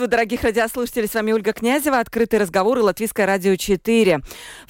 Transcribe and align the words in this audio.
Приветствую, 0.00 0.18
дорогих 0.18 0.44
радиослушателей. 0.44 1.08
С 1.08 1.12
вами 1.12 1.32
Ольга 1.32 1.52
Князева. 1.52 1.98
Открытый 1.98 2.38
разговор 2.38 2.78
и 2.78 2.80
Латвийское 2.80 3.26
радио 3.26 3.54
4. 3.54 4.20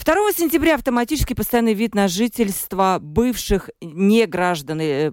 2 0.05 0.15
сентября 0.37 0.75
автоматический 0.75 1.35
постоянный 1.35 1.75
вид 1.75 1.95
на 1.95 2.09
жительство 2.09 2.99
бывших 3.01 3.71
неграждан 3.81 4.81
э, 4.81 5.13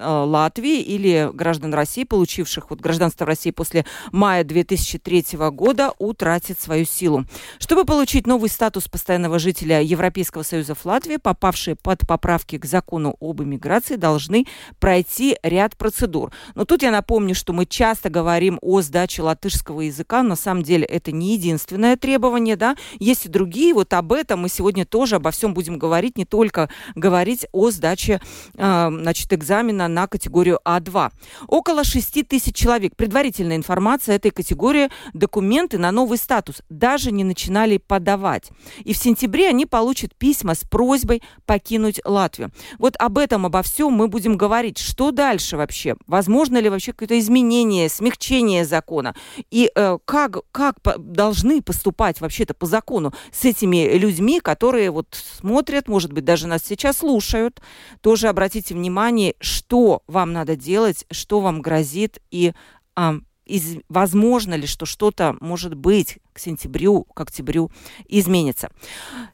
Латвии 0.00 0.80
или 0.80 1.28
граждан 1.34 1.74
России, 1.74 2.04
получивших 2.04 2.70
вот 2.70 2.78
гражданство 2.78 3.26
России 3.26 3.50
после 3.50 3.84
мая 4.12 4.44
2003 4.44 5.24
года, 5.50 5.92
утратит 5.98 6.60
свою 6.60 6.84
силу. 6.84 7.24
Чтобы 7.58 7.84
получить 7.84 8.28
новый 8.28 8.50
статус 8.50 8.86
постоянного 8.86 9.40
жителя 9.40 9.82
Европейского 9.82 10.44
Союза 10.44 10.76
в 10.76 10.86
Латвии, 10.86 11.16
попавшие 11.16 11.74
под 11.74 12.06
поправки 12.06 12.58
к 12.58 12.64
закону 12.64 13.16
об 13.18 13.42
иммиграции 13.42 13.96
должны 13.96 14.46
пройти 14.78 15.36
ряд 15.42 15.76
процедур. 15.76 16.30
Но 16.54 16.64
тут 16.64 16.84
я 16.84 16.92
напомню, 16.92 17.34
что 17.34 17.52
мы 17.52 17.66
часто 17.66 18.08
говорим 18.08 18.60
о 18.62 18.82
сдаче 18.82 19.08
передачи 19.08 19.20
латышского 19.48 19.80
языка. 19.80 20.22
На 20.22 20.36
самом 20.36 20.62
деле 20.62 20.84
это 20.84 21.12
не 21.12 21.34
единственное 21.34 21.96
требование, 21.96 22.56
да. 22.56 22.76
Есть 22.98 23.26
и 23.26 23.28
другие. 23.28 23.74
Вот 23.74 23.92
об 23.94 24.12
этом 24.12 24.40
мы 24.40 24.48
сегодня 24.48 24.84
тоже 24.84 25.16
обо 25.16 25.30
всем 25.30 25.54
будем 25.54 25.78
говорить, 25.78 26.18
не 26.18 26.24
только 26.24 26.68
говорить 26.94 27.46
о 27.52 27.70
сдаче 27.70 28.20
э, 28.54 28.88
значит, 28.90 29.32
экзамена 29.32 29.88
на 29.88 30.06
категорию 30.06 30.60
А2. 30.64 31.10
Около 31.46 31.84
6 31.84 32.28
тысяч 32.28 32.54
человек. 32.54 32.94
Предварительная 32.96 33.56
информация 33.56 34.16
этой 34.16 34.30
категории. 34.30 34.90
Документы 35.14 35.78
на 35.78 35.90
новый 35.92 36.18
статус 36.18 36.62
даже 36.68 37.10
не 37.10 37.24
начинали 37.24 37.78
подавать. 37.78 38.50
И 38.84 38.92
в 38.92 38.96
сентябре 38.96 39.48
они 39.48 39.66
получат 39.66 40.14
письма 40.14 40.54
с 40.54 40.64
просьбой 40.64 41.22
покинуть 41.46 42.00
Латвию. 42.04 42.50
Вот 42.78 42.94
об 42.98 43.18
этом, 43.18 43.46
обо 43.46 43.62
всем 43.62 43.92
мы 43.92 44.08
будем 44.08 44.36
говорить. 44.36 44.78
Что 44.78 45.10
дальше 45.10 45.56
вообще? 45.56 45.96
Возможно 46.06 46.58
ли 46.58 46.68
вообще 46.68 46.92
какое-то 46.92 47.18
изменение, 47.18 47.88
смягчение 47.88 48.64
закона? 48.64 49.14
И 49.50 49.70
э, 49.74 49.98
как, 50.04 50.38
как 50.52 50.76
должны 50.98 51.62
поступать 51.62 52.20
вообще-то 52.20 52.54
по 52.54 52.66
закону 52.66 53.12
с 53.32 53.44
этими 53.44 53.96
людьми, 53.96 54.40
которые 54.40 54.90
вот 54.90 55.08
смотрят, 55.12 55.88
может 55.88 56.12
быть, 56.12 56.24
даже 56.24 56.46
нас 56.46 56.62
сейчас 56.64 56.98
слушают. 56.98 57.60
Тоже 58.00 58.28
обратите 58.28 58.74
внимание, 58.74 59.34
что 59.40 60.02
вам 60.06 60.32
надо 60.32 60.56
делать, 60.56 61.04
что 61.10 61.40
вам 61.40 61.62
грозит 61.62 62.18
и 62.30 62.52
э, 62.96 63.12
из, 63.48 63.78
возможно 63.88 64.54
ли, 64.54 64.66
что 64.66 64.86
что-то 64.86 65.36
может 65.40 65.74
быть 65.74 66.18
к 66.38 66.40
сентябрю, 66.40 67.02
к 67.02 67.20
октябрю 67.20 67.70
изменится. 68.08 68.70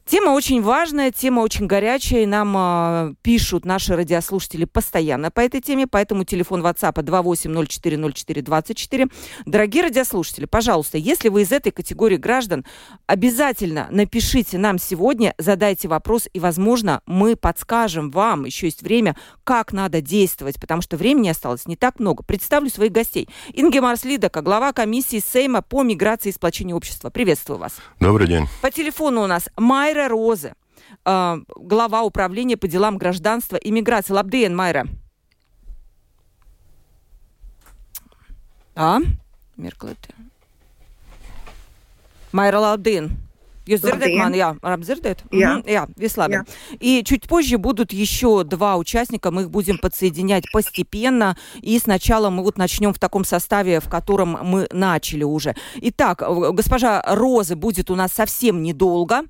Тема 0.05 0.31
очень 0.31 0.63
важная, 0.63 1.11
тема 1.11 1.41
очень 1.41 1.67
горячая, 1.67 2.23
и 2.23 2.25
нам 2.25 2.55
э, 2.57 3.13
пишут 3.21 3.63
наши 3.63 3.95
радиослушатели 3.95 4.65
постоянно 4.65 5.29
по 5.29 5.41
этой 5.41 5.61
теме, 5.61 5.85
поэтому 5.85 6.23
телефон 6.23 6.65
WhatsApp 6.65 6.95
28040424. 6.95 9.11
Дорогие 9.45 9.83
радиослушатели, 9.83 10.45
пожалуйста, 10.45 10.97
если 10.97 11.29
вы 11.29 11.43
из 11.43 11.51
этой 11.51 11.71
категории 11.71 12.17
граждан, 12.17 12.65
обязательно 13.05 13.87
напишите 13.91 14.57
нам 14.57 14.79
сегодня, 14.79 15.35
задайте 15.37 15.87
вопрос, 15.87 16.27
и, 16.33 16.39
возможно, 16.39 17.01
мы 17.05 17.35
подскажем 17.35 18.09
вам, 18.09 18.45
еще 18.45 18.65
есть 18.65 18.81
время, 18.81 19.15
как 19.43 19.73
надо 19.73 20.01
действовать, 20.01 20.59
потому 20.59 20.81
что 20.81 20.97
времени 20.97 21.29
осталось 21.29 21.67
не 21.67 21.75
так 21.75 21.99
много. 21.99 22.23
Представлю 22.23 22.71
своих 22.71 22.91
гостей. 22.91 23.29
Инге 23.53 23.81
Марслидака, 23.81 24.41
глава 24.41 24.73
комиссии 24.73 25.21
Сейма 25.23 25.61
по 25.61 25.83
миграции 25.83 26.29
и 26.29 26.33
сплочению 26.33 26.77
общества 26.77 26.94
общества. 26.95 27.09
Приветствую 27.09 27.59
вас. 27.59 27.73
Добрый 27.99 28.27
день. 28.27 28.47
По 28.61 28.71
телефону 28.71 29.23
у 29.23 29.27
нас 29.27 29.49
Майра 29.57 30.07
Розы, 30.07 30.53
э, 31.05 31.37
глава 31.55 32.03
управления 32.03 32.57
по 32.57 32.67
делам 32.67 32.97
гражданства 32.97 33.57
и 33.57 33.71
миграции. 33.71 34.13
Лабден, 34.13 34.55
Майра. 34.55 34.87
А? 38.75 38.99
Mirklīti. 39.57 40.13
Майра 42.31 42.59
Лабдин. 42.59 43.24
Jūs 43.65 43.81
dzirdat 43.81 44.13
mani? 44.13 44.37
Jā, 44.37 44.51
apdzirdat? 44.61 45.23
Jā. 45.33 45.57
Угу, 45.57 45.69
jā, 45.71 45.85
веслабин. 45.97 46.43
Jā. 46.43 46.77
И 46.79 47.03
чуть 47.03 47.27
позже 47.27 47.57
будут 47.57 47.93
еще 47.93 48.43
два 48.43 48.75
участника, 48.77 49.31
мы 49.31 49.43
их 49.43 49.49
будем 49.49 49.77
подсоединять 49.77 50.45
постепенно, 50.51 51.35
и 51.61 51.79
сначала 51.79 52.29
мы 52.29 52.43
вот 52.43 52.57
начнем 52.57 52.93
в 52.93 52.99
таком 52.99 53.25
составе, 53.25 53.79
в 53.79 53.89
котором 53.89 54.37
мы 54.41 54.67
начали 54.71 55.23
уже. 55.23 55.55
Итак, 55.81 56.23
госпожа 56.53 57.01
Роза 57.05 57.55
будет 57.55 57.89
у 57.89 57.95
нас 57.95 58.11
совсем 58.13 58.61
недолго. 58.61 59.23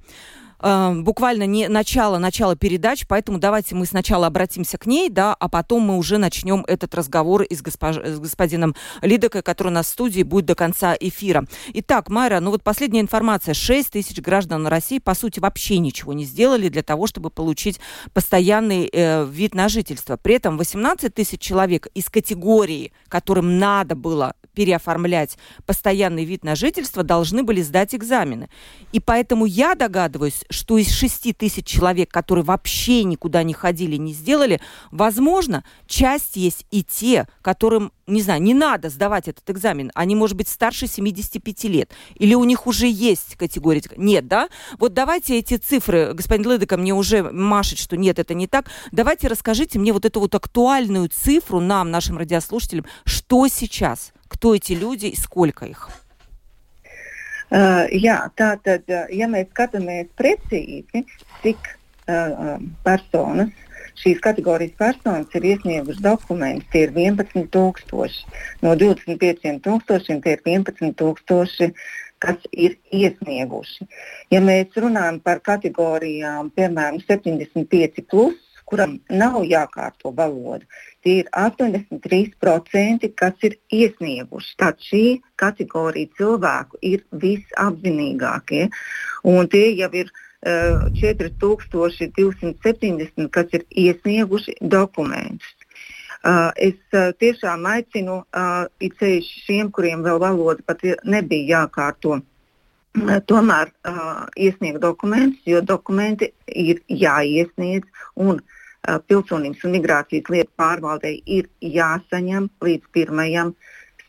Э, 0.60 0.94
буквально 0.94 1.46
не 1.46 1.68
начало, 1.68 2.18
начало 2.18 2.56
передач, 2.56 3.06
поэтому 3.08 3.40
давайте 3.40 3.76
мы 3.76 3.86
сначала 3.86 4.28
обратимся 4.28 4.78
к 4.78 4.86
ней, 4.86 5.10
да, 5.10 5.34
а 5.34 5.50
потом 5.50 5.84
мы 5.84 5.98
уже 5.98 6.18
начнем 6.18 6.64
этот 6.68 6.96
разговор 6.96 7.44
и 7.44 7.56
с, 7.56 7.62
госпож... 7.62 7.98
с 7.98 8.20
господином 8.20 8.76
Лидокой, 9.02 9.42
который 9.42 9.70
у 9.70 9.72
нас 9.72 9.88
в 9.88 9.90
студии 9.90 10.24
будет 10.24 10.46
до 10.46 10.56
конца 10.56 10.96
эфира. 11.00 11.46
Итак, 11.74 12.10
Майра, 12.10 12.40
ну 12.40 12.52
вот 12.52 12.64
последняя 12.64 13.02
информация. 13.02 13.54
6 13.54 13.92
тысяч 13.92 14.20
граждан 14.20 14.68
России, 14.68 15.00
по 15.00 15.14
сути, 15.14 15.40
вообще 15.40 15.78
ничего 15.80 16.14
не 16.14 16.26
сделали 16.26 16.70
для 16.70 16.84
того, 16.84 17.08
чтобы 17.08 17.30
получить 17.30 17.80
постоянный 18.14 18.90
э, 18.92 19.26
вид 19.26 19.54
на 19.54 19.70
жительство. 19.70 20.18
При 20.18 20.36
этом 20.36 20.58
18 20.58 21.14
тысяч 21.14 21.40
человек 21.40 21.88
из 21.94 22.10
категории, 22.10 22.92
которым 23.10 23.60
надо 23.60 23.96
было 23.96 24.34
переоформлять 24.54 25.38
постоянный 25.66 26.24
вид 26.24 26.44
на 26.44 26.56
жительство, 26.56 27.04
должны 27.04 27.44
были 27.44 27.62
сдать 27.62 27.94
экзамены. 27.94 28.50
И 28.94 29.00
поэтому 29.00 29.46
я 29.46 29.76
догадываюсь, 29.76 30.45
что 30.50 30.78
из 30.78 30.92
6 30.92 31.36
тысяч 31.38 31.66
человек, 31.66 32.10
которые 32.12 32.44
вообще 32.44 33.04
никуда 33.04 33.44
не 33.44 33.54
ходили, 33.54 33.96
не 33.96 34.14
сделали, 34.14 34.60
возможно, 34.92 35.64
часть 35.88 36.36
есть 36.36 36.66
и 36.72 36.84
те, 36.84 37.28
которым, 37.42 37.92
не 38.08 38.22
знаю, 38.22 38.42
не 38.42 38.54
надо 38.54 38.90
сдавать 38.90 39.28
этот 39.28 39.50
экзамен. 39.50 39.92
Они, 39.96 40.16
может 40.16 40.38
быть, 40.38 40.48
старше 40.48 40.88
75 40.88 41.64
лет. 41.66 41.92
Или 42.16 42.34
у 42.36 42.44
них 42.44 42.68
уже 42.68 42.88
есть 42.88 43.36
категория. 43.36 43.82
Нет, 43.98 44.28
да? 44.28 44.50
Вот 44.78 44.94
давайте 44.94 45.38
эти 45.38 45.58
цифры, 45.58 46.14
господин 46.14 46.48
Лыдыка 46.48 46.78
мне 46.78 46.94
уже 46.94 47.24
машет, 47.24 47.80
что 47.80 47.98
нет, 47.98 48.20
это 48.20 48.34
не 48.34 48.48
так. 48.48 48.70
Давайте 48.92 49.28
расскажите 49.28 49.80
мне 49.80 49.94
вот 49.94 50.06
эту 50.06 50.20
вот 50.20 50.36
актуальную 50.36 51.10
цифру 51.10 51.60
нам, 51.60 51.92
нашим 51.92 52.18
радиослушателям, 52.18 52.86
что 53.06 53.48
сейчас, 53.48 54.14
кто 54.28 54.56
эти 54.56 54.74
люди 54.74 55.08
и 55.08 55.16
сколько 55.16 55.66
их. 55.66 55.90
Uh, 57.56 57.86
jā, 57.96 58.18
tā 58.36 58.56
tad, 58.66 58.90
ja 59.16 59.28
mēs 59.32 59.48
skatāmies 59.54 60.10
precīzi, 60.20 61.06
cik 61.44 61.70
uh, 62.12 62.58
personas, 62.84 63.54
šīs 64.02 64.20
kategorijas 64.24 64.76
personas 64.76 65.38
ir 65.38 65.46
iesniegušas 65.54 66.02
dokumentus, 66.04 66.68
tie 66.74 66.84
ir 66.88 66.92
11,000. 66.92 68.26
No 68.66 68.76
25,000 68.76 70.20
tie 70.26 70.36
ir 70.36 70.44
11,000, 70.44 71.72
kas 72.20 72.50
ir 72.52 72.76
iesnieguši. 72.92 73.88
Ja 74.34 74.42
mēs 74.44 74.76
runājam 74.76 75.22
par 75.24 75.42
kategorijām, 75.46 76.52
piemēram, 76.56 77.00
75, 77.08 78.04
plus, 78.10 78.42
kuram 78.66 78.98
nav 79.10 79.44
jākārto 79.46 80.12
valoda. 80.16 80.66
Ir 81.06 81.28
83%, 81.38 83.06
kas 83.14 83.38
ir 83.46 83.62
iesnieguši. 83.70 84.56
Tad 84.58 84.82
šī 84.82 85.22
kategorija 85.38 86.10
cilvēku 86.18 86.82
ir 86.82 87.06
visapzinīgākie. 87.22 88.74
Un 89.30 89.46
tie 89.54 89.78
jau 89.78 89.94
ir 90.02 90.10
uh, 90.10 90.90
4270, 90.98 93.30
kas 93.38 93.54
ir 93.54 93.62
iesnieguši 93.70 94.58
dokumentus. 94.62 95.54
Uh, 96.26 96.50
es 96.58 96.74
uh, 96.98 97.14
tiešām 97.22 97.70
aicinu 97.70 98.26
uh, 98.26 98.66
it 98.82 98.98
sevišķi 98.98 99.46
šiem, 99.46 99.70
kuriem 99.70 100.02
vēl 100.02 100.18
valoda 100.26 100.66
pat 100.66 100.82
nebija 101.06 101.46
jākārto. 101.60 102.26
Tomēr 103.30 103.70
uh, 103.70 104.26
iesniegt 104.34 104.82
dokumentus, 104.82 105.46
jo 105.46 105.62
dokumenti 105.62 106.34
ir 106.50 106.82
jāiesniedz 106.90 107.86
un 108.16 108.40
uh, 108.40 108.46
pilsonības 109.08 109.64
un 109.66 109.76
migrācijas 109.78 110.30
lietu 110.34 110.52
pārvaldei 110.60 111.18
ir 111.26 111.50
jāsaņem 111.62 112.50
līdz 112.66 113.02
1. 113.06 113.54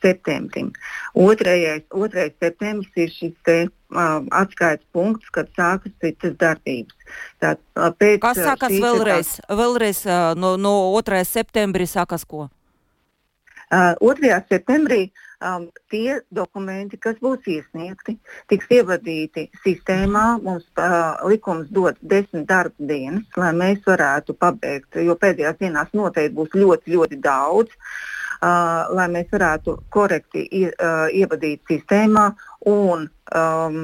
septembrim. 0.03 0.73
Otrais, 1.15 1.83
otrais 1.91 2.33
septembris 2.41 3.01
ir 3.01 3.13
šis 3.13 3.33
te, 3.47 3.57
uh, 3.69 4.19
atskaites 4.31 4.87
punkts, 4.93 5.31
kad 5.35 5.49
sākas 5.57 5.95
citas 6.03 6.37
darbības. 6.41 6.97
Tā, 7.43 7.55
pēc, 7.99 8.21
Kas 8.25 8.43
sākas 8.43 8.77
vēlreiz? 8.77 9.33
Tā... 9.41 9.57
Vēlreiz 9.61 10.03
uh, 10.07 10.35
no, 10.39 10.57
no 10.61 10.77
2. 11.01 11.23
septembrī 11.29 11.89
sākas 11.91 12.27
ko? 12.29 12.49
Uh, 13.67 13.97
2. 14.05 14.31
septembrī 14.51 15.09
um, 15.41 15.69
tie 15.91 16.21
dokumenti, 16.35 16.99
kas 17.01 17.19
būs 17.23 17.47
iesniegti, 17.51 18.17
tiks 18.51 18.69
ievadīti 18.79 19.49
sistēmā. 19.65 20.27
Mums 20.45 20.67
uh, 20.81 21.17
likums 21.29 21.71
dod 21.75 21.99
desmit 22.01 22.47
darba 22.49 22.91
dienas, 22.91 23.27
lai 23.37 23.53
mēs 23.57 23.83
varētu 23.87 24.37
pabeigt, 24.39 25.01
jo 25.03 25.17
pēdējās 25.21 25.59
dienās 25.61 25.93
noteikti 25.97 26.37
būs 26.37 26.55
ļoti, 26.57 26.95
ļoti 26.97 27.21
daudz. 27.25 27.75
Uh, 28.37 28.85
lai 28.93 29.07
mēs 29.09 29.31
varētu 29.33 29.79
korekti 29.91 30.43
ie, 30.53 30.67
uh, 30.69 31.07
ievadīt 31.09 31.63
sistēmā. 31.71 32.27
Un 32.69 33.07
um, 33.33 33.79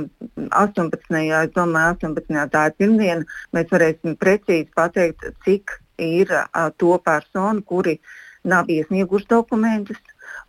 18. 0.52 1.22
es 1.22 1.54
domāju, 1.56 1.94
18. 1.96 2.42
tā 2.52 2.66
ir 2.68 2.76
pirmdiena, 2.76 3.38
mēs 3.56 3.72
varēsim 3.72 4.18
precīzi 4.20 4.68
pateikt, 4.76 5.24
cik 5.46 5.78
ir 6.02 6.34
uh, 6.36 6.68
to 6.76 6.98
personu, 7.00 7.64
kuri 7.64 7.96
nav 8.44 8.68
iesnieguši 8.68 9.30
dokumentus, 9.30 10.00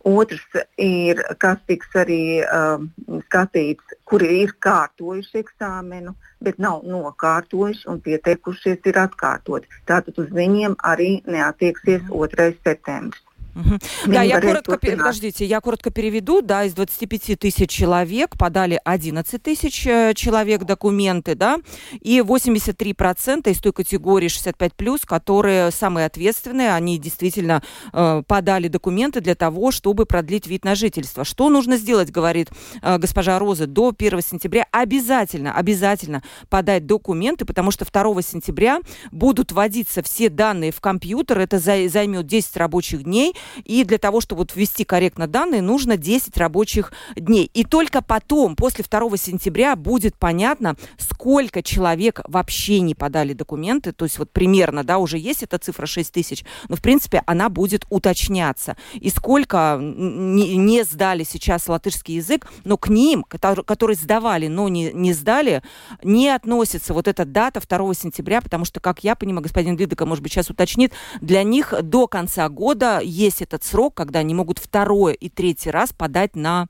Otrs 0.04 0.44
ir, 0.76 1.22
kas 1.40 1.60
tiks 1.64 1.94
arī 1.96 2.42
um, 2.44 2.90
skatīts, 3.24 3.96
kuri 4.04 4.28
ir 4.42 4.52
kārtojuši 4.66 5.40
eksāmenu, 5.40 6.12
bet 6.44 6.60
nav 6.60 6.84
nokārtojuši 6.84 7.88
un 7.88 8.02
pieteikušies 8.04 8.84
ir 8.90 9.00
atkārtot. 9.00 9.64
Tātad 9.88 10.20
uz 10.20 10.28
viņiem 10.28 10.76
arī 10.92 11.22
neatieksies 11.24 12.04
2. 12.10 12.50
septembris. 12.66 13.24
Угу. 13.54 13.78
Да, 14.06 14.22
я 14.22 14.40
коротко, 14.40 14.78
подождите, 14.78 15.44
я 15.44 15.60
коротко 15.60 15.90
переведу. 15.90 16.42
Да, 16.42 16.64
из 16.64 16.74
25 16.74 17.38
тысяч 17.38 17.70
человек 17.70 18.36
подали 18.36 18.80
11 18.84 19.42
тысяч 19.42 19.86
э, 19.86 20.12
человек 20.14 20.64
документы, 20.64 21.34
да, 21.34 21.58
и 22.00 22.18
83% 22.18 23.50
из 23.50 23.58
той 23.58 23.72
категории 23.72 24.28
65+, 24.28 25.00
которые 25.06 25.70
самые 25.70 26.06
ответственные, 26.06 26.74
они 26.74 26.98
действительно 26.98 27.62
э, 27.92 28.22
подали 28.26 28.68
документы 28.68 29.20
для 29.20 29.34
того, 29.34 29.70
чтобы 29.70 30.06
продлить 30.06 30.46
вид 30.46 30.64
на 30.64 30.74
жительство. 30.74 31.24
Что 31.24 31.48
нужно 31.48 31.76
сделать, 31.76 32.10
говорит 32.10 32.50
э, 32.82 32.98
госпожа 32.98 33.38
Роза, 33.38 33.66
до 33.66 33.94
1 33.96 34.20
сентября 34.20 34.66
обязательно, 34.72 35.54
обязательно 35.54 36.22
подать 36.48 36.86
документы, 36.86 37.44
потому 37.44 37.70
что 37.70 37.84
2 37.84 38.22
сентября 38.22 38.80
будут 39.12 39.52
вводиться 39.52 40.02
все 40.02 40.28
данные 40.28 40.72
в 40.72 40.80
компьютер, 40.80 41.38
это 41.38 41.58
займет 41.58 42.26
10 42.26 42.56
рабочих 42.56 43.04
дней, 43.04 43.34
и 43.64 43.84
для 43.84 43.98
того, 43.98 44.20
чтобы 44.20 44.40
вот 44.40 44.54
ввести 44.54 44.84
корректно 44.84 45.26
данные, 45.26 45.62
нужно 45.62 45.96
10 45.96 46.36
рабочих 46.36 46.92
дней. 47.16 47.50
И 47.54 47.64
только 47.64 48.02
потом, 48.02 48.56
после 48.56 48.84
2 48.88 49.16
сентября, 49.16 49.76
будет 49.76 50.16
понятно, 50.16 50.76
сколько 50.98 51.62
человек 51.62 52.20
вообще 52.26 52.80
не 52.80 52.94
подали 52.94 53.32
документы. 53.32 53.92
То 53.92 54.04
есть 54.04 54.18
вот 54.18 54.30
примерно, 54.30 54.84
да, 54.84 54.98
уже 54.98 55.18
есть 55.18 55.42
эта 55.42 55.58
цифра 55.58 55.86
6 55.86 56.12
тысяч, 56.12 56.44
но 56.68 56.76
в 56.76 56.82
принципе 56.82 57.22
она 57.26 57.48
будет 57.48 57.84
уточняться. 57.90 58.76
И 58.94 59.10
сколько 59.10 59.78
не, 59.80 60.56
не 60.56 60.84
сдали 60.84 61.24
сейчас 61.24 61.68
латышский 61.68 62.16
язык, 62.16 62.46
но 62.64 62.76
к 62.76 62.88
ним, 62.88 63.24
которые, 63.24 63.96
сдавали, 63.96 64.48
но 64.48 64.68
не, 64.68 64.92
не 64.92 65.12
сдали, 65.12 65.62
не 66.02 66.28
относится 66.28 66.94
вот 66.94 67.08
эта 67.08 67.24
дата 67.24 67.60
2 67.60 67.94
сентября, 67.94 68.40
потому 68.40 68.64
что, 68.64 68.80
как 68.80 69.04
я 69.04 69.14
понимаю, 69.14 69.42
господин 69.42 69.76
Видыка, 69.76 70.06
может 70.06 70.22
быть, 70.22 70.32
сейчас 70.32 70.50
уточнит, 70.50 70.92
для 71.20 71.42
них 71.42 71.74
до 71.82 72.06
конца 72.06 72.48
года 72.48 73.00
есть 73.02 73.33
есть 73.34 73.42
этот 73.42 73.64
срок, 73.64 73.94
когда 73.94 74.20
они 74.20 74.34
могут 74.34 74.58
второй 74.58 75.14
и 75.14 75.28
третий 75.28 75.70
раз 75.70 75.92
подать 75.92 76.36
на 76.36 76.68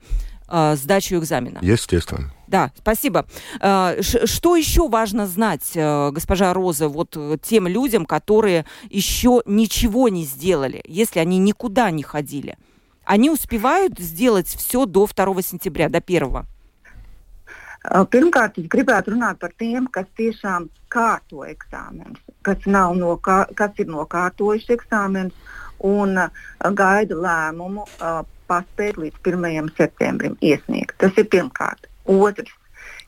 э, 0.49 0.77
сдачу 0.77 1.17
экзамена. 1.17 1.59
Естественно. 1.63 2.31
Да, 2.47 2.73
спасибо. 2.79 3.27
Э, 3.61 4.01
что 4.03 4.57
еще 4.57 4.89
важно 4.89 5.27
знать, 5.27 5.73
э, 5.75 6.11
госпожа 6.11 6.53
Роза, 6.55 6.89
вот 6.89 7.17
тем 7.43 7.67
людям, 7.67 8.07
которые 8.07 8.65
еще 8.89 9.43
ничего 9.47 10.09
не 10.09 10.25
сделали, 10.25 10.83
если 10.87 11.21
они 11.21 11.39
никуда 11.39 11.91
не 11.91 12.03
ходили? 12.03 12.57
Они 13.05 13.29
успевают 13.29 13.99
сделать 13.99 14.49
все 14.49 14.87
до 14.87 15.07
2 15.07 15.43
сентября, 15.43 15.91
до 15.91 16.01
1? 16.01 16.47
Pirmkārt, 17.85 18.57
es 18.57 18.65
gribētu 18.73 19.13
runāt 19.13 19.37
par 19.43 19.53
tiem, 19.61 19.91
kas 19.93 20.07
tiešām 20.17 20.71
kārto 20.89 21.45
eksāmenus, 21.45 22.23
kas, 22.41 22.65
nav 22.65 22.95
nokā, 22.97 23.43
kas 23.59 23.77
ir 23.77 23.91
nokārtojuši 23.93 24.73
eksāmenus 24.73 25.44
un 25.85 26.19
uh, 26.19 26.45
gaida 26.77 27.19
lēmumu 27.27 27.85
uh, 27.85 28.23
paspēt 28.49 28.99
līdz 29.01 29.21
1. 29.25 29.71
septembrim 29.79 30.37
iesniegt. 30.45 30.97
Tas 31.01 31.17
ir 31.21 31.29
pirmkārt. 31.33 31.89
Otrs, 32.05 32.53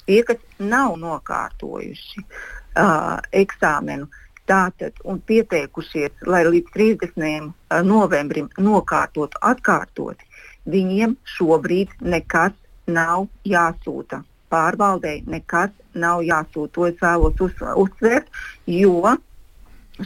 tie, 0.06 0.22
kas 0.26 0.40
nav 0.58 0.96
nokārtojuši 1.00 2.22
uh, 2.22 3.18
eksāmenu, 3.36 4.08
tātad 4.46 4.96
un 5.04 5.18
pieteikušies, 5.26 6.22
lai 6.30 6.44
līdz 6.46 6.72
30. 6.76 7.50
Uh, 7.50 7.82
novembrim 7.84 8.48
nokārtotu 8.58 9.42
atkārtoti, 9.42 10.28
viņiem 10.70 11.16
šobrīd 11.36 11.92
nekas 12.00 12.56
nav 12.86 13.28
jāsūta. 13.44 14.22
Pārvaldei 14.52 15.24
nekas 15.26 15.72
nav 15.94 16.22
jāsūta. 16.22 16.72
To 16.74 16.86
es 16.86 17.00
vēlos 17.02 17.40
uz, 17.42 17.54
uzsvērt, 17.82 18.28
jo 18.70 19.16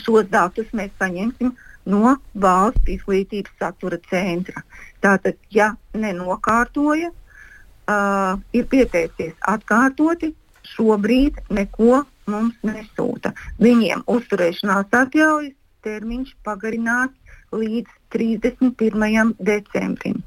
šos 0.01 0.31
datus 0.33 0.71
mēs 0.77 0.95
saņemsim 0.99 1.53
no 1.87 2.17
valsts 2.35 2.89
izglītības 2.97 3.57
satura 3.61 3.99
centra. 4.11 4.63
Tātad, 5.01 5.39
ja 5.51 5.73
nenokārtoja, 5.97 7.11
uh, 7.11 8.41
ir 8.53 8.67
pieteicies 8.71 9.35
atkārtoti, 9.49 10.35
šobrīd 10.75 11.41
neko 11.51 12.05
mums 12.31 12.59
nesūta. 12.67 13.33
Viņiem 13.63 14.05
uzturēšanās 14.07 14.93
atļaujas 15.03 15.57
termiņš 15.85 16.35
pagarinās 16.47 17.11
līdz 17.53 17.91
31. 18.15 19.35
decembrim. 19.39 20.21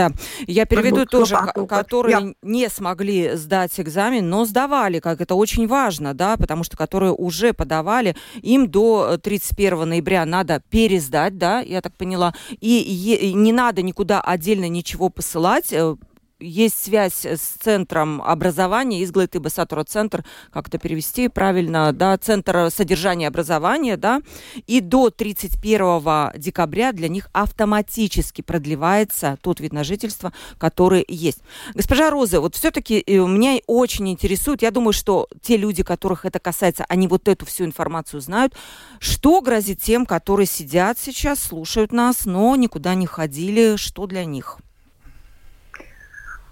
Да, 0.00 0.10
я 0.46 0.64
переведу 0.64 1.04
тоже, 1.04 1.36
которые 1.68 2.16
я. 2.16 2.34
не 2.42 2.68
смогли 2.70 3.36
сдать 3.36 3.78
экзамен, 3.78 4.28
но 4.28 4.46
сдавали, 4.46 4.98
как 4.98 5.20
это 5.20 5.34
очень 5.34 5.66
важно, 5.66 6.14
да, 6.14 6.38
потому 6.38 6.64
что 6.64 6.76
которые 6.76 7.12
уже 7.12 7.52
подавали, 7.52 8.16
им 8.40 8.70
до 8.70 9.18
31 9.18 9.88
ноября 9.88 10.24
надо 10.24 10.62
пересдать, 10.70 11.36
да, 11.36 11.60
я 11.60 11.82
так 11.82 11.94
поняла, 11.96 12.34
и, 12.50 12.80
и 12.80 13.34
не 13.34 13.52
надо 13.52 13.82
никуда 13.82 14.22
отдельно 14.22 14.68
ничего 14.68 15.10
посылать, 15.10 15.70
э, 15.72 15.96
есть 16.40 16.82
связь 16.82 17.24
с 17.24 17.40
центром 17.40 18.22
образования, 18.22 19.04
изглытыба 19.04 19.48
Сатура 19.48 19.84
центр, 19.84 20.24
как 20.52 20.68
это 20.68 20.78
перевести 20.78 21.28
правильно, 21.28 21.92
да, 21.92 22.16
центр 22.18 22.70
содержания 22.70 23.28
образования, 23.28 23.96
да, 23.96 24.22
и 24.66 24.80
до 24.80 25.10
31 25.10 26.32
декабря 26.40 26.92
для 26.92 27.08
них 27.08 27.28
автоматически 27.32 28.42
продлевается 28.42 29.38
тот 29.42 29.60
вид 29.60 29.72
на 29.72 29.84
жительство, 29.84 30.32
который 30.58 31.04
есть. 31.06 31.40
Госпожа 31.74 32.10
Роза, 32.10 32.40
вот 32.40 32.56
все-таки 32.56 33.02
э, 33.06 33.16
меня 33.18 33.58
очень 33.66 34.08
интересует, 34.08 34.62
я 34.62 34.70
думаю, 34.70 34.92
что 34.92 35.28
те 35.42 35.56
люди, 35.56 35.82
которых 35.82 36.24
это 36.24 36.38
касается, 36.38 36.84
они 36.88 37.08
вот 37.08 37.28
эту 37.28 37.46
всю 37.46 37.64
информацию 37.64 38.20
знают, 38.20 38.54
что 38.98 39.40
грозит 39.40 39.80
тем, 39.80 40.06
которые 40.06 40.46
сидят 40.46 40.98
сейчас, 40.98 41.40
слушают 41.40 41.92
нас, 41.92 42.24
но 42.24 42.56
никуда 42.56 42.94
не 42.94 43.06
ходили, 43.06 43.76
что 43.76 44.06
для 44.06 44.24
них? 44.24 44.58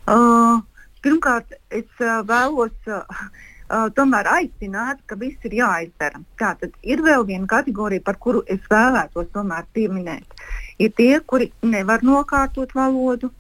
Uh, 0.09 0.61
pirmkārt, 1.05 1.53
es 1.75 1.89
uh, 2.01 2.21
vēlos 2.25 2.73
uh, 2.89 3.03
uh, 3.69 3.89
tomēr 3.97 4.29
aicināt, 4.33 5.03
ka 5.07 5.19
viss 5.21 5.45
ir 5.45 5.59
jāizdara. 5.59 6.23
Tātad 6.41 6.73
ir 6.83 7.03
vēl 7.05 7.27
viena 7.29 7.49
kategorija, 7.51 8.05
par 8.07 8.17
kuru 8.23 8.41
es 8.49 8.63
vēlētos 8.73 9.29
tomēr 9.35 9.67
pieminēt. 9.77 10.47
Ir 10.81 10.95
tie, 10.97 11.19
kuri 11.21 11.51
nevar 11.61 12.05
nokārtot 12.07 12.73
valodu, 12.79 13.31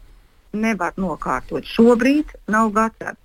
nevar 0.52 0.92
nokārtot. 1.00 1.64
Šobrīd 1.64 2.34
nav 2.52 2.72
gatavs. 2.76 3.20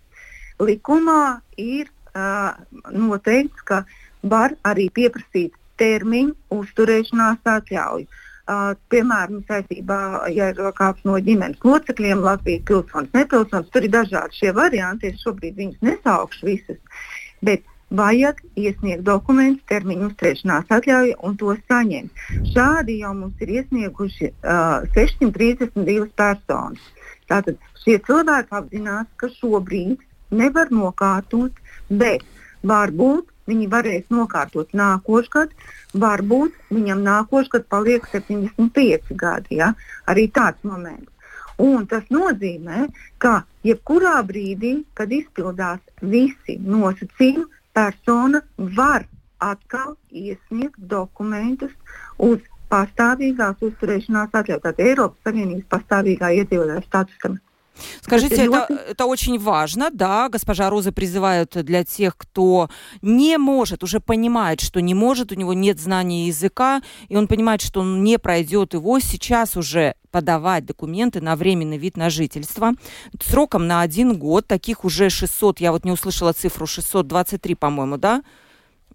Likumā 0.64 1.42
ir 1.60 1.90
uh, 2.14 2.54
noteikts, 2.94 3.66
ka 3.68 3.84
var 4.24 4.56
arī 4.64 4.88
pieprasīt 4.94 5.58
termiņu 5.82 6.36
uzturēšanās 6.62 7.44
atļauju. 7.58 8.08
Uh, 8.44 8.74
piemēram, 8.92 9.38
saistībā 9.48 10.28
ja 10.36 10.50
ir 10.52 10.58
kāds 10.76 11.06
no 11.08 11.16
ģimenes 11.16 11.62
locekļiem, 11.64 12.26
Latvijas 12.26 12.66
pilsonis, 12.68 13.14
nepilsonis, 13.16 13.70
tur 13.72 13.86
ir 13.88 13.94
dažādi 13.94 14.36
šie 14.36 14.52
varianti. 14.58 15.14
Es 15.14 15.24
šobrīd 15.24 15.56
viņus 15.62 15.86
nesaukšu 15.88 16.50
visas, 16.50 17.06
bet 17.40 17.64
vajag 17.96 18.42
iesniegt 18.60 19.06
dokumentus, 19.08 19.64
termiņu 19.72 20.10
uzturēšanās 20.10 20.76
atļauju 20.76 21.16
un 21.24 21.40
to 21.40 21.56
saņemt. 21.72 22.24
Šādi 22.52 23.00
jau 23.00 23.14
mums 23.22 23.48
ir 23.48 23.56
iesnieguši 23.62 24.34
uh, 24.34 24.92
632 24.98 26.10
personas. 26.20 26.84
Tātad 27.32 27.64
šie 27.86 28.00
cilvēki 28.04 28.58
apzinās, 28.60 29.08
ka 29.16 29.32
šobrīd 29.40 30.04
nevar 30.36 30.74
nokārtot, 30.74 31.64
bet 31.88 32.28
varbūt 32.68 33.30
viņi 33.50 33.70
varēs 33.72 34.06
nokārtot 34.14 34.76
nākošgad, 34.78 35.56
varbūt 36.04 36.60
viņam 36.74 37.02
nākošgad 37.08 37.68
paliek 37.72 38.06
75 38.12 39.16
gadi. 39.20 39.60
Ja? 39.62 39.74
Arī 40.08 40.30
tāds 40.32 40.64
moments. 40.68 41.10
Un 41.62 41.86
tas 41.86 42.06
nozīmē, 42.10 42.88
ka 43.22 43.44
jebkurā 43.68 44.16
brīdī, 44.26 44.80
kad 44.98 45.12
izpildās 45.14 45.84
visi 46.02 46.58
nosacījumi, 46.58 47.46
persona 47.74 48.42
var 48.58 49.06
atkal 49.44 49.96
iesniegt 50.10 50.80
dokumentus 50.80 51.74
uz 52.18 52.42
pastāvīgās 52.74 53.62
uzturēšanās 53.62 54.34
atļauja. 54.34 54.62
Tātad 54.66 54.82
Eiropas 54.88 55.28
Savienības 55.28 55.70
pastāvīgā 55.76 56.32
iedzīvotāja 56.40 56.86
statusam. 56.88 57.38
Скажите, 58.02 58.46
это, 58.46 58.68
это 58.90 59.06
очень 59.06 59.40
важно, 59.40 59.90
да, 59.92 60.30
госпожа 60.30 60.70
Роза 60.70 60.92
призывает 60.92 61.52
для 61.66 61.84
тех, 61.84 62.18
кто 62.18 62.70
не 63.02 63.38
может, 63.38 63.84
уже 63.84 64.00
понимает, 64.00 64.62
что 64.62 64.82
не 64.82 64.94
может, 64.94 65.32
у 65.32 65.36
него 65.36 65.54
нет 65.54 65.80
знания 65.80 66.28
языка, 66.28 66.82
и 67.10 67.16
он 67.16 67.28
понимает, 67.28 67.62
что 67.62 67.82
он 67.82 68.04
не 68.04 68.20
пройдет 68.20 68.74
его, 68.74 69.00
сейчас 69.00 69.58
уже 69.58 69.96
подавать 70.12 70.66
документы 70.66 71.22
на 71.22 71.36
временный 71.36 71.78
вид 71.78 71.98
на 71.98 72.10
жительство 72.10 72.74
сроком 73.20 73.66
на 73.66 73.82
один 73.82 74.16
год. 74.18 74.46
Таких 74.46 74.86
уже 74.86 75.10
600, 75.10 75.60
я 75.60 75.72
вот 75.72 75.86
не 75.86 75.92
услышала 75.92 76.34
цифру, 76.34 76.68
623, 76.68 77.56
по-моему, 77.56 77.98
да? 77.98 78.24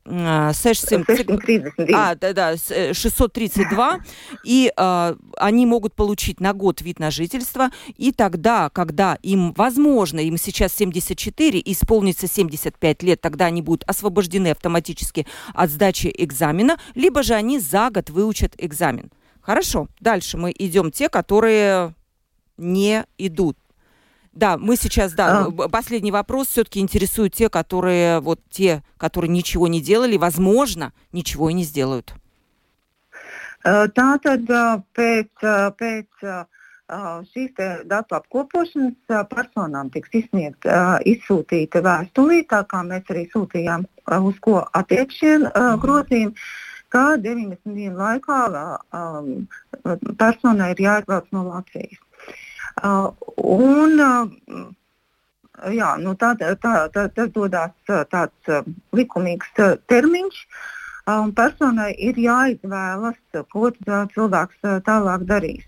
630, 0.09 1.91
а, 1.93 2.15
да, 2.15 2.33
да, 2.33 2.57
632, 2.57 3.97
э, 3.97 3.99
и 4.45 4.73
э, 4.75 5.15
они 5.37 5.67
могут 5.67 5.95
получить 5.95 6.41
на 6.41 6.55
год 6.55 6.81
вид 6.81 6.99
на 6.99 7.11
жительство, 7.11 7.71
и 7.97 8.13
тогда, 8.13 8.71
когда 8.71 9.19
им, 9.23 9.53
возможно, 9.53 10.21
им 10.21 10.39
сейчас 10.39 10.75
74, 10.75 11.61
исполнится 11.65 12.27
75 12.27 13.03
лет, 13.03 13.21
тогда 13.21 13.47
они 13.47 13.61
будут 13.61 13.85
освобождены 13.87 14.49
автоматически 14.49 15.27
от 15.53 15.71
сдачи 15.71 16.13
экзамена, 16.17 16.79
либо 16.95 17.23
же 17.23 17.35
они 17.35 17.59
за 17.59 17.91
год 17.91 18.11
выучат 18.11 18.55
экзамен. 18.57 19.11
Хорошо, 19.43 19.89
дальше 20.01 20.39
мы 20.39 20.55
идем 20.59 20.91
те, 20.91 21.09
которые 21.09 21.95
не 22.57 23.05
идут 23.19 23.57
да, 24.33 24.57
мы 24.59 24.77
сейчас, 24.77 25.13
да, 25.13 25.47
а... 25.47 25.69
последний 25.69 26.13
вопрос 26.13 26.49
все-таки 26.49 26.81
интересуют 26.81 27.35
те, 27.35 27.49
которые, 27.49 28.21
вот 28.21 28.41
те, 28.51 28.83
которые 28.97 29.31
ничего 29.31 29.69
не 29.69 29.81
делали, 29.81 30.17
возможно, 30.17 30.93
ничего 31.13 31.51
и 31.51 31.55
не 31.55 31.65
сделают. 31.65 32.15
Tātad 33.65 34.47
pēc, 34.95 35.33
pēc 35.77 36.29
šīs 36.89 37.59
datu 37.91 38.17
apkopošanas 38.17 39.27
personām 39.29 39.91
tiks 39.93 40.15
izsniegt, 40.23 40.65
izsūtīta 41.05 41.83
vēstulī, 41.85 42.47
tā 42.49 42.63
kā 42.71 42.83
mēs 42.87 43.11
arī 43.11 43.27
sūtījām, 43.35 43.85
uz 44.31 44.39
ko 44.41 44.63
attiec 44.73 45.13
šie 45.13 45.39
grozījumi, 45.83 46.35
ka 46.89 47.19
90 47.21 47.75
dienu 47.77 47.99
laikā 47.99 48.41
personai 50.17 50.73
ir 50.73 50.85
jāizbrauc 50.87 51.29
no 51.33 51.45
Latvijas. 51.51 52.01
Uh, 52.83 53.11
un, 53.37 54.01
uh, 54.01 55.71
jā, 55.75 55.93
nu 56.03 56.15
tā, 56.19 56.35
tā, 56.39 56.55
tā, 56.63 57.07
tas 57.15 57.31
dodas 57.35 57.73
tāds 58.13 58.75
likumīgs 58.95 59.55
termiņš. 59.91 60.43
Un 61.09 61.31
personai 61.33 61.95
ir 61.97 62.19
jāizvēlas, 62.21 63.17
ko 63.49 63.71
cilvēks 63.81 64.59
tālāk 64.85 65.25
darīs. 65.31 65.65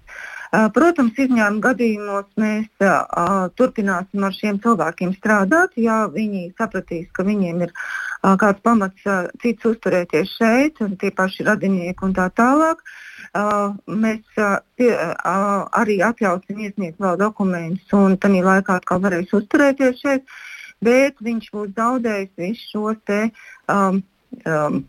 Protams, 0.75 1.17
izņēmuma 1.17 1.63
gadījumos 1.65 2.27
mēs 2.43 2.85
uh, 2.85 3.47
turpināsim 3.57 4.27
ar 4.27 4.37
šiem 4.37 4.59
cilvēkiem 4.61 5.15
strādāt, 5.17 5.79
ja 5.81 6.03
viņi 6.13 6.51
sapratīs, 6.59 7.07
ka 7.17 7.25
viņiem 7.25 7.63
ir 7.65 7.73
uh, 7.73 8.10
kāds 8.23 8.61
pamats 8.63 9.07
cits 9.43 9.69
uzturēties 9.71 10.35
šeit, 10.37 10.81
tie 11.01 11.11
paši 11.11 11.47
radinieki 11.49 12.05
un 12.05 12.15
tā 12.17 12.29
tālāk. 12.37 12.83
Mēs 13.87 14.41
pie, 14.77 14.91
arī 15.81 16.01
atļausim 16.05 16.63
iesniegt 16.67 17.01
vēl 17.01 17.19
dokumentus, 17.21 17.93
un 17.97 18.19
tādā 18.21 18.43
laikā 18.47 18.81
atkal 18.81 19.03
varēs 19.05 19.33
uzturēties 19.39 20.03
šeit, 20.03 20.25
bet 20.83 21.21
viņš 21.21 21.51
būs 21.55 21.75
zaudējis 21.77 22.33
visus 22.41 22.71
šos 22.73 23.01
te, 23.07 23.21
um, 23.69 24.03
um, 24.47 24.85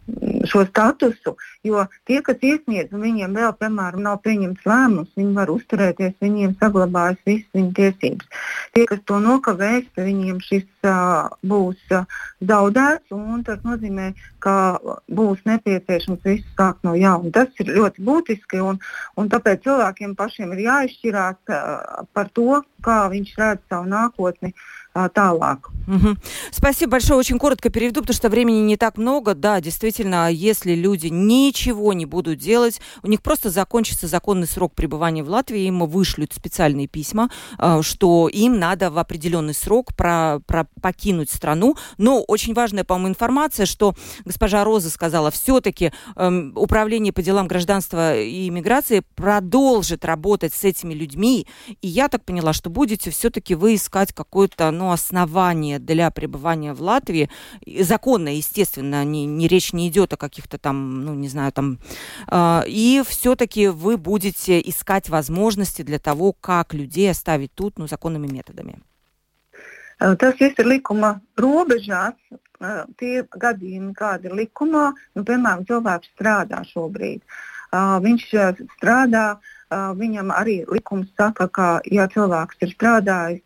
šo 0.45 0.65
statusu, 0.65 1.35
jo 1.63 1.85
tie, 2.07 2.21
kas 2.25 2.41
iesniedz, 2.45 2.93
viņiem 2.93 3.35
vēl, 3.37 3.51
piemēram, 3.59 4.03
nav 4.05 4.19
pieņemts 4.25 4.65
lēmums, 4.67 5.11
viņi 5.17 5.35
var 5.37 5.51
uzturēties, 5.53 6.17
viņiem 6.23 6.55
saglabājas 6.61 7.21
visas 7.27 7.57
viņu 7.57 7.71
tiesības. 7.77 8.41
Tie, 8.75 8.85
kas 8.89 9.03
to 9.09 9.19
nokavēs, 9.23 9.87
viņiem 9.97 10.41
šis 10.45 10.67
uh, 10.87 11.29
būs 11.45 11.95
uh, 11.95 12.19
zaudēts, 12.47 13.13
un 13.15 13.45
tas 13.47 13.61
nozīmē, 13.67 14.11
ka 14.43 14.55
būs 15.11 15.45
nepieciešams 15.49 16.25
viss 16.25 16.57
sākt 16.57 16.85
no 16.87 16.95
jauna. 16.97 17.33
Tas 17.35 17.63
ir 17.63 17.73
ļoti 17.77 18.05
būtiski, 18.07 18.61
un, 18.65 18.81
un 19.17 19.31
tāpēc 19.31 19.65
cilvēkiem 19.67 20.17
pašiem 20.19 20.53
ir 20.55 20.65
jāizšķirās 20.67 21.41
uh, 21.53 22.05
par 22.13 22.31
to, 22.35 22.61
kā 22.81 23.03
viņš 23.13 23.35
redz 23.37 23.67
savu 23.69 23.89
nākotni. 23.91 24.55
Uh, 24.55 24.80
а, 24.93 25.09
талак. 25.09 25.69
Угу. 25.87 26.15
Спасибо 26.51 26.91
большое. 26.91 27.19
Очень 27.19 27.39
коротко 27.39 27.69
переведу, 27.69 28.01
потому 28.01 28.15
что 28.15 28.29
времени 28.29 28.59
не 28.59 28.77
так 28.77 28.97
много. 28.97 29.33
Да, 29.33 29.59
действительно, 29.59 30.31
если 30.31 30.73
люди 30.73 31.07
ничего 31.07 31.93
не 31.93 32.05
будут 32.05 32.39
делать, 32.39 32.79
у 33.03 33.07
них 33.07 33.21
просто 33.21 33.49
закончится 33.49 34.07
законный 34.07 34.47
срок 34.47 34.73
пребывания 34.73 35.23
в 35.23 35.29
Латвии, 35.29 35.61
им 35.61 35.85
вышлют 35.85 36.33
специальные 36.33 36.87
письма, 36.87 37.29
а, 37.57 37.81
что 37.81 38.27
им 38.27 38.59
надо 38.59 38.91
в 38.91 38.97
определенный 38.97 39.53
срок 39.53 39.95
про, 39.95 40.39
про 40.45 40.67
покинуть 40.81 41.29
страну. 41.29 41.75
Но 41.97 42.21
очень 42.21 42.53
важная, 42.53 42.83
по-моему, 42.83 43.09
информация, 43.09 43.65
что 43.65 43.95
госпожа 44.25 44.63
Роза 44.63 44.89
сказала, 44.89 45.31
все-таки 45.31 45.91
эм, 46.15 46.53
Управление 46.55 47.11
по 47.11 47.21
делам 47.21 47.47
гражданства 47.47 48.17
и 48.17 48.47
иммиграции 48.47 49.03
продолжит 49.15 50.05
работать 50.05 50.53
с 50.53 50.63
этими 50.63 50.93
людьми. 50.93 51.47
И 51.81 51.87
я 51.87 52.07
так 52.07 52.23
поняла, 52.23 52.53
что 52.53 52.69
будете 52.69 53.09
все-таки 53.09 53.55
вы 53.55 53.75
искать 53.75 54.13
какое-то 54.13 54.55
ну, 54.81 54.91
основание 54.91 55.77
для 55.77 56.09
пребывания 56.09 56.73
в 56.73 56.81
Латвии, 56.81 57.29
законно, 57.81 58.29
естественно, 58.29 59.05
не, 59.05 59.25
не 59.27 59.47
речь 59.47 59.73
не 59.73 59.87
идет 59.89 60.13
о 60.13 60.17
каких-то 60.17 60.57
там, 60.57 61.05
ну, 61.05 61.13
не 61.13 61.27
знаю, 61.27 61.51
там, 61.51 61.77
э, 62.31 62.61
и 62.65 63.03
все-таки 63.05 63.67
вы 63.67 63.97
будете 63.97 64.59
искать 64.59 65.09
возможности 65.09 65.83
для 65.83 65.99
того, 65.99 66.33
как 66.33 66.73
людей 66.73 67.11
оставить 67.11 67.53
тут, 67.53 67.77
ну, 67.77 67.87
законными 67.87 68.27
методами. 68.27 68.79
Tas 70.01 70.33
viss 70.39 70.57
ir 70.57 70.65
likuma 70.65 71.19
robežās. 71.37 72.17
Tie 72.97 73.21
gadījumi, 73.43 73.93
kādi 73.93 74.31
ir 74.31 74.33
likumā, 74.39 74.87
nu, 75.13 75.21
piemēram, 75.21 75.61
cilvēks 75.69 76.09
strādā 76.15 76.63
šobrīd. 76.73 77.21
Viņš 77.71 78.23
strādā 78.79 79.25
uh, 79.35 79.60
Viņam 79.71 80.33
arī 80.35 80.65
likums 80.67 81.07
saka, 81.15 81.47
ka, 81.47 81.67
ja 81.87 82.03
cilvēks 82.11 82.59
ir 82.59 82.73
strādājis 82.75 83.41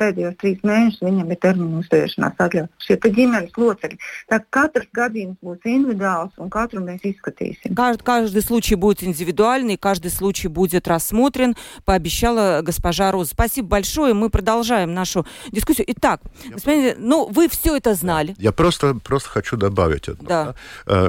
pēdējos 0.00 0.34
trīs 0.40 0.64
mēnešus, 0.66 1.04
viņam 1.06 1.30
ir 1.30 1.38
termiņa 1.38 1.82
uzturēšanās 1.84 2.42
atļauja. 2.42 2.68
Šie 2.82 2.96
ir 2.98 3.14
ģimenes 3.14 3.54
locekļi. 3.54 3.98
Так 4.32 4.48
katrs 4.50 4.90
гадījums 4.96 5.38
būs 5.38 5.62
индивидуалс, 5.64 6.34
un 6.42 6.50
katru 6.50 6.82
mēs 6.82 7.04
изискатим. 7.04 7.74
Каждый, 7.76 8.02
каждый 8.02 8.42
случай 8.42 8.74
будет 8.74 9.04
индивидуальный, 9.04 9.76
каждый 9.76 10.10
случай 10.10 10.48
будет 10.48 10.88
рассмотрен, 10.88 11.54
пообещала 11.84 12.62
госпожа 12.62 13.12
Роза. 13.12 13.30
Спасибо 13.30 13.68
большое, 13.68 14.12
мы 14.12 14.28
продолжаем 14.28 14.92
нашу 14.92 15.24
дискуссию. 15.52 15.86
Итак, 15.90 16.20
я... 16.44 16.54
господин, 16.54 16.94
ну 16.98 17.28
вы 17.30 17.48
все 17.48 17.76
это 17.76 17.94
знали. 17.94 18.34
Я 18.38 18.52
просто, 18.52 18.94
просто 18.94 19.28
хочу 19.28 19.56
добавить 19.56 20.08
одно. 20.08 20.28
Да. 20.28 20.54
Да? 20.86 21.06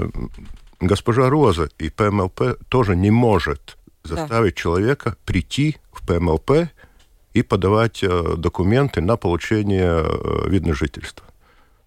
Госпожа 0.79 1.29
Роза 1.29 1.69
и 1.77 1.89
ПМЛП 1.89 2.57
тоже 2.69 2.95
не 2.95 3.11
может 3.11 3.77
заставить 4.03 4.55
да. 4.55 4.61
человека 4.61 5.15
прийти 5.25 5.77
в 5.91 6.05
ПМЛП 6.05 6.69
и 7.33 7.41
подавать 7.43 8.03
э, 8.03 8.35
документы 8.37 9.01
на 9.01 9.17
получение 9.17 10.03
э, 10.03 10.49
вида 10.49 10.73
жительства. 10.73 11.25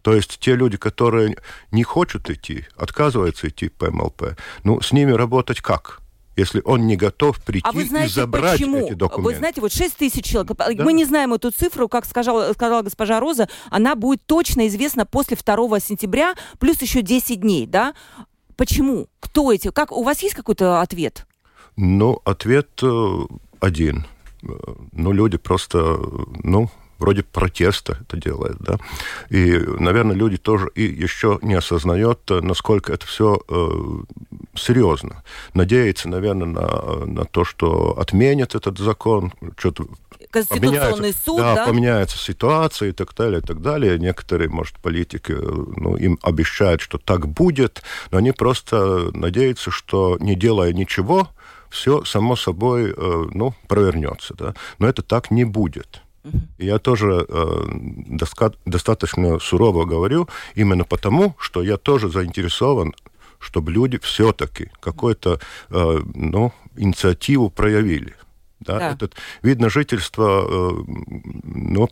То 0.02 0.14
есть 0.14 0.38
те 0.38 0.54
люди, 0.54 0.76
которые 0.76 1.36
не 1.70 1.82
хотят 1.82 2.28
идти, 2.30 2.66
отказываются 2.76 3.48
идти 3.48 3.68
в 3.68 3.72
ПМЛП, 3.72 4.36
ну, 4.62 4.80
с 4.80 4.92
ними 4.92 5.12
работать 5.12 5.60
как? 5.60 6.00
если 6.36 6.60
он 6.64 6.86
не 6.86 6.96
готов 6.96 7.40
прийти 7.40 7.66
а 7.68 7.72
вы 7.72 7.84
знаете, 7.84 8.10
и 8.10 8.14
забрать 8.14 8.58
почему? 8.58 8.78
эти 8.78 8.94
документы. 8.94 9.32
Вы 9.32 9.38
знаете, 9.38 9.60
вот 9.60 9.72
6 9.72 9.96
тысяч 9.96 10.24
человек, 10.24 10.56
да. 10.56 10.84
мы 10.84 10.92
не 10.92 11.04
знаем 11.04 11.32
эту 11.32 11.50
цифру, 11.50 11.88
как 11.88 12.06
сказала, 12.06 12.52
сказала 12.52 12.82
госпожа 12.82 13.20
Роза, 13.20 13.48
она 13.70 13.94
будет 13.94 14.26
точно 14.26 14.66
известна 14.66 15.06
после 15.06 15.36
2 15.36 15.80
сентября, 15.80 16.34
плюс 16.58 16.80
еще 16.82 17.02
10 17.02 17.40
дней, 17.40 17.66
да? 17.66 17.94
Почему? 18.56 19.06
Кто 19.20 19.52
эти? 19.52 19.70
Как, 19.70 19.92
у 19.92 20.02
вас 20.02 20.22
есть 20.22 20.34
какой-то 20.34 20.80
ответ? 20.80 21.26
Ну, 21.76 22.20
ответ 22.24 22.68
э, 22.82 23.18
один. 23.60 24.06
Ну, 24.92 25.12
люди 25.12 25.38
просто, 25.38 25.98
ну, 26.42 26.70
вроде 26.98 27.22
протеста 27.22 27.98
это 28.02 28.16
делают, 28.16 28.58
да. 28.60 28.78
И, 29.30 29.58
наверное, 29.78 30.14
люди 30.14 30.36
тоже 30.36 30.70
и 30.74 30.82
еще 30.82 31.38
не 31.42 31.54
осознают, 31.54 32.20
насколько 32.28 32.92
это 32.92 33.06
все 33.06 33.40
э, 33.48 33.70
серьезно. 34.54 35.22
Надеяться, 35.54 36.08
наверное, 36.08 36.46
на, 36.46 37.06
на 37.06 37.24
то, 37.24 37.44
что 37.44 37.98
отменят 37.98 38.54
этот 38.54 38.78
закон, 38.78 39.32
что-то 39.56 39.86
Конституционный 40.30 41.12
суд, 41.12 41.38
да, 41.38 41.54
да? 41.54 41.66
поменяется 41.66 42.18
ситуация 42.18 42.88
и 42.88 42.92
так 42.92 43.14
далее, 43.14 43.40
и 43.40 43.42
так 43.42 43.62
далее. 43.62 43.98
Некоторые, 43.98 44.48
может, 44.48 44.78
политики, 44.80 45.32
ну, 45.32 45.96
им 45.96 46.18
обещают, 46.22 46.80
что 46.80 46.98
так 46.98 47.28
будет, 47.28 47.82
но 48.10 48.18
они 48.18 48.32
просто 48.32 49.10
надеются, 49.12 49.70
что 49.70 50.16
не 50.20 50.34
делая 50.34 50.72
ничего, 50.72 51.28
все 51.74 52.04
само 52.04 52.36
собой 52.36 52.94
э, 52.96 53.24
ну, 53.34 53.54
провернется. 53.68 54.34
Да? 54.34 54.54
Но 54.78 54.88
это 54.88 55.02
так 55.02 55.30
не 55.30 55.44
будет. 55.44 56.00
Я 56.56 56.78
тоже 56.78 57.26
э, 57.28 58.48
достаточно 58.64 59.38
сурово 59.38 59.84
говорю, 59.84 60.26
именно 60.54 60.84
потому, 60.84 61.34
что 61.38 61.62
я 61.62 61.76
тоже 61.76 62.08
заинтересован 62.08 62.94
чтобы 63.40 63.72
люди 63.72 63.98
все-таки 63.98 64.70
какую-то 64.80 65.38
э, 65.68 66.00
ну, 66.14 66.52
инициативу 66.76 67.50
проявили. 67.50 68.14
Да? 68.60 68.78
Да. 68.78 68.92
Этот 68.92 69.14
вид 69.42 69.60
на 69.60 69.68
жительство 69.68 70.46
э, 70.48 70.84
ну, 71.42 71.90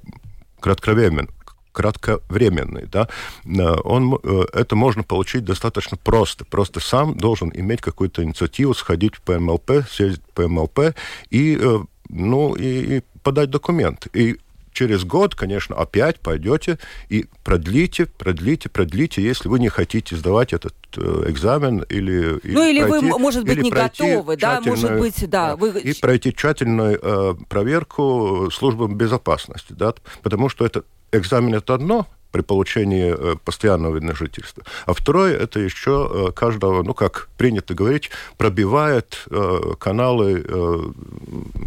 кратковременно, 0.61 1.29
кратковременный, 1.73 2.87
да, 2.87 3.09
э, 3.45 3.49
он, 3.85 4.19
э, 4.23 4.45
это 4.52 4.76
можно 4.76 5.02
получить 5.02 5.45
достаточно 5.45 5.97
просто. 5.97 6.45
Просто 6.45 6.81
сам 6.81 7.17
должен 7.17 7.50
иметь 7.55 7.81
какую-то 7.81 8.23
инициативу, 8.23 8.75
сходить 8.75 9.17
в 9.17 9.23
ПМЛП, 9.23 9.85
сесть 9.91 10.21
в 10.21 10.35
ПМЛП 10.35 10.95
и, 11.31 11.59
э, 11.61 11.79
ну, 12.09 12.55
и, 12.55 12.99
и 12.99 13.02
подать 13.23 13.50
документ. 13.50 14.07
И 14.12 14.38
через 14.73 15.05
год, 15.05 15.35
конечно, 15.35 15.76
опять 15.76 16.21
пойдете 16.21 16.79
и 17.09 17.26
продлите, 17.45 18.07
продлите, 18.07 18.69
продлите, 18.69 19.23
если 19.23 19.49
вы 19.49 19.59
не 19.59 19.69
хотите 19.69 20.17
сдавать 20.17 20.52
этот 20.52 20.75
э, 20.97 21.25
экзамен 21.29 21.85
или... 21.88 22.41
Ну 22.43 22.69
или 22.69 22.83
пройти, 22.85 23.07
вы, 23.07 23.19
может 23.19 23.45
быть, 23.45 23.62
не 23.62 23.71
готовы, 23.71 24.37
да, 24.37 24.61
может 24.61 24.99
быть, 24.99 25.29
да. 25.29 25.57
вы... 25.57 25.79
И 25.81 25.95
пройти 25.95 26.35
тщательную 26.35 26.99
э, 27.00 27.35
проверку 27.49 28.49
службы 28.52 28.88
безопасности, 28.88 29.73
да, 29.73 29.95
потому 30.23 30.49
что 30.49 30.64
это 30.64 30.85
экзамен 31.12 31.54
это 31.54 31.75
одно, 31.75 32.07
при 32.33 32.41
получении 32.41 33.15
э, 33.17 33.37
постоянного 33.45 33.97
вида 33.97 34.17
жительства. 34.17 34.65
А 34.87 34.95
второе, 34.95 35.37
это 35.37 35.61
еще 35.61 36.11
э, 36.11 36.33
каждого, 36.33 36.83
ну, 36.83 36.95
как 36.95 37.29
принято 37.37 37.75
говорить, 37.75 38.11
пробивает 38.37 39.25
э, 39.31 39.75
каналы 39.79 40.45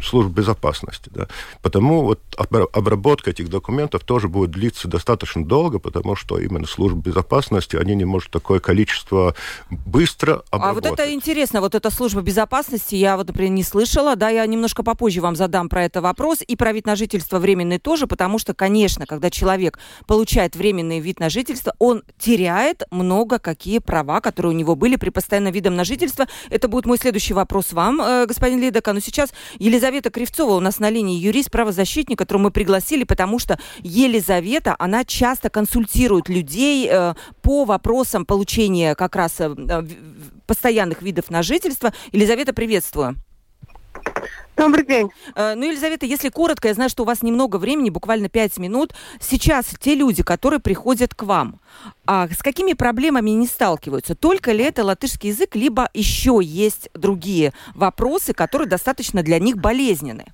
служб 0.03 0.29
безопасности. 0.29 1.09
Да. 1.13 1.27
Потому 1.61 2.03
вот 2.03 2.19
обработка 2.37 3.29
этих 3.29 3.49
документов 3.49 4.03
тоже 4.03 4.27
будет 4.27 4.51
длиться 4.51 4.87
достаточно 4.87 5.45
долго, 5.45 5.79
потому 5.79 6.15
что 6.15 6.39
именно 6.39 6.65
службы 6.65 7.01
безопасности, 7.01 7.75
они 7.75 7.95
не 7.95 8.05
могут 8.05 8.29
такое 8.29 8.59
количество 8.59 9.35
быстро 9.69 10.43
обработать. 10.49 10.85
А 10.85 10.89
вот 10.89 10.99
это 10.99 11.13
интересно, 11.13 11.61
вот 11.61 11.75
эта 11.75 11.89
служба 11.91 12.21
безопасности, 12.21 12.95
я 12.95 13.17
вот, 13.17 13.27
например, 13.27 13.51
не 13.51 13.63
слышала, 13.63 14.15
да, 14.15 14.29
я 14.29 14.45
немножко 14.45 14.83
попозже 14.83 15.21
вам 15.21 15.35
задам 15.35 15.69
про 15.69 15.83
это 15.83 16.01
вопрос, 16.01 16.39
и 16.45 16.55
про 16.55 16.73
вид 16.73 16.85
на 16.85 16.95
жительство 16.95 17.39
временный 17.39 17.79
тоже, 17.79 18.07
потому 18.07 18.39
что, 18.39 18.53
конечно, 18.53 19.05
когда 19.05 19.29
человек 19.29 19.79
получает 20.07 20.54
временный 20.55 20.99
вид 20.99 21.19
на 21.19 21.29
жительство, 21.29 21.73
он 21.79 22.03
теряет 22.17 22.83
много 22.91 23.39
какие 23.39 23.79
права, 23.79 24.21
которые 24.21 24.53
у 24.53 24.55
него 24.55 24.75
были 24.75 24.95
при 24.95 25.09
постоянном 25.09 25.53
видом 25.53 25.75
на 25.75 25.83
жительство. 25.83 26.27
Это 26.49 26.67
будет 26.67 26.85
мой 26.85 26.97
следующий 26.97 27.33
вопрос 27.33 27.73
вам, 27.73 28.01
э, 28.01 28.25
господин 28.25 28.61
Лидока. 28.61 28.93
Но 28.93 28.99
сейчас 28.99 29.33
Елизавета 29.59 30.09
Кривцова 30.09 30.53
у 30.53 30.59
нас 30.59 30.79
на 30.79 30.89
линии, 30.89 31.19
юрист, 31.19 31.51
правозащитник, 31.51 32.17
которую 32.17 32.43
мы 32.43 32.51
пригласили, 32.51 33.03
потому 33.03 33.39
что 33.39 33.59
Елизавета, 33.79 34.75
она 34.79 35.03
часто 35.05 35.49
консультирует 35.49 36.29
людей 36.29 36.87
э, 36.91 37.13
по 37.41 37.65
вопросам 37.65 38.25
получения 38.25 38.95
как 38.95 39.15
раз 39.15 39.35
э, 39.39 39.55
постоянных 40.45 41.01
видов 41.01 41.29
на 41.29 41.43
жительство. 41.43 41.93
Елизавета, 42.11 42.53
приветствую. 42.53 43.15
Добрый 44.57 44.85
день. 44.85 45.09
Э, 45.35 45.53
ну, 45.55 45.65
Елизавета, 45.65 46.05
если 46.05 46.29
коротко, 46.29 46.69
я 46.69 46.73
знаю, 46.73 46.89
что 46.89 47.03
у 47.03 47.05
вас 47.05 47.21
немного 47.21 47.57
времени, 47.57 47.89
буквально 47.89 48.29
пять 48.29 48.57
минут. 48.57 48.93
Сейчас 49.19 49.65
те 49.79 49.95
люди, 49.95 50.23
которые 50.23 50.59
приходят 50.59 51.13
к 51.13 51.23
вам, 51.23 51.59
а 52.05 52.27
с 52.29 52.41
какими 52.41 52.73
проблемами 52.73 53.31
не 53.31 53.47
сталкиваются? 53.47 54.15
Только 54.15 54.53
ли 54.53 54.63
это 54.63 54.85
латышский 54.85 55.29
язык, 55.29 55.55
либо 55.55 55.89
еще 55.93 56.39
есть 56.41 56.89
другие 56.93 57.53
вопросы, 57.73 58.33
которые 58.33 58.69
достаточно 58.69 59.23
для 59.23 59.39
них 59.39 59.57
болезненны? 59.57 60.25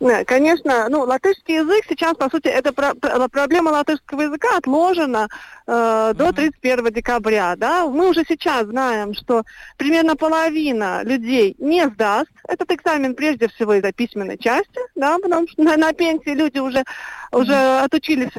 Да, 0.00 0.24
конечно, 0.24 0.88
ну, 0.88 1.00
латышский 1.00 1.56
язык 1.56 1.84
сейчас, 1.88 2.14
по 2.16 2.30
сути, 2.30 2.46
это 2.46 2.72
про 2.72 2.94
проблема 2.94 3.70
латышского 3.70 4.22
языка 4.22 4.56
отложена 4.56 5.28
э, 5.66 6.12
до 6.14 6.32
31 6.32 6.92
декабря, 6.92 7.56
да. 7.56 7.84
Мы 7.86 8.08
уже 8.08 8.24
сейчас 8.28 8.66
знаем, 8.66 9.12
что 9.14 9.42
примерно 9.76 10.14
половина 10.14 11.02
людей 11.02 11.56
не 11.58 11.84
сдаст 11.88 12.30
этот 12.46 12.70
экзамен, 12.70 13.16
прежде 13.16 13.48
всего 13.48 13.74
из-за 13.74 13.92
письменной 13.92 14.38
части, 14.38 14.78
да, 14.94 15.18
потому 15.18 15.48
что 15.48 15.62
на, 15.64 15.76
на 15.76 15.92
пенсии 15.92 16.30
люди 16.30 16.58
уже, 16.58 16.84
уже 17.32 17.54
отучились 17.80 18.30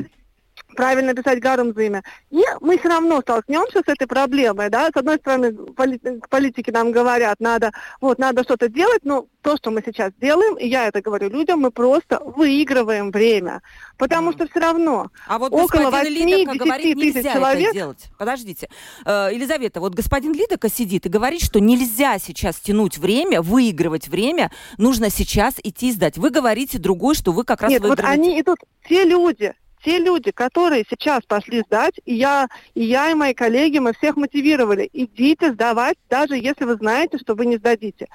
правильно 0.75 1.13
писать 1.13 1.39
гарумзыми. 1.39 2.03
И 2.29 2.41
мы 2.61 2.77
все 2.77 2.89
равно 2.89 3.21
столкнемся 3.21 3.79
с 3.79 3.87
этой 3.87 4.07
проблемой, 4.07 4.69
да, 4.69 4.87
с 4.87 4.95
одной 4.95 5.17
стороны, 5.17 5.51
поли- 5.51 5.99
политики 6.29 6.71
нам 6.71 6.91
говорят, 6.91 7.39
надо, 7.39 7.71
вот, 8.01 8.19
надо 8.19 8.43
что-то 8.43 8.69
делать, 8.69 9.01
но 9.03 9.27
то, 9.41 9.57
что 9.57 9.71
мы 9.71 9.81
сейчас 9.85 10.11
делаем, 10.19 10.55
и 10.57 10.67
я 10.67 10.87
это 10.87 11.01
говорю 11.01 11.29
людям, 11.29 11.61
мы 11.61 11.71
просто 11.71 12.19
выигрываем 12.23 13.11
время, 13.11 13.61
потому 13.97 14.31
что 14.33 14.47
все 14.47 14.59
равно 14.59 15.09
а 15.27 15.37
вот 15.37 15.53
около 15.53 15.89
8-10 15.89 16.93
тысяч 16.95 17.23
человек... 17.23 17.69
Это 17.69 17.73
делать. 17.73 18.09
Подождите. 18.17 18.69
Э, 19.05 19.29
Елизавета, 19.33 19.79
вот 19.79 19.95
господин 19.95 20.33
Лидока 20.33 20.69
сидит 20.69 21.05
и 21.05 21.09
говорит, 21.09 21.41
что 21.41 21.59
нельзя 21.59 22.19
сейчас 22.19 22.57
тянуть 22.57 22.97
время, 22.97 23.41
выигрывать 23.41 24.07
время, 24.07 24.51
нужно 24.77 25.09
сейчас 25.09 25.55
идти 25.63 25.91
сдать. 25.91 26.17
Вы 26.17 26.29
говорите 26.29 26.77
другой, 26.77 27.15
что 27.15 27.31
вы 27.31 27.43
как 27.43 27.61
раз 27.61 27.71
Нет, 27.71 27.81
выигрываете. 27.81 28.17
вот 28.17 28.27
они 28.27 28.41
идут, 28.41 28.59
те 28.87 29.03
люди, 29.05 29.53
те 29.83 29.99
люди, 29.99 30.31
которые 30.31 30.85
сейчас 30.89 31.21
пошли 31.27 31.61
сдать, 31.61 31.99
и 32.05 32.15
я, 32.15 32.47
и 32.73 32.83
я, 32.83 33.11
и 33.11 33.13
мои 33.13 33.33
коллеги, 33.33 33.79
мы 33.79 33.93
всех 33.93 34.17
мотивировали, 34.17 34.89
идите 34.91 35.53
сдавать, 35.53 35.97
даже 36.09 36.35
если 36.35 36.65
вы 36.65 36.75
знаете, 36.75 37.17
что 37.17 37.35
вы 37.35 37.45
не 37.45 37.57
сдадите. 37.57 38.07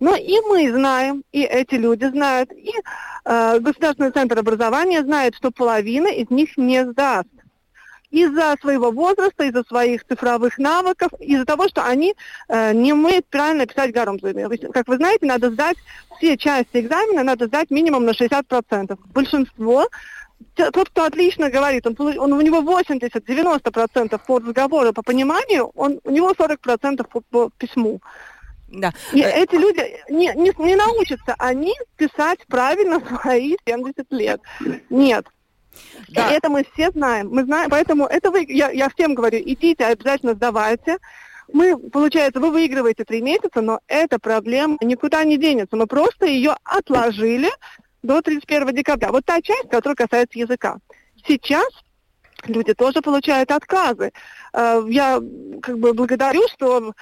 Но 0.00 0.16
и 0.16 0.40
мы 0.40 0.68
знаем, 0.72 1.22
и 1.30 1.42
эти 1.42 1.76
люди 1.76 2.06
знают, 2.06 2.50
и 2.52 2.72
э, 3.24 3.60
Государственный 3.60 4.10
центр 4.10 4.36
образования 4.36 5.02
знает, 5.02 5.36
что 5.36 5.52
половина 5.52 6.08
из 6.08 6.28
них 6.28 6.56
не 6.56 6.84
сдаст. 6.84 7.28
Из-за 8.10 8.56
своего 8.60 8.90
возраста, 8.90 9.44
из-за 9.44 9.62
своих 9.62 10.04
цифровых 10.04 10.58
навыков, 10.58 11.12
из-за 11.20 11.46
того, 11.46 11.68
что 11.68 11.84
они 11.84 12.14
э, 12.48 12.74
не 12.74 12.92
умеют 12.92 13.26
правильно 13.30 13.64
писать 13.64 13.92
гарумзами. 13.92 14.54
Как 14.72 14.88
вы 14.88 14.96
знаете, 14.96 15.24
надо 15.24 15.50
сдать 15.50 15.76
все 16.18 16.36
части 16.36 16.80
экзамена, 16.80 17.22
надо 17.22 17.46
сдать 17.46 17.70
минимум 17.70 18.04
на 18.04 18.10
60%. 18.10 18.98
Большинство 19.14 19.86
тот, 20.54 20.88
кто 20.90 21.04
отлично 21.04 21.50
говорит, 21.50 21.86
он, 21.86 21.96
он, 21.98 22.32
у 22.32 22.40
него 22.40 22.60
80-90% 22.60 24.20
по 24.26 24.38
разговору, 24.38 24.92
по 24.92 25.02
пониманию, 25.02 25.70
он, 25.74 26.00
у 26.04 26.10
него 26.10 26.32
40% 26.32 27.06
по, 27.08 27.20
по 27.20 27.50
письму. 27.58 28.00
Да. 28.68 28.92
И 29.12 29.20
э... 29.20 29.42
эти 29.42 29.54
люди 29.56 29.82
не, 30.08 30.32
не, 30.34 30.52
не 30.58 30.76
научатся 30.76 31.34
они 31.38 31.74
писать 31.96 32.40
правильно 32.48 33.00
свои 33.22 33.56
70 33.66 34.06
лет. 34.10 34.40
Нет. 34.90 35.26
Да. 36.08 36.30
И 36.30 36.34
это 36.34 36.48
мы 36.48 36.64
все 36.72 36.90
знаем. 36.90 37.28
Мы 37.30 37.44
знаем, 37.44 37.70
поэтому 37.70 38.06
это 38.06 38.30
вы, 38.30 38.44
я, 38.48 38.70
я 38.70 38.88
всем 38.90 39.14
говорю, 39.14 39.38
идите, 39.38 39.84
обязательно 39.84 40.34
сдавайте. 40.34 40.98
Мы, 41.52 41.76
получается, 41.76 42.40
вы 42.40 42.50
выигрываете 42.50 43.04
три 43.04 43.20
месяца, 43.20 43.60
но 43.60 43.80
эта 43.86 44.18
проблема 44.18 44.78
никуда 44.80 45.24
не 45.24 45.36
денется. 45.36 45.76
Мы 45.76 45.86
просто 45.86 46.26
ее 46.26 46.56
отложили 46.64 47.50
до 48.02 48.20
31 48.20 48.74
декабря. 48.74 49.10
Вот 49.10 49.24
та 49.24 49.40
часть, 49.40 49.68
которая 49.68 49.96
касается 49.96 50.38
языка. 50.38 50.78
Сейчас 51.26 51.68
люди 52.46 52.74
тоже 52.74 53.00
получают 53.00 53.50
отказы. 53.50 54.12
Э, 54.52 54.82
я 54.88 55.20
как 55.62 55.78
бы 55.78 55.92
благодарю, 55.92 56.42
что 56.48 56.94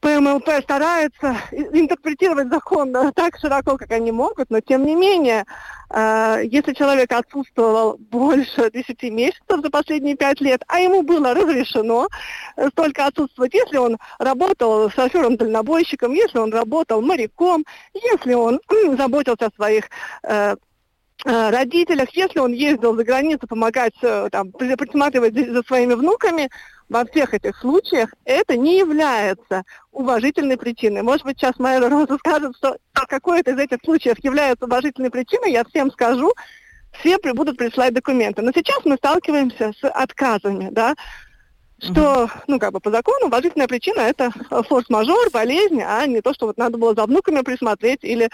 ПМЛП 0.00 0.48
старается 0.62 1.36
интерпретировать 1.50 2.48
закон 2.48 2.92
так 3.14 3.36
широко, 3.38 3.76
как 3.76 3.90
они 3.90 4.12
могут, 4.12 4.50
но 4.50 4.60
тем 4.60 4.86
не 4.86 4.94
менее, 4.94 5.44
э, 5.90 6.42
если 6.44 6.72
человек 6.72 7.12
отсутствовал 7.12 7.96
больше 7.98 8.70
10 8.70 9.02
месяцев 9.10 9.60
за 9.62 9.70
последние 9.70 10.16
5 10.16 10.40
лет, 10.40 10.62
а 10.68 10.80
ему 10.80 11.02
было 11.02 11.34
разрешено 11.34 12.08
столько 12.70 13.06
отсутствовать, 13.06 13.54
если 13.54 13.76
он 13.76 13.98
работал 14.18 14.88
шофером-дальнобойщиком, 14.90 16.12
если 16.12 16.38
он 16.38 16.52
работал 16.52 17.02
моряком, 17.02 17.64
если 17.94 18.34
он 18.34 18.60
заботился 18.96 19.46
о 19.46 19.54
своих 19.56 19.84
э, 20.22 20.38
э, 20.38 20.56
родителях, 21.24 22.10
если 22.12 22.38
он 22.38 22.52
ездил 22.52 22.94
за 22.96 23.04
границу 23.04 23.46
помогать, 23.46 23.94
там, 24.00 24.52
присматривать 24.52 25.34
за 25.34 25.62
своими 25.62 25.94
внуками, 25.94 26.48
во 26.88 27.04
всех 27.04 27.34
этих 27.34 27.56
случаях 27.58 28.14
это 28.24 28.56
не 28.56 28.78
является 28.78 29.64
уважительной 29.92 30.56
причиной. 30.56 31.02
Может 31.02 31.24
быть, 31.24 31.38
сейчас 31.38 31.58
моя 31.58 31.86
Роза 31.86 32.16
скажет, 32.18 32.56
что 32.56 32.78
какой-то 32.92 33.50
из 33.50 33.58
этих 33.58 33.78
случаев 33.84 34.16
является 34.22 34.64
уважительной 34.64 35.10
причиной, 35.10 35.52
я 35.52 35.64
всем 35.64 35.90
скажу, 35.90 36.32
все 37.00 37.18
будут 37.34 37.58
присылать 37.58 37.92
документы. 37.92 38.42
Но 38.42 38.52
сейчас 38.54 38.84
мы 38.84 38.96
сталкиваемся 38.96 39.72
с 39.78 39.88
отказами, 39.88 40.68
да, 40.70 40.94
что, 41.80 42.30
ну, 42.46 42.58
как 42.58 42.72
бы 42.72 42.80
по 42.80 42.90
закону 42.90 43.26
уважительная 43.26 43.68
причина 43.68 44.00
это 44.00 44.30
форс-мажор, 44.50 45.30
болезнь, 45.30 45.82
а 45.82 46.06
не 46.06 46.20
то, 46.22 46.32
что 46.32 46.46
вот 46.46 46.56
надо 46.56 46.78
было 46.78 46.94
за 46.94 47.04
внуками 47.04 47.42
присмотреть 47.42 48.00
или 48.02 48.30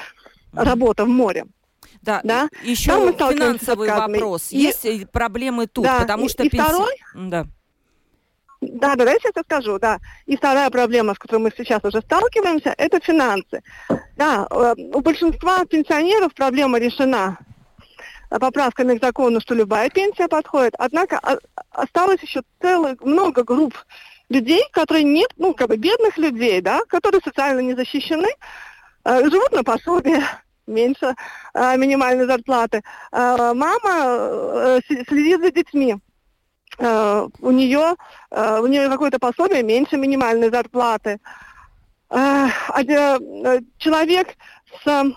работа 0.53 1.05
в 1.05 1.09
море. 1.09 1.45
Да, 2.03 2.21
да? 2.25 2.49
еще 2.63 2.93
финансовый 3.13 3.91
вопрос. 3.91 4.51
И, 4.51 4.59
Есть 4.59 5.11
проблемы 5.11 5.67
тут, 5.67 5.85
да, 5.85 6.01
потому 6.01 6.27
и, 6.27 6.29
что... 6.29 6.45
И 6.45 6.49
пенси... 6.49 6.65
второй, 6.65 6.95
да. 7.15 7.47
Да, 8.61 8.97
да, 8.97 9.05
я 9.05 9.19
сейчас 9.19 9.45
скажу, 9.45 9.79
да. 9.79 9.99
И 10.27 10.37
вторая 10.37 10.71
проблема, 10.71 11.15
с 11.15 11.19
которой 11.19 11.41
мы 11.41 11.53
сейчас 11.57 11.85
уже 11.85 12.01
сталкиваемся, 12.01 12.75
это 12.77 12.99
финансы. 13.01 13.63
Да, 14.17 14.47
э, 14.51 14.75
у 14.95 15.01
большинства 15.01 15.65
пенсионеров 15.67 16.33
проблема 16.35 16.79
решена 16.79 17.39
поправками 18.31 18.97
к 18.97 19.05
закону, 19.05 19.41
что 19.41 19.55
любая 19.55 19.91
пенсия 19.91 20.29
подходит. 20.29 20.75
Однако 20.79 21.21
осталось 21.71 22.21
еще 22.23 22.43
целых 22.61 23.01
много 23.03 23.45
групп 23.45 23.75
людей, 24.29 24.63
которые 24.73 25.05
нет, 25.05 25.31
ну, 25.37 25.55
как 25.55 25.69
бы 25.69 25.77
бедных 25.77 26.17
людей, 26.17 26.61
да, 26.61 26.81
которые 26.89 27.21
социально 27.23 27.61
не 27.61 27.75
защищены, 27.75 28.29
э, 29.05 29.31
живут 29.31 29.53
на 29.53 29.63
пособие 29.63 30.23
меньше 30.67 31.15
э, 31.55 31.77
минимальной 31.77 32.27
зарплаты. 32.27 32.83
Э, 33.13 33.53
мама 33.55 33.91
э, 33.91 34.81
следит 35.09 35.41
за 35.41 35.51
детьми. 35.51 35.97
Э, 36.79 37.29
у 37.41 37.51
нее 37.51 37.97
э, 38.31 38.61
у 38.61 38.67
нее 38.67 38.89
какое-то 38.89 39.19
пособие 39.19 39.63
меньше 39.63 39.97
минимальной 39.97 40.51
зарплаты. 40.51 41.19
Э, 42.11 42.49
э, 42.77 43.61
человек 43.79 44.29
с 44.85 45.15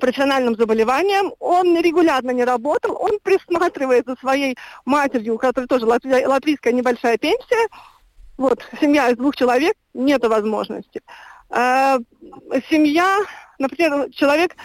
профессиональным 0.00 0.56
заболеванием, 0.56 1.34
он 1.38 1.78
регулярно 1.78 2.30
не 2.30 2.44
работал, 2.44 2.96
он 2.98 3.18
присматривает 3.22 4.06
за 4.06 4.16
своей 4.16 4.56
матерью, 4.84 5.34
у 5.34 5.38
которой 5.38 5.66
тоже 5.66 5.84
латвийская 5.84 6.72
небольшая 6.72 7.18
пенсия, 7.18 7.68
вот, 8.36 8.64
семья 8.80 9.10
из 9.10 9.16
двух 9.16 9.36
человек, 9.36 9.74
нет 9.92 10.24
возможности. 10.24 11.02
А, 11.50 11.98
семья, 12.68 13.18
например, 13.58 14.10
человек 14.10 14.56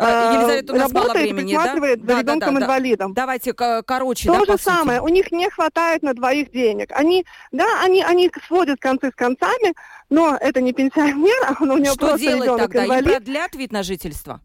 а, 0.00 0.34
Елизавета, 0.34 0.72
у 0.72 0.76
нас 0.76 0.92
работает, 0.92 1.08
мало 1.08 1.18
времени, 1.18 1.54
присматривает 1.54 2.04
да? 2.04 2.14
за 2.14 2.20
ребенком-инвалидом. 2.20 3.14
Да, 3.14 3.22
Давайте 3.22 3.52
короче, 3.52 4.28
То 4.28 4.44
да, 4.46 4.52
же 4.52 4.58
самое, 4.58 5.00
у 5.00 5.08
них 5.08 5.32
не 5.32 5.50
хватает 5.50 6.02
на 6.02 6.14
двоих 6.14 6.52
денег. 6.52 6.92
Они, 6.92 7.26
да, 7.50 7.66
они, 7.82 8.02
они 8.04 8.30
сводят 8.46 8.78
концы 8.80 9.10
с 9.10 9.14
концами, 9.14 9.74
но 10.08 10.36
это 10.40 10.60
не 10.60 10.72
пенсионер, 10.72 11.36
а 11.48 11.62
у 11.62 11.66
него 11.78 11.94
Что 11.94 12.06
просто 12.06 12.26
делать 12.26 12.56
тогда? 12.58 12.84
инвалид. 12.84 13.06
Им 13.06 13.12
продлят 13.12 13.54
вид 13.56 13.72
на 13.72 13.82
жительство? 13.82 14.40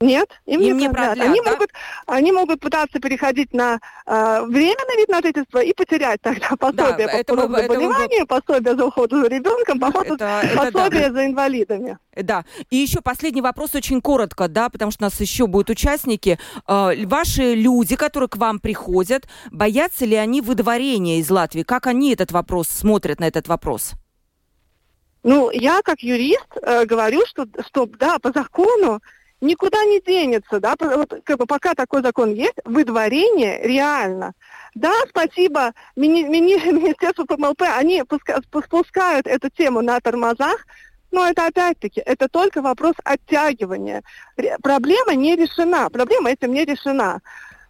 Нет, 0.00 0.28
им, 0.46 0.60
Им 0.60 0.76
не 0.78 0.82
не 0.84 0.90
продлят. 0.90 1.16
продлят, 1.16 1.26
они, 1.28 1.40
да? 1.44 1.50
могут, 1.50 1.70
они 2.06 2.30
могут 2.30 2.60
пытаться 2.60 3.00
переходить 3.00 3.52
на 3.52 3.80
э, 4.06 4.42
временный 4.46 4.96
вид 4.96 5.08
на 5.08 5.20
жительство 5.20 5.58
и 5.58 5.72
потерять 5.74 6.20
тогда 6.22 6.50
пособие 6.56 7.08
по 7.08 7.12
это 7.16 7.34
мы- 7.34 7.42
второму 7.42 7.56
это 7.56 7.68
мы- 7.68 7.74
заболеванию, 7.74 8.26
пособие 8.28 8.76
за 8.76 8.84
уходом 8.86 9.22
за 9.22 9.28
ребенком, 9.28 9.80
походу, 9.80 10.14
Это- 10.14 10.40
это 10.44 10.70
пособие 10.70 11.10
за 11.12 11.26
инвалидами. 11.26 11.98
Да. 12.14 12.44
И 12.70 12.76
еще 12.76 13.00
последний 13.00 13.42
вопрос 13.42 13.74
очень 13.74 14.00
коротко, 14.00 14.46
да, 14.46 14.68
потому 14.68 14.92
что 14.92 15.02
у 15.02 15.06
нас 15.06 15.20
еще 15.20 15.48
будут 15.48 15.70
участники. 15.70 16.38
Э, 16.68 16.92
ваши 17.06 17.54
люди, 17.54 17.96
которые 17.96 18.28
к 18.28 18.36
вам 18.36 18.60
приходят, 18.60 19.26
боятся 19.50 20.04
ли 20.04 20.14
они 20.14 20.40
выдворения 20.42 21.18
из 21.18 21.28
Латвии? 21.28 21.64
Как 21.64 21.88
они 21.88 22.12
этот 22.12 22.30
вопрос 22.30 22.68
смотрят 22.68 23.18
на 23.18 23.24
этот 23.26 23.48
вопрос? 23.48 23.94
Ну, 25.24 25.50
я 25.50 25.82
как 25.82 25.98
юрист 26.00 26.46
э, 26.62 26.84
говорю, 26.84 27.22
что, 27.26 27.46
что 27.66 27.86
да, 27.98 28.20
по 28.20 28.30
закону 28.30 29.00
никуда 29.40 29.84
не 29.84 30.00
денется, 30.00 30.60
да, 30.60 30.74
вот, 30.78 31.12
как 31.24 31.38
бы 31.38 31.46
пока 31.46 31.74
такой 31.74 32.02
закон 32.02 32.32
есть, 32.32 32.56
выдворение 32.64 33.60
реально. 33.62 34.32
Да, 34.74 34.92
спасибо 35.08 35.72
мини, 35.96 36.24
мини- 36.24 36.72
Министерству 36.72 37.24
ПМЛП, 37.24 37.62
они 37.76 38.02
пуска- 38.02 38.42
спу- 38.42 38.64
спускают 38.64 39.26
эту 39.26 39.48
тему 39.50 39.82
на 39.82 40.00
тормозах, 40.00 40.66
но 41.10 41.26
это 41.26 41.46
опять-таки, 41.46 42.00
это 42.04 42.28
только 42.28 42.60
вопрос 42.60 42.94
оттягивания. 43.04 44.02
Ре- 44.36 44.56
проблема 44.62 45.14
не 45.14 45.36
решена, 45.36 45.88
проблема 45.90 46.30
этим 46.30 46.52
не 46.52 46.64
решена. 46.64 47.20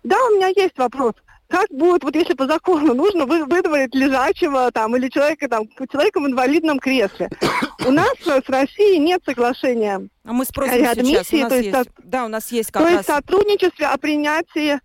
Да, 0.03 0.17
у 0.27 0.37
меня 0.37 0.49
есть 0.49 0.77
вопрос, 0.79 1.15
как 1.49 1.69
будет, 1.71 2.05
вот 2.05 2.15
если 2.15 2.35
по 2.35 2.47
закону 2.47 2.95
нужно 2.95 3.25
вы, 3.25 3.45
выдворить 3.45 3.95
лежачего 3.95 4.71
там 4.71 4.97
или 4.97 5.09
человека 5.09 5.49
там, 5.49 5.67
человека 5.91 6.21
в 6.21 6.27
инвалидном 6.27 6.79
кресле. 6.79 7.31
У 7.87 7.91
нас 7.91 8.15
э, 8.27 8.41
с 8.45 8.49
Россией 8.49 8.99
нет 8.99 9.23
соглашения 9.25 10.09
А 10.25 10.33
мы 10.33 10.45
спросим 10.45 10.77
Реадмиссии, 10.77 11.23
сейчас. 11.23 11.33
У 11.33 11.39
нас 11.39 11.49
то 11.49 11.57
есть 11.57 11.75
есть, 11.75 11.91
да, 12.05 12.25
у 12.25 12.29
нас 12.29 12.53
есть 12.53 12.71
как 12.71 12.83
то 12.83 12.89
раз... 12.89 12.97
есть 12.99 13.09
сотрудничестве 13.09 13.87
о 13.87 13.97
принятии 13.97 14.79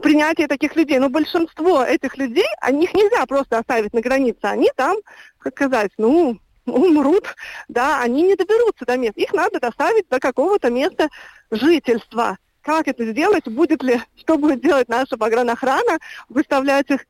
принятии 0.00 0.46
таких 0.46 0.76
людей. 0.76 0.98
Но 0.98 1.08
большинство 1.08 1.82
этих 1.82 2.16
людей, 2.16 2.46
они 2.60 2.84
их 2.84 2.94
нельзя 2.94 3.24
просто 3.26 3.58
оставить 3.58 3.92
на 3.92 4.00
границе. 4.00 4.40
Они 4.42 4.70
там, 4.74 4.96
как 5.38 5.54
сказать, 5.54 5.90
ну, 5.98 6.38
умрут, 6.66 7.34
да, 7.68 8.00
они 8.00 8.22
не 8.22 8.34
доберутся 8.34 8.84
до 8.84 8.96
места. 8.96 9.20
Их 9.20 9.32
надо 9.32 9.60
доставить 9.60 10.08
до 10.08 10.18
какого-то 10.18 10.70
места 10.70 11.08
жительства. 11.50 12.38
Как 12.66 12.88
это 12.88 13.06
сделать? 13.12 13.46
Будет 13.46 13.80
ли, 13.84 14.00
что 14.16 14.36
будет 14.36 14.60
делать 14.60 14.88
наша 14.88 15.16
погранохрана? 15.16 16.00
Выставлять 16.28 16.90
их, 16.90 17.06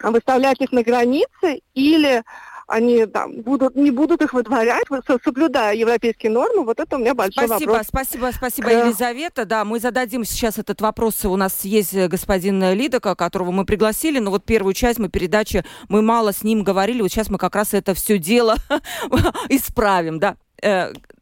выставлять 0.00 0.60
их 0.60 0.70
на 0.70 0.84
границе 0.84 1.60
или 1.74 2.22
они 2.68 3.06
там 3.06 3.42
будут, 3.42 3.74
не 3.74 3.90
будут 3.90 4.22
их 4.22 4.32
выдворять, 4.32 4.84
со- 5.08 5.18
соблюдая 5.24 5.74
европейские 5.74 6.30
нормы, 6.30 6.64
вот 6.64 6.78
это 6.78 6.96
у 6.96 6.98
меня 7.00 7.14
большой 7.14 7.48
Спасибо, 7.48 7.70
вопрос. 7.70 7.86
спасибо, 7.88 8.30
спасибо, 8.32 8.68
Да. 8.70 8.84
Елизавета. 8.84 9.44
Да, 9.44 9.64
мы 9.64 9.80
зададим 9.80 10.24
сейчас 10.24 10.58
этот 10.58 10.80
вопрос. 10.80 11.24
У 11.24 11.34
нас 11.34 11.64
есть 11.64 11.94
э, 11.94 12.06
господин 12.06 12.62
Лидока, 12.74 13.16
которого 13.16 13.50
мы 13.50 13.64
пригласили, 13.64 14.20
но 14.20 14.30
вот 14.30 14.44
первую 14.44 14.74
часть 14.74 15.00
мы 15.00 15.08
передачи, 15.08 15.64
мы 15.88 16.00
мало 16.02 16.32
с 16.32 16.44
ним 16.44 16.62
говорили, 16.62 17.02
вот 17.02 17.10
сейчас 17.10 17.28
мы 17.28 17.38
как 17.38 17.56
раз 17.56 17.74
это 17.74 17.92
все 17.94 18.18
дело 18.18 18.54
исправим, 19.48 20.20
да. 20.20 20.36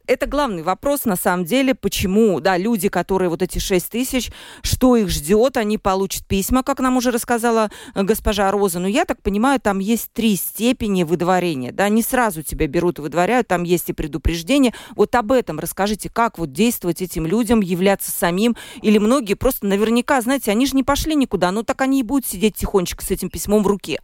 Это 0.07 0.27
главный 0.27 0.61
вопрос, 0.61 1.05
на 1.05 1.15
самом 1.15 1.45
деле, 1.45 1.73
почему, 1.73 2.39
да, 2.39 2.57
люди, 2.57 2.89
которые 2.89 3.29
вот 3.29 3.41
эти 3.41 3.57
6 3.57 3.89
тысяч, 3.89 4.31
что 4.61 4.95
их 4.95 5.09
ждет, 5.09 5.57
они 5.57 5.79
получат 5.79 6.25
письма, 6.27 6.61
как 6.61 6.79
нам 6.79 6.97
уже 6.97 7.09
рассказала 7.09 7.71
э, 7.95 8.03
госпожа 8.03 8.51
Роза. 8.51 8.79
Но 8.79 8.87
я 8.87 9.05
так 9.05 9.21
понимаю, 9.23 9.59
там 9.59 9.79
есть 9.79 10.11
три 10.13 10.35
степени 10.35 11.03
выдворения, 11.03 11.71
да, 11.71 11.89
не 11.89 12.03
сразу 12.03 12.43
тебя 12.43 12.67
берут 12.67 12.99
и 12.99 13.01
выдворяют, 13.01 13.47
там 13.47 13.63
есть 13.63 13.89
и 13.89 13.93
предупреждение. 13.93 14.73
Вот 14.95 15.15
об 15.15 15.31
этом 15.31 15.59
расскажите, 15.59 16.09
как 16.09 16.37
вот 16.37 16.51
действовать 16.51 17.01
этим 17.01 17.25
людям, 17.25 17.61
являться 17.61 18.11
самим, 18.11 18.55
или 18.81 18.99
многие 18.99 19.33
просто 19.33 19.65
наверняка, 19.65 20.21
знаете, 20.21 20.51
они 20.51 20.67
же 20.67 20.75
не 20.75 20.83
пошли 20.83 21.15
никуда, 21.15 21.51
ну 21.51 21.63
так 21.63 21.81
они 21.81 22.01
и 22.01 22.03
будут 22.03 22.27
сидеть 22.27 22.55
тихонечко 22.55 23.03
с 23.03 23.09
этим 23.09 23.29
письмом 23.29 23.63
в 23.63 23.67
руке. 23.67 24.01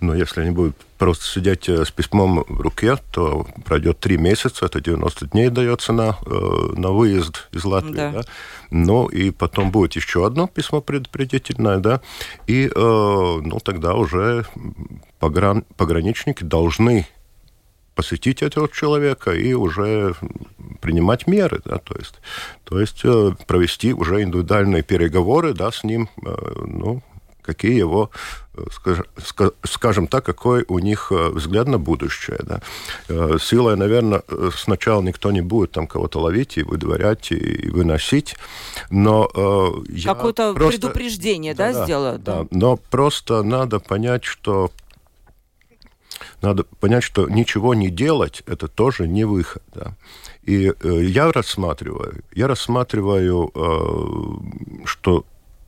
Но 0.00 0.14
если 0.14 0.40
они 0.42 0.50
будут 0.50 0.76
просто 1.00 1.24
сидеть 1.24 1.66
э, 1.68 1.84
с 1.84 1.90
письмом 1.90 2.44
в 2.46 2.60
руке, 2.60 2.96
то 3.10 3.46
пройдет 3.64 4.00
три 4.00 4.18
месяца, 4.18 4.66
это 4.66 4.82
90 4.82 5.28
дней 5.28 5.48
дается 5.48 5.92
на, 5.92 6.18
э, 6.26 6.72
на 6.76 6.90
выезд 6.90 7.48
из 7.52 7.64
Латвии. 7.64 7.94
Да. 7.94 8.12
Да. 8.12 8.22
Ну, 8.70 9.06
и 9.06 9.30
потом 9.30 9.70
будет 9.70 9.96
еще 9.96 10.26
одно 10.26 10.46
письмо 10.46 10.82
предупредительное, 10.82 11.78
да, 11.78 12.02
и 12.46 12.66
э, 12.66 12.70
ну, 12.76 13.58
тогда 13.64 13.94
уже 13.94 14.44
погран, 15.18 15.64
пограничники 15.76 16.44
должны 16.44 17.06
посетить 17.94 18.42
этого 18.42 18.68
человека 18.68 19.32
и 19.32 19.54
уже 19.54 20.14
принимать 20.82 21.26
меры, 21.26 21.60
да, 21.64 21.78
то 21.78 21.96
есть, 21.98 22.20
то 22.64 22.78
есть 22.80 23.02
провести 23.46 23.92
уже 23.92 24.22
индивидуальные 24.22 24.82
переговоры, 24.82 25.54
да, 25.54 25.70
с 25.70 25.82
ним, 25.82 26.08
ну, 26.16 27.02
какие 27.50 27.76
его, 27.78 28.10
э, 28.54 28.62
скажем, 28.72 29.04
ска- 29.16 29.54
скажем 29.64 30.06
так, 30.06 30.24
какой 30.24 30.64
у 30.68 30.78
них 30.78 31.10
э, 31.12 31.28
взгляд 31.30 31.66
на 31.68 31.78
будущее. 31.78 32.38
Да. 32.42 32.60
Э, 33.08 33.38
Силой, 33.40 33.76
наверное, 33.76 34.22
сначала 34.56 35.02
никто 35.02 35.32
не 35.32 35.40
будет 35.42 35.72
там 35.72 35.86
кого-то 35.86 36.20
ловить 36.20 36.58
и 36.58 36.62
выдворять, 36.62 37.32
и, 37.32 37.68
выносить, 37.70 38.36
но 38.90 39.26
Какое-то 40.04 40.54
просто- 40.54 40.80
предупреждение, 40.80 41.54
да, 41.54 41.84
сделают? 41.84 42.22
Да, 42.22 42.46
но 42.50 42.76
просто 42.76 43.42
надо 43.42 43.80
понять, 43.80 44.24
что 44.24 44.70
надо 46.42 46.64
понять, 46.80 47.02
что 47.04 47.28
ничего 47.28 47.74
не 47.74 47.88
делать 47.90 48.42
это 48.46 48.68
тоже 48.68 49.08
не 49.08 49.24
выход. 49.24 49.62
Да. 49.74 49.96
И 50.42 50.72
э, 50.82 51.02
я 51.04 51.30
рассматриваю, 51.32 52.22
я 52.32 52.46
рассматриваю, 52.48 53.50
э, 53.54 54.86
что 54.86 55.24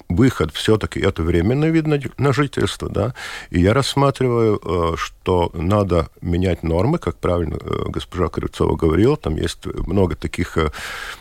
выход 0.09 0.53
все-таки 0.53 1.01
это 1.01 1.23
временный 1.23 1.71
вид 1.71 1.87
на, 1.87 1.99
на 2.19 2.33
жительство, 2.33 2.89
да, 2.89 3.15
и 3.51 3.61
я 3.61 3.75
рассматриваю, 3.75 4.61
э, 4.63 4.97
что 4.97 5.51
надо 5.55 6.09
менять 6.21 6.63
нормы, 6.63 6.99
как 6.99 7.17
правильно 7.17 7.57
э, 7.61 7.85
госпожа 7.89 8.29
Кривцова 8.29 8.77
говорила, 8.77 9.17
там 9.17 9.37
есть 9.37 9.67
много 9.87 10.17
таких, 10.17 10.57
э, 10.57 10.71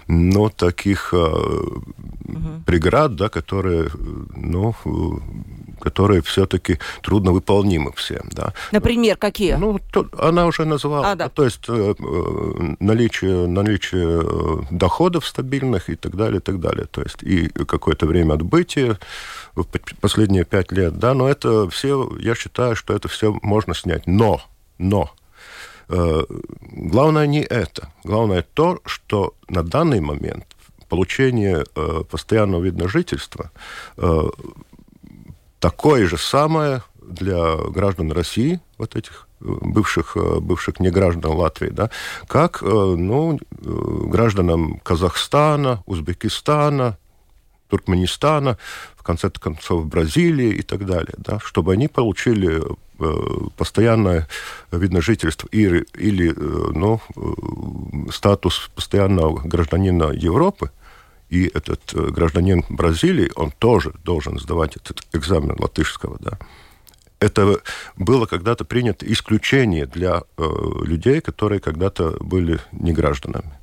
ну, 0.08 0.50
таких 0.50 1.14
э, 1.14 1.34
преград, 2.66 3.16
да, 3.16 3.30
которые, 3.30 3.90
ну, 4.36 4.76
которые 5.82 6.22
все-таки 6.22 6.80
трудновыполнимы 7.02 7.92
всем, 7.94 8.30
да. 8.32 8.54
Например, 8.72 9.18
какие? 9.18 9.56
Ну, 9.56 9.80
то, 9.92 10.08
она 10.18 10.46
уже 10.46 10.66
назвала. 10.66 11.12
А, 11.12 11.16
да. 11.16 11.30
То 11.30 11.44
есть 11.44 11.66
э, 11.68 11.94
э, 11.98 12.76
наличие, 12.80 13.48
наличие 13.48 14.22
э, 14.24 14.62
доходов 14.72 15.28
стабильных 15.28 15.90
и 15.90 15.96
так 15.96 16.16
далее, 16.16 16.38
и 16.38 16.42
так 16.42 16.60
далее. 16.60 16.86
То 16.90 17.02
есть 17.02 17.24
и 17.24 17.50
какое-то 17.50 18.06
время 18.06 18.36
отбытия 18.36 18.98
последние 20.00 20.46
пять 20.46 20.72
лет, 20.72 20.98
да, 20.98 21.14
но 21.14 21.28
это 21.28 21.70
все, 21.70 22.10
я 22.20 22.36
считаю, 22.36 22.76
что 22.76 22.94
это 22.94 23.10
все 23.10 23.38
можно 23.42 23.76
снять. 23.76 24.08
Но, 24.08 24.42
но, 24.78 25.12
главное 25.90 27.28
не 27.28 27.42
это. 27.42 27.92
Главное 28.06 28.46
то, 28.54 28.80
что 28.86 29.34
на 29.50 29.64
данный 29.64 30.00
момент 30.00 30.46
получение 30.92 31.64
э, 31.74 32.04
постоянного 32.10 32.64
вида 32.64 32.90
жительства 32.90 33.50
э, 33.96 34.24
такое 35.62 36.08
же 36.08 36.18
самое 36.18 36.82
для 37.02 37.56
граждан 37.56 38.12
России, 38.12 38.60
вот 38.78 38.96
этих 38.96 39.28
э, 39.40 39.46
бывших, 39.62 40.18
э, 40.18 40.40
бывших 40.40 40.80
неграждан 40.80 41.32
Латвии, 41.32 41.70
да, 41.70 41.90
как 42.28 42.62
э, 42.62 42.66
ну, 42.66 43.40
гражданам 43.52 44.80
Казахстана, 44.84 45.84
Узбекистана, 45.86 46.98
Туркменистана, 47.70 48.58
в 48.98 49.04
конце 49.04 49.30
концов 49.30 49.86
Бразилии 49.86 50.50
и 50.50 50.62
так 50.62 50.86
далее, 50.86 51.14
да, 51.18 51.40
чтобы 51.40 51.74
они 51.74 51.88
получили 51.88 52.62
постоянное 53.58 54.28
вид 54.72 54.92
на 54.92 55.02
жительство 55.02 55.48
или, 55.52 55.88
или 55.96 56.32
ну, 56.38 57.02
статус 58.12 58.70
постоянного 58.76 59.40
гражданина 59.40 60.12
Европы, 60.12 60.70
и 61.32 61.50
этот 61.54 61.94
гражданин 61.94 62.64
Бразилии, 62.70 63.32
он 63.36 63.52
тоже 63.52 63.94
должен 64.04 64.38
сдавать 64.38 64.76
этот 64.76 65.02
экзамен 65.14 65.56
латышского, 65.58 66.18
да. 66.20 66.38
Это 67.20 67.62
было 67.96 68.26
когда-то 68.26 68.66
принято 68.66 69.12
исключение 69.12 69.86
для 69.86 70.24
э, 70.38 70.44
людей, 70.84 71.22
которые 71.22 71.62
когда-то 71.62 72.18
были 72.20 72.60
не 72.72 72.92
гражданами. 72.92 73.54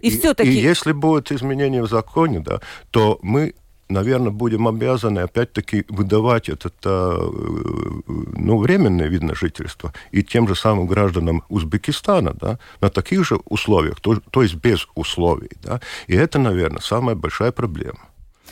И, 0.00 0.08
и 0.08 0.18
все-таки... 0.18 0.50
И 0.50 0.60
если 0.60 0.92
будет 0.92 1.32
изменение 1.32 1.82
в 1.82 1.88
законе, 1.88 2.40
да, 2.40 2.60
то 2.90 3.18
мы 3.22 3.54
наверное, 3.88 4.30
будем 4.30 4.68
обязаны 4.68 5.20
опять-таки 5.20 5.84
выдавать 5.88 6.48
этот, 6.48 6.74
э, 6.84 7.30
ну, 8.06 8.58
временное 8.58 9.08
вид 9.08 9.22
на 9.22 9.34
жительство 9.34 9.92
и 10.12 10.22
тем 10.22 10.48
же 10.48 10.54
самым 10.54 10.86
гражданам 10.86 11.42
Узбекистана, 11.48 12.34
да, 12.34 12.58
на 12.80 12.90
таких 12.90 13.24
же 13.24 13.36
условиях, 13.44 14.00
то, 14.00 14.20
то 14.30 14.42
есть 14.42 14.54
без 14.54 14.86
условий, 14.94 15.50
да, 15.62 15.80
и 16.06 16.14
это, 16.14 16.38
наверное, 16.38 16.80
самая 16.80 17.14
большая 17.14 17.52
проблема. 17.52 17.98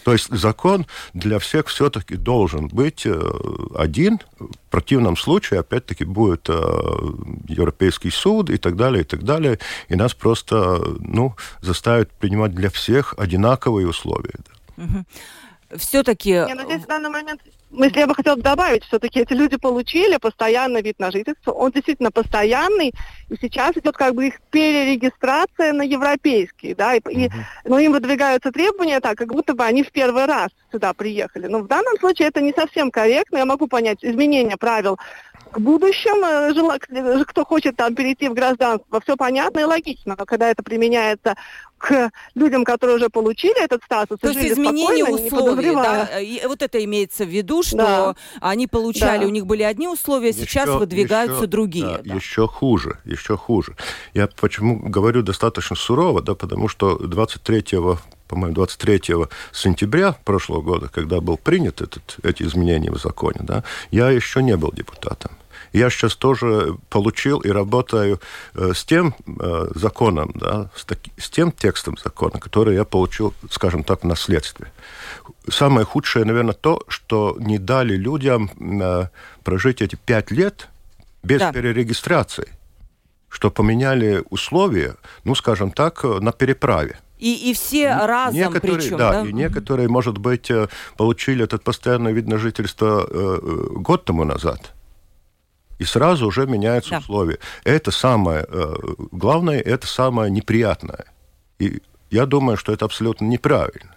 То 0.04 0.12
есть 0.12 0.28
закон 0.30 0.86
для 1.14 1.40
всех 1.40 1.66
все-таки 1.66 2.14
должен 2.14 2.68
быть 2.68 3.04
э, 3.06 3.20
один. 3.74 4.20
В 4.38 4.70
противном 4.70 5.16
случае, 5.16 5.58
опять-таки, 5.58 6.04
будет 6.04 6.48
э, 6.48 6.52
Европейский 7.48 8.10
суд 8.10 8.48
и 8.48 8.56
так 8.56 8.76
далее, 8.76 9.00
и 9.00 9.04
так 9.04 9.24
далее. 9.24 9.58
И 9.88 9.96
нас 9.96 10.14
просто 10.14 10.80
ну, 11.00 11.34
заставят 11.60 12.12
принимать 12.12 12.54
для 12.54 12.70
всех 12.70 13.14
одинаковые 13.18 13.88
условия. 13.88 14.34
Угу 14.76 15.04
все-таки... 15.74 16.30
Не, 16.30 16.54
ну 16.54 16.64
здесь 16.64 16.82
в 16.82 16.86
данный 16.86 17.10
момент, 17.10 17.40
если 17.72 17.98
я 17.98 18.06
бы 18.06 18.14
хотела 18.14 18.36
добавить, 18.36 18.84
все-таки 18.84 19.20
эти 19.20 19.32
люди 19.32 19.56
получили 19.56 20.16
постоянный 20.16 20.82
вид 20.82 20.98
на 20.98 21.10
жительство, 21.10 21.52
он 21.52 21.72
действительно 21.72 22.10
постоянный, 22.10 22.92
и 23.28 23.36
сейчас 23.40 23.76
идет 23.76 23.96
как 23.96 24.14
бы 24.14 24.28
их 24.28 24.40
перерегистрация 24.50 25.72
на 25.72 25.82
европейский, 25.82 26.74
да, 26.74 26.94
и, 26.94 27.00
и, 27.10 27.30
но 27.64 27.78
им 27.78 27.92
выдвигаются 27.92 28.52
требования 28.52 29.00
так, 29.00 29.18
как 29.18 29.28
будто 29.28 29.54
бы 29.54 29.64
они 29.64 29.82
в 29.82 29.90
первый 29.90 30.26
раз 30.26 30.50
сюда 30.76 30.92
приехали. 30.92 31.46
Но 31.46 31.60
в 31.60 31.66
данном 31.66 31.98
случае 31.98 32.28
это 32.28 32.40
не 32.40 32.52
совсем 32.52 32.90
корректно, 32.90 33.38
я 33.38 33.46
могу 33.46 33.66
понять 33.66 33.98
изменение 34.02 34.56
правил 34.56 34.98
к 35.52 35.58
будущему, 35.58 36.26
э, 36.26 37.24
кто 37.24 37.44
хочет 37.44 37.76
там 37.76 37.94
перейти 37.94 38.28
в 38.28 38.34
гражданство, 38.34 39.00
все 39.00 39.16
понятно 39.16 39.60
и 39.60 39.64
логично, 39.64 40.16
но 40.18 40.26
когда 40.26 40.50
это 40.50 40.62
применяется 40.62 41.36
к 41.78 42.10
людям, 42.34 42.64
которые 42.64 42.96
уже 42.96 43.08
получили 43.08 43.62
этот 43.62 43.82
статус, 43.84 44.18
то 44.20 44.28
есть 44.28 44.52
изменение 44.52 45.04
условий, 45.04 45.74
да, 45.74 46.20
и 46.20 46.44
вот 46.46 46.62
это 46.62 46.82
имеется 46.84 47.24
в 47.24 47.28
виду, 47.28 47.62
что 47.62 47.76
да. 47.76 48.14
они 48.40 48.66
получали, 48.66 49.20
да. 49.20 49.26
у 49.26 49.30
них 49.30 49.46
были 49.46 49.62
одни 49.62 49.88
условия, 49.88 50.30
еще, 50.30 50.40
сейчас 50.40 50.68
выдвигаются 50.68 51.36
еще, 51.36 51.46
другие. 51.46 51.86
Да, 51.86 52.02
да. 52.02 52.14
Еще 52.14 52.46
хуже, 52.46 52.98
еще 53.04 53.36
хуже. 53.36 53.76
Я 54.14 54.26
почему 54.26 54.78
говорю 54.78 55.22
достаточно 55.22 55.76
сурово, 55.76 56.22
да, 56.22 56.34
потому 56.34 56.68
что 56.68 56.98
23 56.98 57.64
по-моему, 58.28 58.54
23 58.54 59.00
сентября 59.52 60.12
прошлого 60.24 60.62
года, 60.62 60.88
когда 60.88 61.20
был 61.20 61.36
принят 61.36 61.80
этот, 61.80 62.16
эти 62.22 62.42
изменения 62.42 62.90
в 62.90 62.98
законе, 62.98 63.40
да, 63.42 63.64
я 63.90 64.10
еще 64.10 64.42
не 64.42 64.56
был 64.56 64.72
депутатом. 64.72 65.32
Я 65.72 65.90
сейчас 65.90 66.16
тоже 66.16 66.76
получил 66.88 67.40
и 67.40 67.50
работаю 67.50 68.20
э, 68.54 68.72
с 68.74 68.84
тем 68.84 69.14
э, 69.26 69.68
законом, 69.74 70.32
да, 70.34 70.70
с, 70.74 70.84
таки, 70.84 71.12
с 71.18 71.28
тем 71.28 71.52
текстом 71.52 71.96
закона, 72.02 72.40
который 72.40 72.74
я 72.74 72.84
получил, 72.84 73.34
скажем 73.50 73.84
так, 73.84 74.02
в 74.02 74.06
наследстве. 74.06 74.72
Самое 75.50 75.84
худшее, 75.84 76.24
наверное, 76.24 76.54
то, 76.54 76.82
что 76.88 77.36
не 77.38 77.58
дали 77.58 77.94
людям 77.94 78.50
э, 78.58 79.08
прожить 79.44 79.82
эти 79.82 79.96
пять 79.96 80.30
лет 80.30 80.68
без 81.22 81.40
да. 81.40 81.52
перерегистрации, 81.52 82.48
что 83.28 83.50
поменяли 83.50 84.24
условия, 84.30 84.96
ну, 85.24 85.34
скажем 85.34 85.72
так, 85.72 86.04
на 86.04 86.32
переправе. 86.32 86.98
И, 87.18 87.50
и 87.50 87.54
все 87.54 87.94
разом 87.94 88.34
некоторые, 88.34 88.78
причем, 88.78 88.98
да? 88.98 89.22
да? 89.22 89.28
И 89.28 89.32
некоторые, 89.32 89.88
может 89.88 90.18
быть, 90.18 90.50
э, 90.50 90.68
получили 90.96 91.44
этот 91.44 91.64
постоянный 91.64 92.12
вид 92.12 92.26
на 92.26 92.38
жительство 92.38 93.06
э, 93.08 93.38
э, 93.42 93.66
год 93.78 94.04
тому 94.04 94.24
назад. 94.24 94.72
И 95.78 95.84
сразу 95.84 96.26
уже 96.26 96.46
меняются 96.46 96.90
да. 96.90 96.98
условия. 96.98 97.38
Это 97.64 97.90
самое 97.90 98.46
главное, 99.12 99.60
это 99.60 99.86
самое 99.86 100.30
неприятное. 100.30 101.04
И 101.58 101.82
я 102.10 102.24
думаю, 102.26 102.56
что 102.56 102.72
это 102.72 102.84
абсолютно 102.84 103.26
неправильно. 103.26 103.96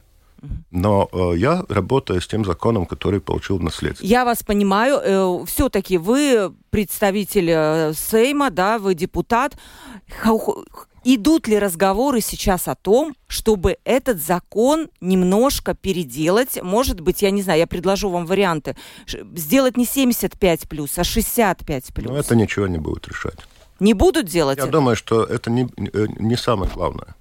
Но 0.72 1.10
э, 1.12 1.38
я 1.38 1.64
работаю 1.68 2.22
с 2.22 2.28
тем 2.28 2.46
законом, 2.46 2.86
который 2.86 3.20
получил 3.20 3.58
в 3.58 3.64
наследство. 3.64 4.06
Я 4.06 4.24
вас 4.24 4.44
понимаю. 4.44 5.00
Э, 5.04 5.46
все-таки 5.46 5.98
вы 5.98 6.54
представитель 6.70 7.94
Сейма, 7.94 8.50
да, 8.50 8.78
вы 8.78 8.94
депутат. 8.94 9.58
Идут 11.04 11.48
ли 11.48 11.58
разговоры 11.58 12.22
сейчас 12.22 12.68
о 12.68 12.76
том, 12.76 13.16
чтобы 13.28 13.78
этот 13.84 14.22
закон 14.22 14.90
немножко 15.02 15.74
переделать? 15.74 16.62
Может 16.62 17.00
быть, 17.02 17.22
я 17.22 17.32
не 17.32 17.42
знаю, 17.42 17.60
я 17.60 17.68
предложу 17.68 18.10
вам 18.10 18.26
варианты. 18.26 18.76
Сделать 19.08 19.78
не 19.78 19.86
75 19.86 20.68
плюс, 20.68 20.98
а 20.98 21.04
65 21.04 21.94
плюс. 21.94 22.10
Но 22.10 22.18
это 22.18 22.36
ничего 22.36 22.68
не 22.68 22.78
будет 22.78 23.08
решать. 23.08 23.40
Не 23.80 23.94
будут 23.94 24.26
делать 24.26 24.58
Я 24.58 24.64
это? 24.64 24.74
думаю, 24.74 24.96
что 24.96 25.24
это 25.24 25.50
не, 25.50 25.64
э, 25.78 26.08
не 26.18 26.36
самое 26.36 26.70
главное. 26.74 27.16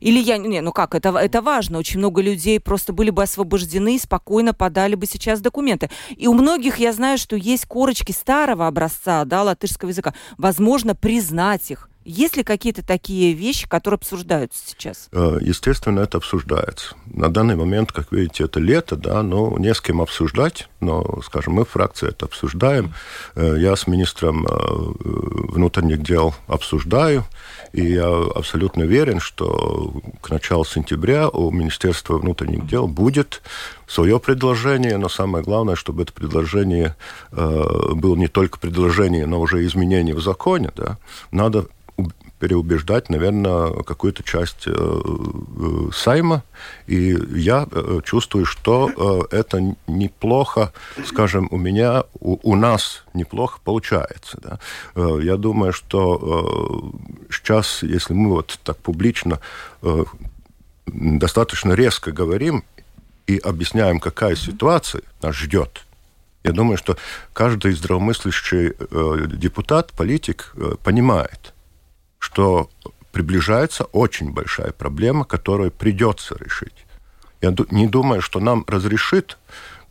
Или 0.00 0.18
я... 0.20 0.38
Не, 0.38 0.62
ну 0.62 0.72
как, 0.72 0.94
это, 0.94 1.10
это 1.10 1.42
важно. 1.42 1.78
Очень 1.78 1.98
много 1.98 2.22
людей 2.22 2.58
просто 2.60 2.94
были 2.94 3.10
бы 3.10 3.22
освобождены 3.22 3.96
и 3.96 3.98
спокойно 3.98 4.54
подали 4.54 4.94
бы 4.94 5.06
сейчас 5.06 5.40
документы. 5.40 5.90
И 6.16 6.26
у 6.26 6.34
многих, 6.34 6.78
я 6.78 6.92
знаю, 6.92 7.18
что 7.18 7.36
есть 7.36 7.66
корочки 7.66 8.12
старого 8.12 8.66
образца, 8.66 9.24
да, 9.26 9.42
латышского 9.42 9.90
языка. 9.90 10.14
Возможно, 10.38 10.94
признать 10.94 11.70
их. 11.70 11.88
Есть 12.04 12.36
ли 12.36 12.42
какие-то 12.42 12.84
такие 12.84 13.32
вещи, 13.32 13.68
которые 13.68 13.96
обсуждаются 13.96 14.60
сейчас? 14.66 15.08
Э, 15.12 15.38
естественно, 15.40 16.00
это 16.00 16.18
обсуждается. 16.18 16.96
На 17.06 17.28
данный 17.28 17.54
момент, 17.54 17.92
как 17.92 18.10
видите, 18.10 18.44
это 18.44 18.58
лето, 18.58 18.96
да, 18.96 19.22
но 19.22 19.56
не 19.58 19.72
с 19.72 19.80
кем 19.80 20.00
обсуждать, 20.00 20.68
но, 20.80 21.20
скажем, 21.22 21.54
мы 21.54 21.64
в 21.64 21.70
фракции 21.70 22.08
это 22.08 22.26
обсуждаем. 22.26 22.92
Э, 23.36 23.54
я 23.56 23.76
с 23.76 23.86
министром 23.86 24.46
э, 24.46 24.50
внутренних 24.52 26.02
дел 26.02 26.34
обсуждаю, 26.48 27.24
и 27.72 27.84
я 27.84 28.08
абсолютно 28.08 28.84
уверен, 28.84 29.20
что 29.20 29.94
к 30.20 30.30
началу 30.30 30.64
сентября 30.64 31.28
у 31.28 31.52
Министерства 31.52 32.18
внутренних 32.18 32.66
дел 32.66 32.88
будет 32.88 33.42
свое 33.86 34.18
предложение, 34.18 34.98
но 34.98 35.08
самое 35.08 35.44
главное, 35.44 35.76
чтобы 35.76 36.02
это 36.02 36.12
предложение 36.12 36.96
было 37.30 38.16
не 38.16 38.28
только 38.28 38.58
предложение, 38.58 39.26
но 39.26 39.40
уже 39.40 39.64
изменение 39.66 40.14
в 40.14 40.22
законе. 40.22 40.70
Да. 40.74 40.98
Надо 41.30 41.66
переубеждать, 42.42 43.08
наверное, 43.08 43.84
какую-то 43.84 44.24
часть 44.24 44.66
э, 44.66 44.72
э, 44.74 45.90
Сайма. 45.94 46.42
И 46.88 47.16
я 47.36 47.68
э, 47.70 48.00
чувствую, 48.04 48.46
что 48.46 49.28
это 49.30 49.76
неплохо, 49.86 50.72
скажем, 51.06 51.46
у 51.52 51.56
меня, 51.56 52.02
у, 52.18 52.38
у 52.42 52.56
нас 52.56 53.04
неплохо 53.14 53.60
получается. 53.62 54.38
Да? 54.42 54.58
Я 55.20 55.36
думаю, 55.36 55.72
что 55.72 56.92
сейчас, 57.30 57.84
если 57.84 58.12
мы 58.12 58.30
вот 58.30 58.58
так 58.64 58.76
публично 58.78 59.38
достаточно 60.86 61.74
резко 61.74 62.10
говорим 62.10 62.64
и 63.28 63.38
объясняем, 63.38 64.00
какая 64.00 64.34
ситуация 64.34 65.02
нас 65.22 65.36
ждет, 65.36 65.84
я 66.42 66.50
думаю, 66.50 66.76
что 66.76 66.96
каждый 67.32 67.72
здравомыслящий 67.72 68.72
депутат, 69.36 69.92
политик 69.92 70.56
понимает, 70.82 71.52
что 72.22 72.70
приближается 73.10 73.84
очень 73.84 74.30
большая 74.30 74.70
проблема, 74.70 75.24
которую 75.24 75.72
придется 75.72 76.36
решить. 76.38 76.86
Я 77.40 77.52
не 77.70 77.88
думаю, 77.88 78.22
что 78.22 78.38
нам 78.38 78.64
разрешит 78.68 79.38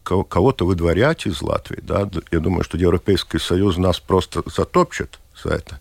кого-то 0.03 0.65
выдворять 0.65 1.27
из 1.27 1.41
Латвии. 1.41 1.81
Да? 1.81 2.09
Я 2.31 2.39
думаю, 2.39 2.63
что 2.63 2.77
Европейский 2.77 3.37
Союз 3.37 3.77
нас 3.77 3.99
просто 3.99 4.43
затопчет 4.45 5.19
за 5.43 5.49
это. 5.55 5.79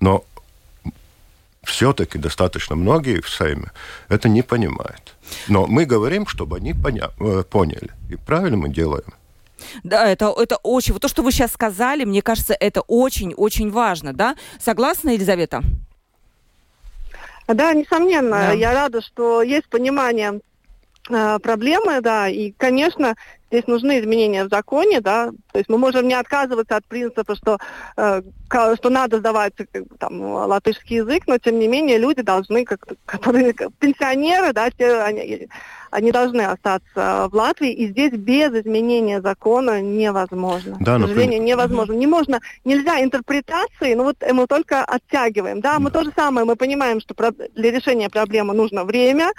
Но 0.00 0.24
все-таки 1.64 2.18
достаточно 2.18 2.76
многие 2.76 3.20
в 3.20 3.28
Сейме 3.28 3.72
это 4.08 4.28
не 4.28 4.42
понимают. 4.42 5.16
Но 5.48 5.66
мы 5.66 5.86
говорим, 5.86 6.28
чтобы 6.28 6.58
они 6.58 6.72
поня- 6.72 7.10
э, 7.18 7.42
поняли. 7.42 7.90
И 8.08 8.16
правильно 8.16 8.56
мы 8.56 8.68
делаем. 8.68 9.12
Да, 9.82 10.06
это, 10.06 10.32
это 10.36 10.56
очень... 10.62 10.92
Вот 10.92 11.02
то, 11.02 11.08
что 11.08 11.22
вы 11.22 11.32
сейчас 11.32 11.52
сказали, 11.52 12.04
мне 12.04 12.22
кажется, 12.22 12.56
это 12.58 12.80
очень-очень 12.82 13.70
важно, 13.70 14.12
да? 14.12 14.36
Согласна, 14.60 15.10
Елизавета? 15.10 15.62
Да, 17.48 17.72
несомненно. 17.72 18.48
Да. 18.48 18.52
Я 18.52 18.72
рада, 18.72 19.00
что 19.00 19.42
есть 19.42 19.68
понимание 19.68 20.40
э, 21.08 21.38
проблемы, 21.38 22.00
да, 22.02 22.28
и, 22.28 22.52
конечно, 22.52 23.14
здесь 23.50 23.66
нужны 23.66 23.98
изменения 23.98 24.44
в 24.44 24.50
законе, 24.50 25.00
да, 25.00 25.30
то 25.52 25.58
есть 25.58 25.70
мы 25.70 25.78
можем 25.78 26.06
не 26.06 26.14
отказываться 26.14 26.76
от 26.76 26.84
принципа, 26.84 27.34
что, 27.34 27.58
э, 27.96 28.22
что 28.76 28.90
надо 28.90 29.18
сдавать 29.18 29.54
там, 29.98 30.20
латышский 30.20 30.96
язык, 30.96 31.24
но 31.26 31.38
тем 31.38 31.58
не 31.58 31.68
менее 31.68 31.96
люди 31.96 32.20
должны, 32.20 32.64
как, 32.66 32.86
которые 33.06 33.54
пенсионеры, 33.78 34.52
да, 34.52 34.70
те, 34.70 35.00
они, 35.00 35.48
они 35.90 36.12
должны 36.12 36.42
остаться 36.42 37.28
в 37.30 37.34
Латвии, 37.34 37.72
и 37.72 37.88
здесь 37.88 38.12
без 38.12 38.52
изменения 38.52 39.20
закона 39.20 39.80
невозможно. 39.80 40.76
Да, 40.80 40.96
К 40.96 41.00
сожалению, 41.02 41.40
например... 41.40 41.42
невозможно. 41.42 41.92
Не 41.92 42.06
можно, 42.06 42.40
нельзя 42.64 43.02
интерпретации, 43.02 43.94
ну 43.94 44.04
вот 44.04 44.16
мы 44.32 44.46
только 44.46 44.84
оттягиваем, 44.84 45.60
да, 45.60 45.78
мы 45.78 45.90
да. 45.90 45.98
то 45.98 46.04
же 46.04 46.12
самое, 46.14 46.46
мы 46.46 46.56
понимаем, 46.56 47.00
что 47.00 47.14
для 47.54 47.70
решения 47.70 48.08
проблемы 48.08 48.54
нужно 48.54 48.84
время, 48.84 49.32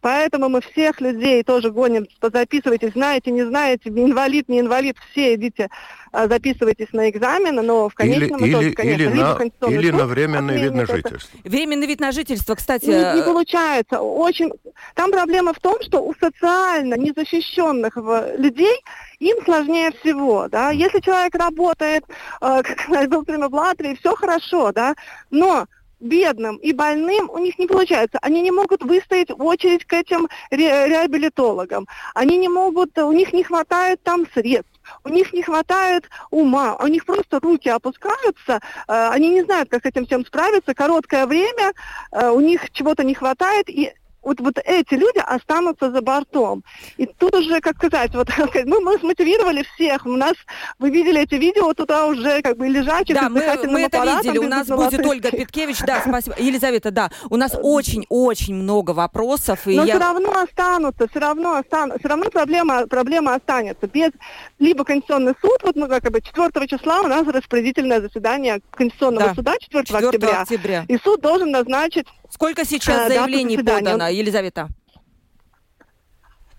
Поэтому 0.00 0.48
мы 0.48 0.60
всех 0.60 1.00
людей 1.00 1.42
тоже 1.42 1.70
гоним, 1.70 2.06
записывайтесь, 2.22 2.92
знаете, 2.92 3.30
не 3.30 3.42
знаете, 3.44 3.88
инвалид, 3.88 4.48
не 4.48 4.60
инвалид, 4.60 4.96
все 5.10 5.34
идите, 5.34 5.68
а, 6.12 6.28
записывайтесь 6.28 6.92
на 6.92 7.10
экзамены, 7.10 7.62
но 7.62 7.88
в 7.88 7.94
конечном 7.94 8.44
или, 8.44 8.52
итоге, 8.52 8.72
конечно, 8.72 9.02
или, 9.02 9.18
на, 9.18 9.66
или 9.66 9.90
на 9.90 10.06
временный 10.06 10.62
вид 10.62 10.74
на 10.74 10.86
жительство. 10.86 11.38
Временный 11.44 11.86
вид 11.86 12.00
на 12.00 12.12
жительство, 12.12 12.54
кстати... 12.54 12.86
Не, 12.86 13.14
не 13.16 13.20
э, 13.20 13.24
получается. 13.24 14.00
Очень... 14.00 14.52
Там 14.94 15.10
проблема 15.10 15.52
в 15.52 15.58
том, 15.58 15.76
что 15.82 16.00
у 16.00 16.14
социально 16.14 16.94
незащищенных 16.94 17.96
людей 18.38 18.80
им 19.18 19.36
сложнее 19.44 19.90
всего, 20.00 20.48
да. 20.48 20.70
Если 20.70 21.00
человек 21.00 21.34
работает, 21.34 22.04
э, 22.40 22.62
как 22.86 23.08
был 23.08 23.24
в 23.24 23.54
Латвии, 23.54 23.96
все 23.96 24.14
хорошо, 24.14 24.72
да, 24.72 24.94
но 25.30 25.66
бедным 26.00 26.56
и 26.56 26.72
больным 26.72 27.30
у 27.30 27.38
них 27.38 27.58
не 27.58 27.66
получается. 27.66 28.18
Они 28.22 28.40
не 28.40 28.50
могут 28.50 28.82
выстоять 28.82 29.30
очередь 29.30 29.84
к 29.84 29.92
этим 29.92 30.28
ре 30.50 30.88
реабилитологам. 30.88 31.86
Они 32.14 32.36
не 32.36 32.48
могут, 32.48 32.96
у 32.98 33.12
них 33.12 33.32
не 33.32 33.42
хватает 33.42 34.02
там 34.02 34.26
средств. 34.32 34.78
У 35.04 35.10
них 35.10 35.32
не 35.32 35.42
хватает 35.42 36.08
ума, 36.30 36.76
у 36.76 36.86
них 36.86 37.04
просто 37.04 37.40
руки 37.40 37.68
опускаются, 37.68 38.60
э, 38.88 39.08
они 39.10 39.28
не 39.28 39.42
знают, 39.42 39.68
как 39.68 39.82
с 39.82 39.86
этим 39.86 40.06
всем 40.06 40.24
справиться, 40.24 40.72
короткое 40.72 41.26
время, 41.26 41.74
э, 42.10 42.30
у 42.30 42.40
них 42.40 42.70
чего-то 42.72 43.04
не 43.04 43.12
хватает, 43.12 43.68
и 43.68 43.92
вот, 44.22 44.40
вот 44.40 44.58
эти 44.64 44.94
люди 44.94 45.18
останутся 45.18 45.90
за 45.90 46.02
бортом. 46.02 46.62
И 46.96 47.06
тут 47.06 47.34
уже, 47.34 47.60
как 47.60 47.76
сказать, 47.76 48.14
вот 48.14 48.28
мы, 48.66 48.80
мы 48.80 48.98
смотивировали 48.98 49.64
всех. 49.74 50.06
У 50.06 50.16
нас, 50.16 50.34
вы 50.78 50.90
видели 50.90 51.22
эти 51.22 51.34
видео, 51.34 51.72
туда 51.74 52.06
уже 52.06 52.42
как 52.42 52.56
бы 52.56 52.68
лежачие. 52.68 53.14
Да, 53.14 53.28
мы, 53.28 53.40
мы 53.66 53.82
это 53.82 54.04
видели. 54.04 54.38
У 54.38 54.48
нас 54.48 54.66
будет 54.66 55.04
Ольга 55.06 55.30
Петкевич. 55.30 55.78
Да, 55.80 56.02
спасибо. 56.06 56.36
Елизавета, 56.38 56.90
да. 56.90 57.10
У 57.30 57.36
нас 57.36 57.56
очень-очень 57.60 58.54
много 58.54 58.90
вопросов. 58.90 59.66
И 59.66 59.76
Но 59.76 59.84
я... 59.84 59.94
все 59.94 60.04
равно 60.04 60.42
останутся, 60.42 61.08
все 61.08 61.18
равно 61.20 61.54
останутся. 61.56 61.98
Все 62.00 62.08
равно 62.08 62.30
проблема, 62.30 62.86
проблема 62.86 63.34
останется. 63.34 63.86
Без 63.86 64.10
либо 64.58 64.84
Конституционный 64.84 65.34
суд, 65.40 65.58
вот 65.62 65.76
мы 65.76 65.88
как 65.88 66.02
бы 66.10 66.20
4 66.20 66.66
числа 66.66 67.00
у 67.00 67.06
нас 67.06 67.26
распорядительное 67.26 68.00
заседание 68.00 68.60
Конституционного 68.70 69.28
да. 69.28 69.34
суда 69.34 69.54
4, 69.58 69.84
4 69.84 70.06
октября. 70.06 70.40
октября. 70.42 70.84
И 70.88 70.98
суд 70.98 71.20
должен 71.20 71.50
назначить 71.50 72.06
Сколько 72.30 72.64
сейчас 72.64 73.06
а, 73.06 73.08
заявлений 73.08 73.56
подано, 73.56 74.08
Елизавета? 74.08 74.68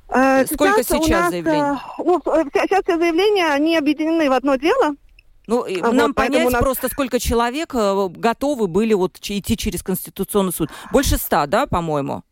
А, 0.08 0.46
Сколько 0.46 0.84
сейчас, 0.84 1.04
сейчас 1.06 1.22
нас, 1.22 1.30
заявлений? 1.30 1.78
Сейчас 2.54 2.84
все 2.84 2.98
заявления, 2.98 3.48
они 3.54 3.78
объединены 3.78 4.30
в 4.30 4.34
одно 4.34 4.56
дело. 4.56 4.96
Ну, 5.46 5.66
а 5.66 5.92
нам 5.92 6.08
вот, 6.08 6.16
понять 6.16 6.52
нас... 6.52 6.62
просто, 6.62 6.90
сколько 6.90 7.20
человек 7.20 7.74
готовы 7.74 8.68
были 8.68 8.94
вот 8.94 9.18
идти 9.18 9.58
через 9.58 9.82
Конституционный 9.84 10.54
суд. 10.54 10.70
Больше 10.92 11.18
ста, 11.18 11.46
да, 11.48 11.66
по-моему? 11.66 12.24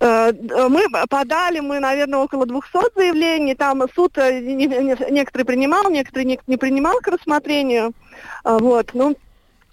Мы 0.00 0.86
подали, 1.10 1.60
мы, 1.60 1.78
наверное, 1.78 2.20
около 2.20 2.46
200 2.46 2.94
заявлений. 2.96 3.54
Там 3.54 3.82
суд 3.94 4.16
некоторые 4.16 5.44
принимал, 5.44 5.90
некоторые 5.90 6.38
не 6.46 6.56
принимал 6.56 6.98
к 7.00 7.08
рассмотрению. 7.08 7.92
Вот, 8.44 8.90
ну, 8.94 9.14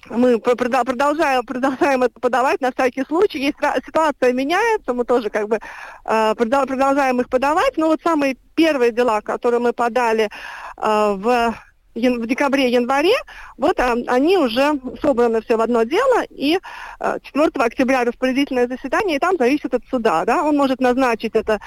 мы 0.09 0.39
продолжаем, 0.39 1.45
продолжаем 1.45 2.03
это 2.03 2.19
подавать 2.19 2.61
на 2.61 2.71
всякий 2.71 3.03
случай. 3.03 3.39
Есть 3.39 3.57
ситуация 3.85 4.33
меняется, 4.33 4.93
мы 4.93 5.05
тоже 5.05 5.29
как 5.29 5.47
бы 5.47 5.59
э, 6.05 6.35
продолжаем 6.35 7.21
их 7.21 7.29
подавать. 7.29 7.77
Но 7.77 7.87
вот 7.87 8.01
самые 8.01 8.37
первые 8.55 8.91
дела, 8.91 9.21
которые 9.21 9.59
мы 9.59 9.73
подали 9.73 10.29
э, 10.77 11.13
в 11.15 11.55
в 11.97 12.27
декабре-январе, 12.27 13.15
вот 13.57 13.79
а, 13.79 13.95
они 14.07 14.37
уже 14.37 14.79
собраны 15.01 15.41
все 15.41 15.57
в 15.57 15.61
одно 15.61 15.83
дело, 15.83 16.23
и 16.29 16.59
а, 16.99 17.19
4 17.19 17.49
октября 17.55 18.03
распорядительное 18.03 18.67
заседание, 18.67 19.17
и 19.17 19.19
там 19.19 19.35
зависит 19.37 19.73
от 19.73 19.81
суда, 19.89 20.25
да, 20.25 20.43
он 20.43 20.55
может 20.55 20.79
назначить 20.79 21.35
это 21.35 21.59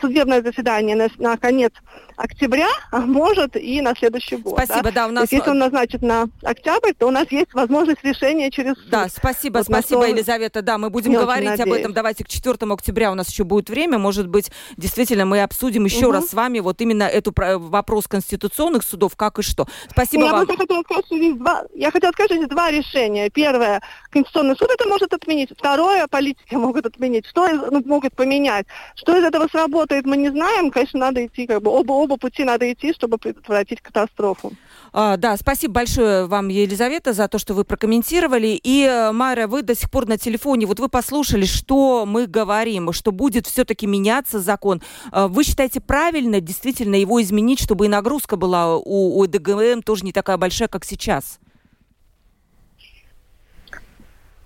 судебное 0.00 0.42
заседание 0.42 0.96
на, 0.96 1.08
на 1.18 1.36
конец 1.36 1.72
октября, 2.16 2.68
а 2.90 3.00
может 3.00 3.56
и 3.56 3.80
на 3.80 3.94
следующий 3.96 4.36
год. 4.36 4.54
Спасибо, 4.54 4.90
да, 4.90 4.90
да 4.90 5.06
у 5.08 5.10
нас... 5.10 5.28
То 5.28 5.34
есть, 5.34 5.44
если 5.44 5.50
он 5.50 5.58
назначит 5.58 6.02
на 6.02 6.28
октябрь, 6.42 6.92
то 6.98 7.06
у 7.08 7.10
нас 7.10 7.30
есть 7.30 7.52
возможность 7.54 8.04
решения 8.04 8.50
через 8.50 8.74
суд. 8.74 8.90
Да, 8.90 9.08
спасибо, 9.08 9.58
вот 9.58 9.66
спасибо, 9.66 10.06
Елизавета, 10.06 10.62
да, 10.62 10.78
мы 10.78 10.90
будем 10.90 11.12
говорить 11.12 11.60
об 11.60 11.72
этом, 11.72 11.92
давайте 11.92 12.24
к 12.24 12.28
4 12.28 12.56
октября 12.72 13.12
у 13.12 13.14
нас 13.14 13.28
еще 13.28 13.44
будет 13.44 13.70
время, 13.70 13.98
может 13.98 14.28
быть, 14.28 14.50
действительно 14.76 15.24
мы 15.24 15.42
обсудим 15.42 15.84
еще 15.84 16.06
угу. 16.06 16.12
раз 16.12 16.28
с 16.28 16.34
вами 16.34 16.60
вот 16.60 16.80
именно 16.80 17.04
эту 17.04 17.32
вопрос 17.58 18.06
конституционных 18.08 18.82
судов, 18.82 19.16
как 19.16 19.38
и 19.38 19.42
что 19.42 19.61
что. 19.64 19.90
Спасибо 19.90 20.24
я 20.24 20.32
вам. 20.32 20.46
Просто 20.46 20.62
хотела 20.62 20.82
сказать, 20.82 21.06
что 21.06 21.16
здесь 21.16 21.36
два, 21.36 21.64
я 21.74 21.90
хотела 21.90 22.12
сказать, 22.12 22.30
что 22.30 22.36
здесь 22.36 22.48
два 22.48 22.70
решения. 22.70 23.30
Первое, 23.30 23.80
Конституционный 24.10 24.56
суд 24.56 24.70
это 24.70 24.88
может 24.88 25.12
отменить. 25.12 25.50
Второе, 25.56 26.06
политики 26.06 26.54
могут 26.54 26.86
отменить. 26.86 27.26
Что 27.26 27.48
ну, 27.48 27.82
могут 27.84 28.14
поменять? 28.14 28.66
Что 28.94 29.16
из 29.16 29.24
этого 29.24 29.48
сработает, 29.48 30.04
мы 30.06 30.16
не 30.16 30.30
знаем. 30.30 30.70
Конечно, 30.70 31.00
надо 31.00 31.26
идти, 31.26 31.46
как 31.46 31.62
бы 31.62 31.70
оба, 31.70 31.92
оба 31.92 32.16
пути 32.16 32.44
надо 32.44 32.72
идти, 32.72 32.92
чтобы 32.92 33.18
предотвратить 33.18 33.80
катастрофу. 33.80 34.52
А, 34.94 35.16
да, 35.16 35.38
спасибо 35.38 35.74
большое 35.74 36.26
вам, 36.26 36.48
Елизавета, 36.48 37.14
за 37.14 37.26
то, 37.26 37.38
что 37.38 37.54
вы 37.54 37.64
прокомментировали. 37.64 38.60
И, 38.62 38.84
э, 38.84 39.10
Майра, 39.12 39.46
вы 39.46 39.62
до 39.62 39.74
сих 39.74 39.90
пор 39.90 40.06
на 40.06 40.18
телефоне. 40.18 40.66
Вот 40.66 40.80
вы 40.80 40.90
послушали, 40.90 41.46
что 41.46 42.04
мы 42.06 42.26
говорим, 42.26 42.92
что 42.92 43.10
будет 43.10 43.46
все-таки 43.46 43.86
меняться 43.86 44.38
закон. 44.38 44.82
А, 45.10 45.28
вы 45.28 45.44
считаете 45.44 45.80
правильно 45.80 46.40
действительно 46.40 46.96
его 46.96 47.22
изменить, 47.22 47.60
чтобы 47.60 47.86
и 47.86 47.88
нагрузка 47.88 48.36
была 48.36 48.76
у, 48.76 49.18
у 49.18 49.26
ДГМ 49.26 49.82
тоже 49.82 50.04
не 50.04 50.12
такая 50.12 50.36
большая, 50.36 50.68
как 50.68 50.84
сейчас? 50.84 51.38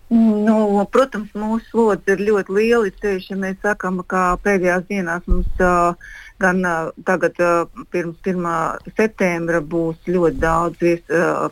Nu, 0.09 0.87
protams, 0.87 1.33
mūsu 1.35 1.67
slodze 1.73 2.15
ir 2.15 2.21
ļoti 2.23 2.55
liela. 2.55 2.91
Tieši 2.95 3.33
ja 3.33 3.39
mēs 3.43 3.57
sakām, 3.59 4.05
ka 4.07 4.37
pēdējās 4.45 4.85
dienās 4.87 5.27
mums 5.27 5.51
uh, 5.59 5.99
gan 6.43 6.63
tagad, 7.07 7.39
pirms 7.91 8.19
1. 8.25 8.47
septembra, 8.97 9.61
būs 9.61 10.11
ļoti 10.11 10.41
daudz 10.43 10.85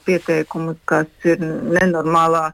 pieteikumu, 0.05 0.77
kas 0.85 1.29
ir 1.29 1.40
nenormālā 1.44 2.51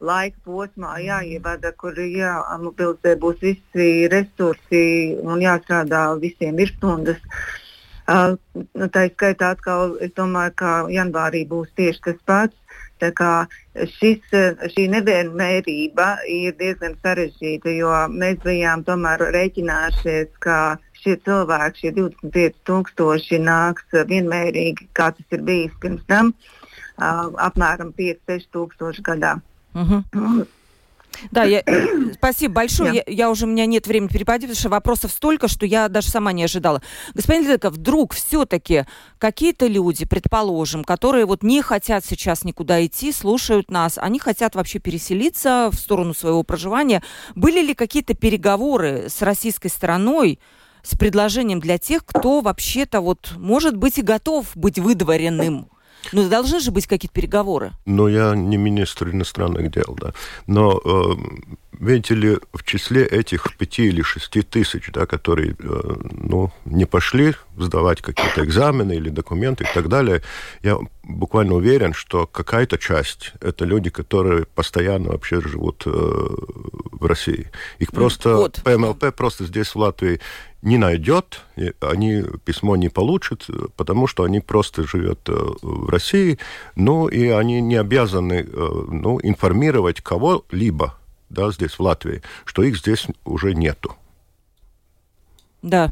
laika 0.00 0.38
posmā 0.44 0.96
jāievada, 1.04 1.72
kur 1.76 1.96
jāmobilizē 2.00 3.16
būs 3.20 3.42
visi 3.44 3.88
resursi 4.12 4.84
un 5.22 5.42
jāstrādā 5.44 6.04
visiem 6.20 6.58
ir 6.60 6.72
stundas. 6.76 7.20
Uh, 8.10 8.34
tā 8.90 9.06
ir 9.06 9.12
skaitā 9.14 9.52
atkal, 9.54 9.96
es 10.02 10.10
domāju, 10.16 10.54
ka 10.56 10.70
janvārī 10.90 11.44
būs 11.46 11.70
tieši 11.76 12.00
tas 12.08 12.18
pats. 12.26 12.56
Šis, 13.00 14.20
šī 14.74 14.86
nevienmērība 14.92 16.06
ir 16.28 16.56
diezgan 16.58 16.96
sarežģīta, 17.00 17.72
jo 17.78 17.90
mēs 18.12 18.40
bijām 18.44 18.84
tomēr 18.84 19.24
rēķinājušies, 19.36 20.32
ka 20.44 20.76
šie 21.00 21.16
cilvēki, 21.24 21.84
šie 21.84 21.92
25,000 21.96 23.42
nāks 23.46 24.00
vienmērīgi, 24.12 24.90
kā 24.92 25.10
tas 25.16 25.36
ir 25.36 25.44
bijis 25.46 25.76
pirms 25.80 26.02
tam, 26.10 26.34
apmēram 27.00 27.94
5-6 27.96 28.50
tūkstoši 28.52 29.06
gadā. 29.06 29.38
Uh 29.74 29.90
-huh. 29.90 30.46
Да, 31.30 31.44
я, 31.44 31.62
спасибо 32.14 32.54
большое. 32.54 32.94
Я, 32.94 33.02
я 33.06 33.30
уже, 33.30 33.46
у 33.46 33.48
меня 33.48 33.66
нет 33.66 33.86
времени 33.86 34.08
перепадить, 34.08 34.48
потому 34.48 34.58
что 34.58 34.68
вопросов 34.68 35.10
столько, 35.10 35.48
что 35.48 35.66
я 35.66 35.88
даже 35.88 36.08
сама 36.08 36.32
не 36.32 36.44
ожидала. 36.44 36.82
Господин 37.14 37.44
Ледыков, 37.44 37.74
вдруг 37.74 38.14
все-таки 38.14 38.84
какие-то 39.18 39.66
люди, 39.66 40.04
предположим, 40.04 40.84
которые 40.84 41.26
вот 41.26 41.42
не 41.42 41.62
хотят 41.62 42.04
сейчас 42.04 42.44
никуда 42.44 42.84
идти, 42.84 43.12
слушают 43.12 43.70
нас, 43.70 43.98
они 43.98 44.18
хотят 44.18 44.54
вообще 44.54 44.78
переселиться 44.78 45.70
в 45.72 45.76
сторону 45.76 46.14
своего 46.14 46.42
проживания. 46.42 47.02
Были 47.34 47.60
ли 47.60 47.74
какие-то 47.74 48.14
переговоры 48.14 49.06
с 49.08 49.22
российской 49.22 49.68
стороной, 49.68 50.38
с 50.82 50.96
предложением 50.96 51.60
для 51.60 51.78
тех, 51.78 52.04
кто 52.04 52.40
вообще-то 52.40 53.00
вот 53.00 53.32
может 53.36 53.76
быть 53.76 53.98
и 53.98 54.02
готов 54.02 54.46
быть 54.54 54.78
выдворенным? 54.78 55.68
Ну, 56.12 56.28
должны 56.28 56.60
же 56.60 56.70
быть 56.70 56.86
какие-то 56.86 57.14
переговоры. 57.14 57.72
Но 57.86 58.08
я 58.08 58.34
не 58.34 58.56
министр 58.56 59.10
иностранных 59.10 59.70
дел, 59.70 59.96
да. 60.00 60.12
Но 60.46 60.80
э, 60.84 61.69
видите 61.78 62.14
ли, 62.14 62.38
в 62.52 62.62
числе 62.64 63.04
этих 63.06 63.56
пяти 63.56 63.86
или 63.86 64.02
шести 64.02 64.42
тысяч, 64.42 64.90
да, 64.92 65.06
которые 65.06 65.56
э, 65.58 65.94
ну, 66.10 66.52
не 66.64 66.84
пошли 66.84 67.34
сдавать 67.56 68.02
какие-то 68.02 68.44
экзамены 68.44 68.94
или 68.94 69.08
документы 69.08 69.64
и 69.64 69.74
так 69.74 69.88
далее, 69.88 70.22
я 70.62 70.78
буквально 71.02 71.54
уверен, 71.54 71.92
что 71.92 72.26
какая-то 72.26 72.78
часть 72.78 73.32
это 73.40 73.64
люди, 73.64 73.90
которые 73.90 74.46
постоянно 74.46 75.10
вообще 75.10 75.40
живут 75.40 75.82
э, 75.86 75.90
в 75.90 77.06
России. 77.06 77.50
Их 77.78 77.92
просто 77.92 78.36
вот. 78.36 78.60
ПМЛП 78.64 79.14
просто 79.14 79.44
здесь 79.44 79.68
в 79.68 79.76
Латвии 79.76 80.20
не 80.62 80.76
найдет, 80.76 81.40
они 81.80 82.22
письмо 82.44 82.76
не 82.76 82.90
получат, 82.90 83.46
потому 83.76 84.06
что 84.06 84.24
они 84.24 84.40
просто 84.40 84.86
живут 84.86 85.20
э, 85.28 85.32
в 85.62 85.88
России, 85.88 86.38
ну 86.74 87.08
и 87.08 87.28
они 87.28 87.60
не 87.60 87.76
обязаны 87.76 88.46
э, 88.46 88.84
ну, 88.88 89.18
информировать 89.22 90.00
кого-либо 90.02 90.99
да, 91.30 91.50
здесь 91.50 91.72
в 91.72 91.80
Латвии, 91.80 92.22
что 92.44 92.62
их 92.62 92.76
здесь 92.76 93.06
уже 93.24 93.54
нету. 93.54 93.96
Да. 95.62 95.90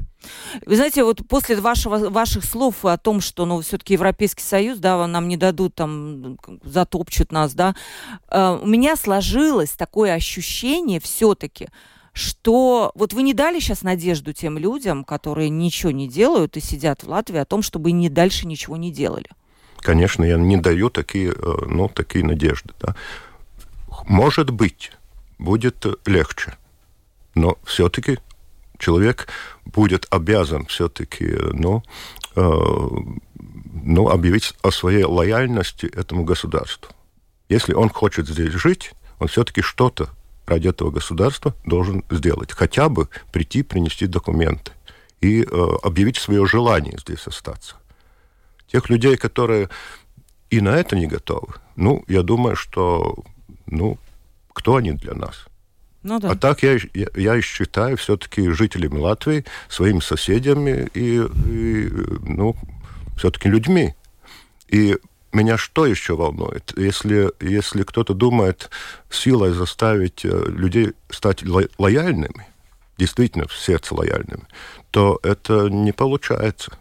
Вы 0.64 0.76
знаете, 0.76 1.04
вот 1.04 1.26
после 1.28 1.56
вашего, 1.56 2.08
ваших 2.08 2.44
слов 2.44 2.84
о 2.84 2.96
том, 2.96 3.20
что, 3.20 3.44
ну, 3.44 3.60
все-таки 3.60 3.94
Европейский 3.94 4.42
Союз, 4.42 4.78
да, 4.78 5.06
нам 5.06 5.28
не 5.28 5.36
дадут, 5.36 5.74
там, 5.74 6.38
затопчут 6.64 7.32
нас, 7.32 7.54
да, 7.54 7.76
э, 8.30 8.58
у 8.62 8.66
меня 8.66 8.96
сложилось 8.96 9.70
такое 9.70 10.14
ощущение 10.14 11.00
все-таки, 11.00 11.68
что 12.14 12.92
вот 12.94 13.12
вы 13.12 13.22
не 13.22 13.34
дали 13.34 13.60
сейчас 13.60 13.82
надежду 13.82 14.32
тем 14.32 14.56
людям, 14.58 15.04
которые 15.04 15.50
ничего 15.50 15.92
не 15.92 16.08
делают 16.08 16.56
и 16.56 16.60
сидят 16.60 17.04
в 17.04 17.08
Латвии, 17.08 17.38
о 17.38 17.44
том, 17.44 17.60
чтобы 17.62 17.92
не 17.92 18.08
дальше 18.08 18.46
ничего 18.46 18.76
не 18.76 18.90
делали. 18.90 19.28
Конечно, 19.76 20.24
я 20.24 20.36
не 20.38 20.56
даю 20.56 20.88
такие, 20.88 21.30
э, 21.30 21.52
ну, 21.66 21.88
такие 21.88 22.24
надежды. 22.24 22.70
Да. 22.80 22.96
Может 24.06 24.50
быть, 24.50 24.92
будет 25.38 25.86
легче, 26.06 26.56
но 27.34 27.58
все-таки 27.64 28.18
человек 28.78 29.28
будет 29.64 30.06
обязан 30.10 30.66
все-таки 30.66 31.36
ну, 31.52 31.82
э, 32.36 32.42
ну, 33.84 34.08
объявить 34.08 34.54
о 34.62 34.70
своей 34.70 35.04
лояльности 35.04 35.86
этому 35.86 36.24
государству. 36.24 36.92
Если 37.48 37.74
он 37.74 37.88
хочет 37.88 38.28
здесь 38.28 38.52
жить, 38.52 38.92
он 39.18 39.28
все-таки 39.28 39.62
что-то 39.62 40.10
ради 40.46 40.68
этого 40.68 40.90
государства 40.90 41.54
должен 41.64 42.04
сделать. 42.10 42.52
Хотя 42.52 42.88
бы 42.88 43.08
прийти, 43.32 43.62
принести 43.62 44.06
документы 44.06 44.72
и 45.20 45.42
э, 45.42 45.46
объявить 45.82 46.16
свое 46.16 46.46
желание 46.46 46.96
здесь 46.98 47.26
остаться. 47.26 47.76
Тех 48.66 48.88
людей, 48.90 49.16
которые 49.16 49.68
и 50.50 50.60
на 50.60 50.76
это 50.76 50.96
не 50.96 51.06
готовы, 51.06 51.54
ну, 51.76 52.04
я 52.08 52.22
думаю, 52.22 52.56
что, 52.56 53.16
ну, 53.66 53.98
кто 54.58 54.76
они 54.76 54.92
для 54.92 55.14
нас? 55.14 55.46
Ну, 56.02 56.18
да. 56.18 56.30
А 56.30 56.36
так 56.36 56.62
я, 56.62 56.78
я, 56.94 57.08
я 57.14 57.40
считаю 57.40 57.96
все-таки 57.96 58.50
жителями 58.50 58.98
Латвии, 58.98 59.44
своими 59.68 60.00
соседями 60.00 60.88
и, 60.94 61.20
и 61.46 61.88
ну, 62.22 62.56
все-таки 63.16 63.48
людьми. 63.48 63.94
И 64.68 64.96
меня 65.32 65.56
что 65.56 65.86
еще 65.86 66.16
волнует? 66.16 66.72
Если, 66.76 67.30
если 67.40 67.84
кто-то 67.84 68.14
думает 68.14 68.70
силой 69.10 69.52
заставить 69.52 70.24
э, 70.24 70.44
людей 70.48 70.92
стать 71.10 71.42
ло- 71.44 71.68
лояльными, 71.78 72.46
действительно 72.96 73.46
в 73.46 73.56
сердце 73.56 73.94
лояльными, 73.94 74.46
то 74.90 75.20
это 75.22 75.68
не 75.68 75.92
получается 75.92 76.72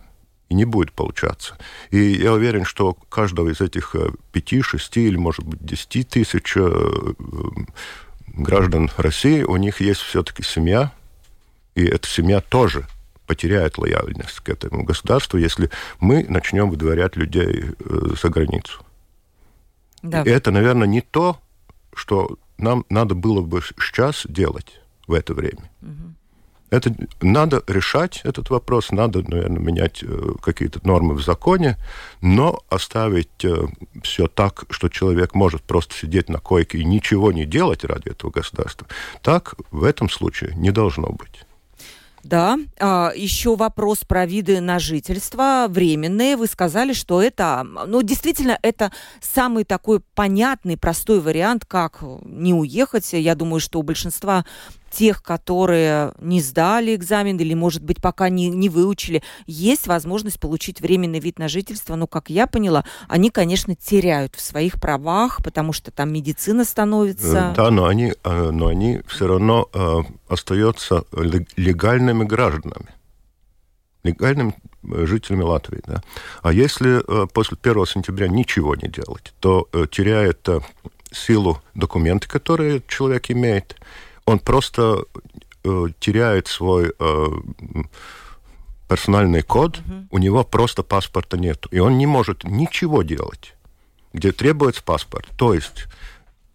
и 0.50 0.54
не 0.54 0.66
будет 0.66 0.92
получаться. 0.94 1.58
И 1.92 1.98
я 1.98 2.34
уверен, 2.34 2.64
что 2.64 2.94
каждого 2.94 3.50
из 3.50 3.62
этих 3.62 3.96
э, 3.96 4.12
пяти, 4.32 4.62
шести 4.62 5.08
или, 5.08 5.18
может 5.18 5.44
быть, 5.44 5.64
десяти 5.64 6.04
тысяч 6.04 6.54
э, 6.56 7.14
граждан 8.28 8.90
России, 8.98 9.44
у 9.44 9.58
них 9.58 9.82
есть 9.82 10.02
все-таки 10.02 10.44
семья, 10.44 10.94
и 11.76 11.86
эта 11.86 12.08
семья 12.08 12.42
тоже 12.42 12.88
потеряет 13.26 13.78
лояльность 13.78 14.40
к 14.40 14.50
этому 14.50 14.84
государству, 14.84 15.38
если 15.38 15.70
мы 16.00 16.26
начнем 16.30 16.70
выдворять 16.70 17.18
людей 17.18 17.66
э, 17.78 18.00
за 18.22 18.30
границу. 18.30 18.82
Да. 20.02 20.24
И 20.24 20.30
это, 20.30 20.52
наверное, 20.52 20.88
не 20.88 21.02
то, 21.02 21.40
что 21.94 22.38
нам 22.58 22.86
надо 22.90 23.16
было 23.16 23.42
бы 23.42 23.62
сейчас 23.62 24.26
делать 24.28 24.80
в 25.08 25.14
это 25.14 25.34
время. 25.34 25.70
Угу. 25.82 26.14
Это 26.70 26.94
надо 27.22 27.64
решать 27.68 28.22
этот 28.24 28.50
вопрос, 28.50 28.92
надо, 28.92 29.24
наверное, 29.28 29.62
менять 29.62 30.04
э, 30.04 30.34
какие-то 30.42 30.80
нормы 30.84 31.14
в 31.14 31.24
законе, 31.24 31.78
но 32.22 32.60
оставить 32.70 33.46
э, 33.46 33.68
все 34.04 34.28
так, 34.28 34.66
что 34.70 34.90
человек 34.90 35.34
может 35.34 35.62
просто 35.62 35.96
сидеть 35.96 36.28
на 36.28 36.40
койке 36.40 36.80
и 36.80 36.86
ничего 36.86 37.32
не 37.32 37.46
делать 37.46 37.86
ради 37.86 38.10
этого 38.10 38.32
государства, 38.32 38.88
так 39.22 39.56
в 39.72 39.84
этом 39.84 40.10
случае 40.10 40.54
не 40.56 40.72
должно 40.72 41.08
быть. 41.08 41.46
Да, 42.28 42.58
а, 42.78 43.14
еще 43.16 43.56
вопрос 43.56 44.00
про 44.00 44.26
виды 44.26 44.60
на 44.60 44.80
жительство 44.80 45.68
временные. 45.70 46.36
Вы 46.36 46.48
сказали, 46.48 46.92
что 46.92 47.22
это, 47.22 47.66
ну, 47.86 48.02
действительно, 48.02 48.60
это 48.62 48.92
самый 49.22 49.64
такой 49.64 50.02
понятный, 50.14 50.76
простой 50.76 51.22
вариант, 51.22 51.64
как 51.66 52.00
не 52.26 52.54
уехать. 52.54 53.14
Я 53.14 53.34
думаю, 53.34 53.62
что 53.62 53.80
у 53.80 53.84
большинства 53.84 54.44
тех, 54.90 55.22
которые 55.22 56.14
не 56.20 56.42
сдали 56.42 56.96
экзамен 56.96 57.38
или, 57.38 57.54
может 57.54 57.84
быть, 57.84 58.02
пока 58.02 58.30
не, 58.30 58.50
не 58.50 58.70
выучили, 58.70 59.24
есть 59.46 59.88
возможность 59.88 60.40
получить 60.40 60.82
временный 60.82 61.20
вид 61.20 61.40
на 61.40 61.48
жительство. 61.48 61.96
Но, 61.96 62.08
как 62.08 62.30
я 62.30 62.48
поняла, 62.48 62.86
они, 63.08 63.30
конечно, 63.30 63.76
теряют 63.76 64.36
в 64.36 64.42
своих 64.42 64.80
правах, 64.80 65.44
потому 65.44 65.74
что 65.74 65.92
там 65.92 66.12
медицина 66.12 66.66
становится... 66.66 67.52
Э, 67.52 67.56
да, 67.56 67.72
но 67.72 67.86
они, 67.86 68.14
э, 68.24 68.50
но 68.52 68.68
они 68.68 69.02
все 69.08 69.28
равно 69.28 69.70
э, 69.74 70.00
остаются 70.30 71.04
легальными 71.56 72.24
гражданами 72.24 72.90
легальными 74.04 74.56
жителями 74.84 75.42
Латвии. 75.42 75.82
Да? 75.86 76.02
А 76.42 76.54
если 76.54 77.02
после 77.34 77.58
1 77.62 77.86
сентября 77.88 78.30
ничего 78.30 78.74
не 78.76 78.88
делать, 78.88 79.34
то 79.42 79.68
теряет 79.92 80.48
силу 81.12 81.62
документы, 81.74 82.28
которые 82.28 82.82
человек 82.88 83.30
имеет, 83.32 83.76
он 84.28 84.40
просто 84.40 85.06
э, 85.64 85.86
теряет 86.00 86.48
свой 86.48 86.94
э, 87.00 87.26
персональный 88.90 89.42
код, 89.42 89.80
угу. 89.80 90.08
у 90.12 90.18
него 90.18 90.44
просто 90.44 90.84
паспорта 90.84 91.38
нет, 91.38 91.66
и 91.72 91.80
он 91.80 91.98
не 91.98 92.06
может 92.06 92.44
ничего 92.44 93.04
делать, 93.04 93.56
где 94.12 94.34
требуется 94.34 94.84
паспорт. 94.84 95.28
То 95.38 95.54
есть 95.54 95.86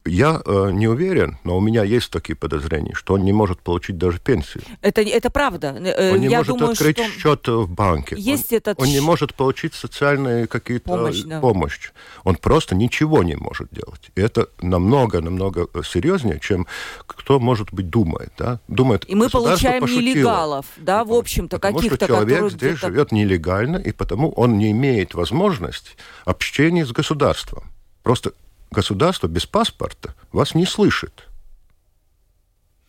я 0.05 0.43
э, 0.45 0.71
не 0.73 0.89
уверен, 0.89 1.39
но 1.45 1.57
у 1.57 1.61
меня 1.61 1.85
есть 1.85 2.11
такие 2.11 2.35
подозрения, 2.35 2.95
что 2.95 3.15
он 3.15 3.23
не 3.23 3.33
может 3.33 3.61
получить 3.61 3.99
даже 3.99 4.19
пенсию. 4.19 4.65
Это, 4.81 5.03
это 5.03 5.31
правда. 5.31 5.77
Э, 5.79 6.13
он 6.13 6.21
не 6.21 6.29
я 6.29 6.39
может 6.39 6.57
думаю, 6.57 6.73
открыть 6.73 6.99
что... 6.99 7.11
счет 7.11 7.49
в 7.49 7.69
банке. 7.69 8.17
Есть 8.19 8.53
он, 8.53 8.59
этот... 8.59 8.81
он 8.81 8.89
не 8.89 9.01
может 9.01 9.35
получить 9.35 9.75
социальные 9.75 10.47
какие-то 10.47 10.89
помощь, 10.89 11.23
да. 11.23 11.41
помощь. 11.41 11.91
Он 12.25 12.37
просто 12.37 12.75
ничего 12.75 13.23
не 13.23 13.37
может 13.37 13.69
делать. 13.71 14.11
И 14.15 14.21
это 14.21 14.49
намного-намного 14.61 15.69
серьезнее, 15.85 16.41
чем 16.41 16.67
кто, 17.07 17.39
может 17.39 17.73
быть, 17.73 17.89
думает. 17.89 18.33
Да? 18.39 18.61
думает 18.69 19.09
и 19.09 19.15
мы 19.15 19.29
получаем 19.31 19.83
пошутило. 19.83 20.03
нелегалов, 20.03 20.67
да, 20.77 21.05
в 21.05 21.13
общем-то, 21.13 21.59
каких-то, 21.59 21.97
что 21.97 22.07
человек 22.07 22.51
здесь 22.51 22.79
живет 22.79 23.13
нелегально, 23.13 23.77
и 23.77 23.93
потому 23.93 24.31
он 24.33 24.59
не 24.59 24.71
имеет 24.73 25.15
возможности 25.15 25.91
общения 26.25 26.85
с 26.85 26.93
государством. 26.93 27.65
Просто 28.03 28.33
государство 28.73 29.29
без 29.29 29.47
паспорта 29.47 30.15
вас 30.33 30.55
не 30.55 30.67
слышит. 30.67 31.29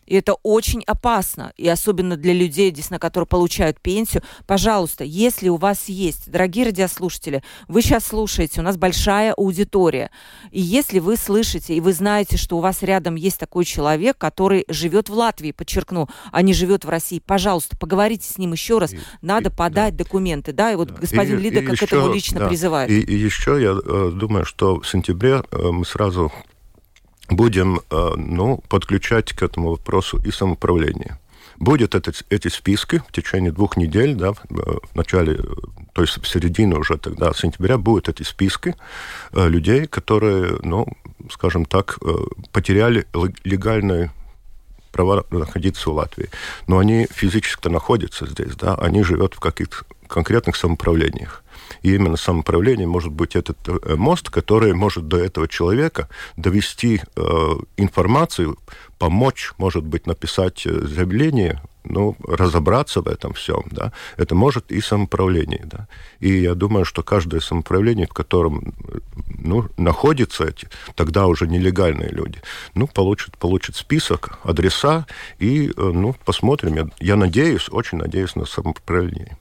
И 0.06 0.14
это 0.14 0.34
очень 0.42 0.82
опасно, 0.86 1.52
и 1.56 1.68
особенно 1.68 2.16
для 2.16 2.32
людей, 2.32 2.70
действительно, 2.70 2.98
которые 2.98 3.26
получают 3.26 3.80
пенсию. 3.80 4.22
Пожалуйста, 4.46 5.04
если 5.04 5.48
у 5.48 5.56
вас 5.56 5.88
есть, 5.88 6.30
дорогие 6.30 6.66
радиослушатели, 6.66 7.42
вы 7.68 7.82
сейчас 7.82 8.06
слушаете, 8.06 8.60
у 8.60 8.64
нас 8.64 8.76
большая 8.76 9.32
аудитория, 9.32 10.10
и 10.50 10.60
если 10.60 10.98
вы 10.98 11.16
слышите, 11.16 11.74
и 11.74 11.80
вы 11.80 11.92
знаете, 11.92 12.36
что 12.36 12.58
у 12.58 12.60
вас 12.60 12.82
рядом 12.82 13.14
есть 13.14 13.38
такой 13.38 13.64
человек, 13.64 14.18
который 14.18 14.64
живет 14.68 15.08
в 15.08 15.14
Латвии, 15.14 15.52
подчеркну, 15.52 16.08
а 16.32 16.42
не 16.42 16.52
живет 16.52 16.84
в 16.84 16.88
России, 16.88 17.22
пожалуйста, 17.24 17.76
поговорите 17.76 18.28
с 18.30 18.38
ним 18.38 18.52
еще 18.52 18.78
раз, 18.78 18.92
и, 18.92 18.98
надо 19.22 19.50
и, 19.50 19.52
подать 19.52 19.96
да. 19.96 20.04
документы, 20.04 20.52
да, 20.52 20.72
и 20.72 20.76
вот 20.76 20.88
да. 20.88 20.94
господин 21.00 21.38
и, 21.38 21.42
Лида 21.42 21.60
и 21.60 21.64
как 21.64 21.74
еще, 21.74 21.84
этому 21.84 22.12
лично 22.12 22.40
да. 22.40 22.48
призывает. 22.48 22.90
И, 22.90 23.00
и 23.00 23.14
еще 23.14 23.60
я 23.60 23.70
э, 23.70 24.10
думаю, 24.12 24.44
что 24.44 24.80
в 24.80 24.86
сентябре 24.86 25.42
э, 25.50 25.70
мы 25.70 25.84
сразу 25.84 26.32
будем 27.28 27.80
э, 27.90 28.12
ну, 28.16 28.62
подключать 28.68 29.32
к 29.32 29.42
этому 29.42 29.70
вопросу 29.70 30.18
и 30.24 30.30
самоуправление. 30.30 31.18
Будет 31.56 31.94
это, 31.94 32.12
эти 32.30 32.48
списки 32.48 33.02
в 33.08 33.12
течение 33.12 33.52
двух 33.52 33.76
недель, 33.76 34.14
да, 34.14 34.32
в 34.32 34.80
начале, 34.94 35.38
то 35.92 36.02
есть 36.02 36.20
в 36.20 36.26
середине 36.26 36.76
уже 36.76 36.98
тогда, 36.98 37.32
сентября, 37.32 37.78
будут 37.78 38.08
эти 38.08 38.24
списки 38.24 38.74
э, 39.32 39.48
людей, 39.48 39.86
которые, 39.86 40.58
ну, 40.62 40.86
скажем 41.30 41.64
так, 41.64 41.98
э, 42.02 42.12
потеряли 42.52 43.06
легальное 43.44 44.12
право 44.92 45.26
находиться 45.30 45.90
в 45.90 45.94
Латвии. 45.94 46.30
Но 46.66 46.78
они 46.78 47.06
физически 47.10 47.68
находятся 47.68 48.26
здесь, 48.26 48.54
да, 48.56 48.74
они 48.74 49.02
живут 49.02 49.34
в 49.34 49.40
каких-то 49.40 49.76
конкретных 50.08 50.56
самоуправлениях. 50.56 51.43
И 51.82 51.94
именно 51.94 52.16
самоуправление 52.16 52.86
может 52.86 53.12
быть 53.12 53.36
этот 53.36 53.58
э, 53.68 53.94
мост, 53.96 54.30
который 54.30 54.72
может 54.74 55.08
до 55.08 55.18
этого 55.18 55.48
человека 55.48 56.08
довести 56.36 57.00
э, 57.16 57.22
информацию, 57.76 58.58
помочь, 58.98 59.52
может 59.58 59.84
быть, 59.84 60.06
написать 60.06 60.66
э, 60.66 60.70
заявление 60.70 61.60
ну, 61.84 62.16
разобраться 62.26 63.02
в 63.02 63.08
этом 63.08 63.32
всем, 63.34 63.62
да, 63.70 63.92
это 64.16 64.34
может 64.34 64.72
и 64.72 64.80
самоуправление, 64.80 65.62
да. 65.64 65.86
И 66.20 66.40
я 66.40 66.54
думаю, 66.54 66.84
что 66.84 67.02
каждое 67.02 67.40
самоуправление, 67.40 68.06
в 68.06 68.14
котором, 68.14 68.74
ну, 69.28 69.68
находятся 69.76 70.44
эти, 70.44 70.68
тогда 70.94 71.26
уже 71.26 71.46
нелегальные 71.46 72.08
люди, 72.08 72.40
ну, 72.74 72.86
получит, 72.86 73.36
получит 73.36 73.76
список, 73.76 74.38
адреса, 74.44 75.06
и, 75.38 75.68
э, 75.68 75.72
ну, 75.76 76.14
посмотрим. 76.24 76.74
Я, 76.74 76.86
я 77.00 77.16
надеюсь, 77.16 77.68
очень 77.70 77.98
надеюсь 77.98 78.34
на 78.36 78.46
самоуправление. 78.46 79.36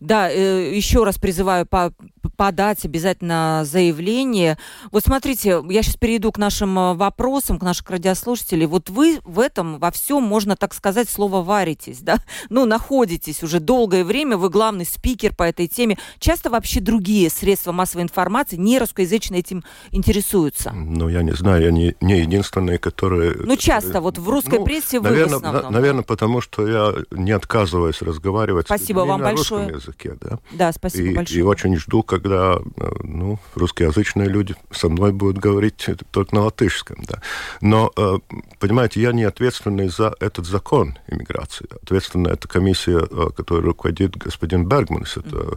Да, 0.00 0.30
э, 0.30 0.74
еще 0.74 1.04
раз 1.04 1.18
призываю 1.18 1.66
по 1.66 1.92
подать 2.30 2.84
обязательно 2.84 3.62
заявление. 3.64 4.58
Вот 4.90 5.04
смотрите, 5.04 5.62
я 5.68 5.82
сейчас 5.82 5.96
перейду 5.96 6.32
к 6.32 6.38
нашим 6.38 6.78
э, 6.78 6.94
вопросам, 6.94 7.58
к 7.58 7.62
нашим 7.62 7.86
радиослушателям. 7.88 8.70
Вот 8.70 8.90
вы 8.90 9.20
в 9.24 9.40
этом 9.40 9.78
во 9.78 9.90
всем, 9.90 10.22
можно 10.22 10.56
так 10.56 10.74
сказать, 10.74 11.08
слово 11.08 11.42
варитесь, 11.42 11.98
да? 12.00 12.18
Ну, 12.48 12.64
находитесь 12.64 13.42
уже 13.42 13.60
долгое 13.60 14.04
время, 14.04 14.36
вы 14.36 14.50
главный 14.50 14.86
спикер 14.86 15.34
по 15.34 15.42
этой 15.42 15.66
теме. 15.66 15.98
Часто 16.18 16.48
вообще 16.48 16.80
другие 16.80 17.28
средства 17.28 17.72
массовой 17.72 18.02
информации, 18.02 18.56
не 18.56 18.78
русскоязычные, 18.78 19.40
этим 19.40 19.64
интересуются? 19.90 20.72
Ну, 20.72 21.08
я 21.08 21.22
не 21.22 21.32
знаю, 21.32 21.62
я 21.62 21.70
не, 21.70 21.94
не 22.00 22.20
единственный, 22.20 22.78
который... 22.78 23.34
Ну, 23.36 23.56
часто, 23.56 24.00
вот 24.00 24.18
в 24.18 24.28
русской 24.28 24.58
ну, 24.58 24.64
прессе 24.64 25.00
вы 25.00 25.10
наверное, 25.10 25.34
в 25.34 25.36
основном. 25.36 25.62
На, 25.64 25.70
наверное, 25.70 26.02
потому 26.02 26.40
что 26.40 26.66
я 26.66 26.94
не 27.10 27.32
отказываюсь 27.32 28.02
разговаривать 28.02 28.66
Спасибо 28.66 29.00
с 29.00 29.06
вам 29.06 29.20
на 29.20 29.26
большое. 29.26 29.64
русском 29.64 29.80
языке, 29.80 30.16
да? 30.20 30.38
Да, 30.52 30.72
спасибо 30.72 31.08
и, 31.10 31.14
большое. 31.14 31.40
И 31.40 31.42
очень 31.42 31.76
жду, 31.76 32.02
когда 32.16 32.56
э, 32.56 32.90
ну, 33.02 33.38
русскоязычные 33.54 34.28
люди 34.28 34.54
со 34.70 34.88
мной 34.88 35.12
будут 35.12 35.36
говорить 35.38 35.86
только 36.10 36.34
на 36.34 36.44
латышском. 36.44 36.96
Да. 37.06 37.20
Но, 37.60 37.92
э, 37.94 38.18
понимаете, 38.58 39.02
я 39.02 39.12
не 39.12 39.24
ответственный 39.24 39.88
за 39.88 40.14
этот 40.18 40.46
закон 40.46 40.98
иммиграции. 41.08 41.66
Ответственна 41.82 42.28
эта 42.28 42.48
комиссия, 42.48 43.06
э, 43.10 43.30
которой 43.36 43.62
руководит 43.62 44.16
господин 44.16 44.66
Бергманс. 44.66 45.18
Это, 45.18 45.56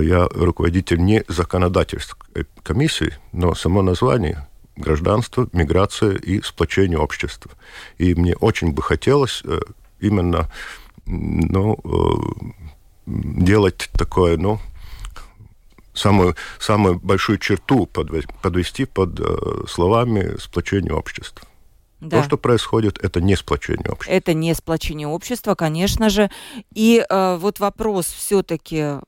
я 0.00 0.28
руководитель 0.28 1.02
не 1.04 1.24
законодательской 1.28 2.46
комиссии, 2.62 3.14
но 3.32 3.54
само 3.54 3.82
название 3.82 4.48
гражданство, 4.76 5.48
миграция 5.52 6.16
и 6.16 6.40
сплочение 6.40 6.98
общества. 6.98 7.50
И 7.98 8.14
мне 8.14 8.34
очень 8.36 8.72
бы 8.72 8.82
хотелось 8.82 9.42
именно 10.00 10.50
ну, 11.04 11.78
делать 13.04 13.90
такое, 13.92 14.38
ну, 14.38 14.58
самую, 15.94 16.36
самую 16.58 16.98
большую 17.00 17.38
черту 17.38 17.86
подвести 17.86 18.84
под 18.84 19.20
э, 19.20 19.66
словами 19.68 20.38
сплочение 20.38 20.94
общества. 20.94 21.46
Да. 22.00 22.18
То, 22.18 22.24
что 22.24 22.36
происходит, 22.36 22.98
это 23.04 23.20
не 23.20 23.36
сплочение 23.36 23.88
общества. 23.90 24.12
Это 24.12 24.34
не 24.34 24.54
сплочение 24.54 25.06
общества, 25.06 25.54
конечно 25.54 26.10
же. 26.10 26.30
И 26.74 27.04
э, 27.08 27.36
вот 27.36 27.60
вопрос 27.60 28.06
все-таки 28.06 28.98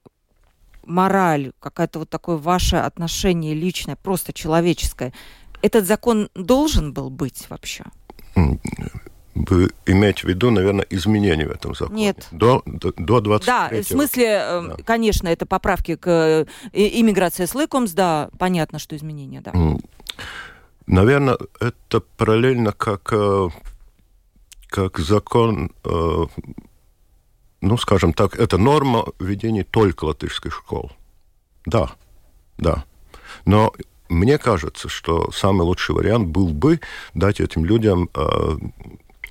мораль, 0.87 1.53
какая-то 1.59 1.99
вот 2.01 2.11
такое 2.11 2.37
ваше 2.37 2.77
отношение 2.77 3.55
личное, 3.55 3.97
просто 3.97 4.33
человеческое. 4.33 5.13
Этот 5.61 5.87
закон 5.87 6.29
должен 6.35 6.93
был 6.93 7.11
быть 7.11 7.47
вообще? 7.49 7.85
Вы 9.35 9.71
имеете 9.87 10.23
в 10.23 10.25
виду, 10.25 10.51
наверное, 10.51 10.87
изменения 10.91 11.47
в 11.47 11.51
этом 11.51 11.75
законе? 11.75 12.03
Нет. 12.03 12.29
До, 12.31 12.63
до, 12.67 12.93
до 12.97 13.21
23 13.21 13.47
Да, 13.47 13.83
в 13.83 13.87
смысле, 13.87 14.25
э, 14.27 14.63
да. 14.69 14.77
конечно, 14.85 15.29
это 15.29 15.45
поправки 15.45 15.97
к 15.97 16.09
э, 16.09 16.47
иммиграции 16.73 17.45
с 17.45 17.55
Лыкомс, 17.55 17.93
да, 17.93 18.31
понятно, 18.39 18.79
что 18.79 18.97
изменения, 18.97 19.41
да. 19.41 19.53
Наверное, 20.87 21.39
это 21.61 22.01
параллельно 22.01 22.73
как, 22.73 23.13
э, 23.13 23.49
как 24.69 24.99
закон, 24.99 25.73
ну, 27.61 27.79
скажем 27.79 28.13
так, 28.13 28.37
это 28.37 28.59
норма 28.59 29.07
введения 29.19 29.65
только 29.65 30.05
латышских 30.05 30.53
школ. 30.53 30.93
Да, 31.65 31.93
да. 32.59 32.85
Но 33.47 33.73
мне 34.11 34.37
кажется, 34.37 34.89
что 34.89 35.31
самый 35.33 35.63
лучший 35.63 35.95
вариант 35.95 36.29
был 36.29 36.49
бы 36.49 36.81
дать 37.15 37.41
этим 37.41 37.65
людям 37.65 38.11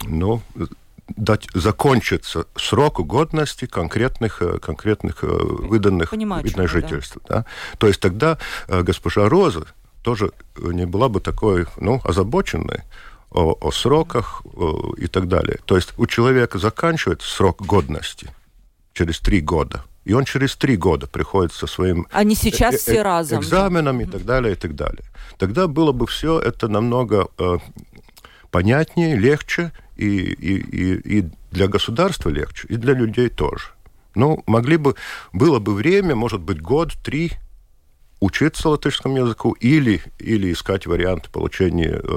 ну, 0.08 0.42
дать 1.08 1.48
закончиться 1.54 2.46
сроку 2.56 3.04
годности 3.04 3.66
конкретных, 3.66 4.42
э, 4.42 4.60
конкретных 4.60 5.24
э, 5.24 5.28
выданных 5.28 6.10
Понимаю, 6.10 6.44
жительств. 6.68 7.18
Да. 7.28 7.40
Да? 7.40 7.46
То 7.78 7.88
есть 7.88 8.00
тогда 8.00 8.38
э, 8.68 8.82
госпожа 8.82 9.28
Роза 9.28 9.68
тоже 10.02 10.32
не 10.58 10.86
была 10.86 11.10
бы 11.10 11.20
такой 11.20 11.66
ну, 11.78 12.02
озабоченной 12.04 12.82
о, 13.32 13.58
о 13.60 13.72
сроках 13.72 14.44
о, 14.46 14.94
и 14.98 15.08
так 15.08 15.28
далее. 15.28 15.60
То 15.66 15.76
есть 15.76 15.94
у 15.98 16.06
человека 16.08 16.58
заканчивается 16.60 17.30
срок 17.30 17.62
годности 17.62 18.30
через 18.94 19.20
три 19.20 19.42
года, 19.42 19.84
и 20.06 20.14
он 20.14 20.26
через 20.26 20.56
три 20.56 20.78
года 20.78 21.08
приходит 21.08 21.54
со 21.54 21.68
своим... 21.68 22.08
А 22.12 22.24
не 22.24 22.36
сейчас 22.36 22.76
э- 22.76 22.78
все 22.78 23.02
разом. 23.02 23.42
Экзаменом 23.42 23.98
да? 23.98 24.04
и 24.04 24.08
так 24.08 24.26
далее, 24.26 24.54
и 24.54 24.56
так 24.56 24.76
далее. 24.76 25.04
Тогда 25.38 25.68
было 25.68 25.92
бы 25.92 26.08
все 26.08 26.40
это 26.40 26.68
намного 26.68 27.28
э, 27.38 27.58
понятнее, 28.52 29.16
легче, 29.16 29.72
и, 29.96 30.08
и, 30.08 30.58
и, 30.58 31.20
и 31.20 31.30
для 31.52 31.68
государства 31.68 32.30
легче, 32.30 32.68
и 32.70 32.76
для 32.76 32.94
людей 32.94 33.30
тоже. 33.30 33.70
Ну, 34.16 34.44
могли 34.46 34.78
бы, 34.78 34.96
было 35.32 35.60
бы 35.60 35.74
время, 35.74 36.16
может 36.16 36.42
быть, 36.42 36.62
год, 36.62 36.94
три, 37.04 37.32
учиться 38.24 38.70
латышскому 38.70 39.18
языку 39.18 39.52
или, 39.54 40.02
или 40.18 40.54
искать 40.54 40.86
варианты 40.88 41.30
получения 41.30 42.00
э, 42.02 42.08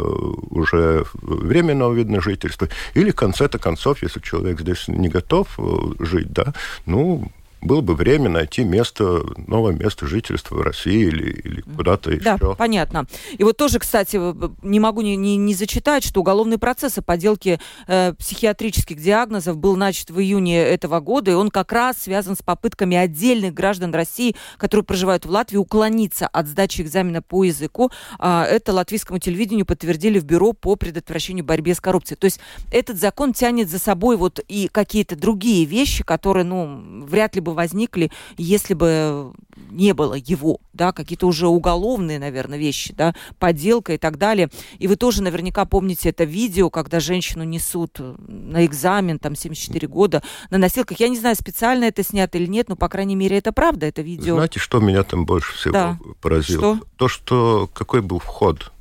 уже 0.51 1.05
временного 1.15 1.95
вида 1.95 2.21
жительства, 2.21 2.69
или 2.95 3.11
в 3.11 3.17
конце-то 3.17 3.59
концов, 3.59 4.03
если 4.03 4.21
человек 4.21 4.61
здесь 4.61 4.87
не 4.87 5.09
готов 5.09 5.49
э, 5.59 6.05
жить, 6.05 6.33
да, 6.33 6.55
ну, 6.87 7.33
было 7.61 7.81
бы 7.81 7.95
время 7.95 8.29
найти 8.29 8.65
место, 8.65 9.25
новое 9.47 9.73
место 9.73 10.07
жительства 10.07 10.57
в 10.57 10.61
России 10.61 11.07
или, 11.07 11.31
или 11.31 11.61
куда-то 11.63 12.11
да, 12.11 12.35
еще. 12.35 12.39
Да, 12.39 12.55
понятно. 12.55 13.07
И 13.37 13.45
вот 13.45 13.57
тоже, 13.57 13.79
кстати, 13.79 14.21
не 14.65 14.79
могу 14.79 15.01
не, 15.01 15.17
не, 15.17 15.37
не 15.37 15.55
зачитать, 15.55 16.05
что 16.05 16.21
уголовный 16.21 16.59
процесс 16.59 16.99
о 16.99 17.03
подделке 17.03 17.59
э, 17.87 18.13
психиатрических 18.19 19.01
диагнозов 19.01 19.57
был 19.57 19.77
начат 19.77 20.11
в 20.11 20.21
июне 20.21 20.59
этого 20.59 21.01
года, 21.01 21.31
и 21.31 21.35
он 21.35 21.51
как 21.51 21.73
раз 21.73 21.97
связан 21.99 22.37
с 22.37 22.43
попытками 22.43 22.97
отдельных 22.97 23.55
граждан 23.55 23.95
России, 23.95 24.37
которые 24.59 24.85
проживают 24.85 25.25
в 25.25 25.31
Латвии, 25.31 25.57
уклониться 25.57 26.27
от 26.27 26.47
сдачи 26.49 26.83
экзамена 26.83 27.23
по 27.23 27.45
языку. 27.45 27.91
Э, 28.19 28.43
это 28.43 28.73
латвийскому 28.73 29.19
телевидению 29.19 29.67
подтвердили 29.67 30.19
в 30.19 30.25
Бюро 30.25 30.53
по 30.53 30.77
предотвращению 30.77 31.45
борьбе 31.45 31.75
с 31.75 31.81
коррупцией. 31.81 32.19
То 32.19 32.27
есть 32.27 32.39
этот 32.71 32.99
закон 32.99 33.33
тянет 33.33 33.71
за 33.71 33.79
собой 33.79 34.17
вот 34.17 34.41
и 34.47 34.69
какие-то 34.69 35.17
другие 35.17 35.65
вещи, 35.65 36.05
которые, 36.05 36.45
ну, 36.45 37.05
вряд 37.07 37.35
ли 37.35 37.41
бы 37.47 37.55
возникли, 37.55 38.11
если 38.37 38.75
бы 38.75 39.33
не 39.71 39.95
было 39.95 40.15
его, 40.15 40.59
да, 40.73 40.93
какие-то 40.93 41.27
уже 41.27 41.47
уголовные, 41.47 42.19
наверное, 42.19 42.59
вещи, 42.59 42.93
да, 42.93 43.15
подделка 43.39 43.95
и 43.95 43.99
так 43.99 44.19
далее. 44.19 44.51
И 44.79 44.89
вы 44.89 44.97
тоже 44.97 45.23
наверняка 45.23 45.65
помните 45.65 46.11
это 46.11 46.25
видео, 46.25 46.69
когда 46.71 47.01
женщину 47.01 47.45
несут 47.45 47.99
на 48.29 48.67
экзамен, 48.67 49.19
там, 49.19 49.35
74 49.35 49.89
года, 49.89 50.23
на 50.51 50.59
носилках. 50.59 51.01
Я 51.01 51.09
не 51.09 51.19
знаю, 51.19 51.37
специально 51.37 51.85
это 51.85 52.03
снято 52.03 52.37
или 52.39 52.47
нет, 52.47 52.69
но, 52.69 52.77
по 52.77 52.89
крайней 52.89 53.17
мере, 53.17 53.39
это 53.39 53.53
правда, 53.53 53.87
это 53.87 54.03
видео. 54.03 54.35
Знаете, 54.35 54.61
что 54.61 54.81
меня 54.81 55.03
там 55.03 55.25
больше 55.25 55.55
всего 55.55 55.73
да. 55.73 55.99
поразило? 56.21 56.77
Что? 56.77 56.87
То, 56.97 57.09
что 57.09 57.71
какой 57.73 58.03
был 58.03 58.19
вход 58.19 58.73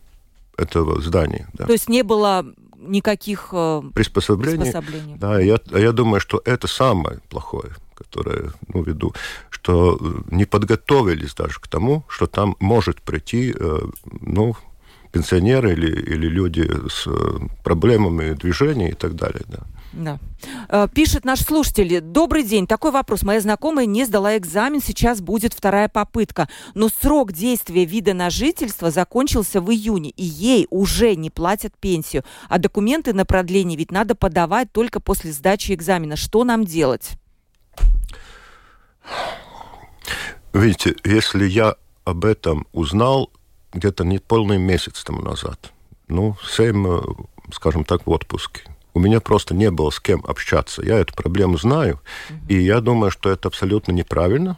этого 0.57 1.01
здания. 1.01 1.47
Да. 1.53 1.65
То 1.65 1.73
есть 1.73 1.89
не 1.89 2.03
было 2.03 2.45
никаких 2.87 3.49
э, 3.51 3.81
приспособлений. 3.93 4.57
приспособлений. 4.57 5.15
Да, 5.17 5.39
я, 5.39 5.59
я 5.71 5.91
думаю, 5.91 6.19
что 6.19 6.41
это 6.45 6.67
самое 6.67 7.19
плохое 7.29 7.73
которое 7.95 8.51
ну, 8.67 8.83
веду, 8.83 9.13
что 9.49 9.97
э, 9.99 10.35
не 10.35 10.45
подготовились 10.45 11.33
даже 11.33 11.59
к 11.59 11.67
тому, 11.67 12.03
что 12.09 12.27
там 12.27 12.55
может 12.59 13.01
прийти 13.01 13.55
э, 13.57 13.79
ну, 14.21 14.55
пенсионеры 15.15 15.71
или, 15.71 15.87
или 15.87 16.27
люди 16.27 16.69
с 16.89 17.07
э, 17.07 17.47
проблемами 17.63 18.33
движения 18.33 18.89
и 18.89 18.95
так 18.95 19.15
далее. 19.15 19.43
Да. 19.47 20.19
Да. 20.67 20.87
Пишет 20.89 21.23
наш 21.23 21.39
слушатель. 21.39 22.01
Добрый 22.01 22.43
день. 22.43 22.67
Такой 22.67 22.91
вопрос. 22.91 23.23
Моя 23.23 23.39
знакомая 23.39 23.85
не 23.85 24.03
сдала 24.03 24.37
экзамен. 24.37 24.81
Сейчас 24.85 25.21
будет 25.21 25.53
вторая 25.53 25.87
попытка. 25.87 26.49
Но 26.73 26.89
срок 26.89 27.31
действия 27.31 27.85
вида 27.85 28.13
на 28.13 28.29
жительство 28.29 28.91
закончился 28.91 29.61
в 29.61 29.71
июне. 29.71 30.09
И 30.09 30.25
ей 30.25 30.67
уже 30.69 31.15
не 31.15 31.29
платят 31.29 31.77
пенсию. 31.79 32.25
А 32.49 32.59
документы 32.59 33.13
на 33.13 33.23
продление 33.23 33.77
ведь 33.77 33.91
надо 33.91 34.15
подавать 34.15 34.69
только 34.73 34.99
после 34.99 35.31
сдачи 35.31 35.71
экзамена. 35.71 36.17
Что 36.17 36.43
нам 36.43 36.65
делать? 36.65 37.11
Видите, 40.51 40.97
если 41.05 41.45
я 41.45 41.75
об 42.03 42.25
этом 42.25 42.67
узнал 42.73 43.31
где-то 43.75 44.03
не 44.03 44.19
полный 44.19 44.57
месяц 44.57 45.03
тому 45.03 45.21
назад, 45.21 45.71
ну, 46.07 46.35
семь, 46.47 46.87
э, 46.87 47.01
скажем 47.51 47.83
так, 47.83 48.07
в 48.07 48.09
отпуске, 48.09 48.63
у 48.93 48.99
меня 48.99 49.19
просто 49.19 49.53
не 49.53 49.71
было 49.71 49.89
с 49.89 49.99
кем 49.99 50.23
общаться. 50.27 50.81
Я 50.83 50.99
эту 50.99 51.13
проблему 51.13 51.57
знаю, 51.57 51.99
mm-hmm. 51.99 52.35
и 52.47 52.61
я 52.61 52.81
думаю, 52.81 53.11
что 53.11 53.29
это 53.29 53.47
абсолютно 53.47 53.91
неправильно. 53.91 54.57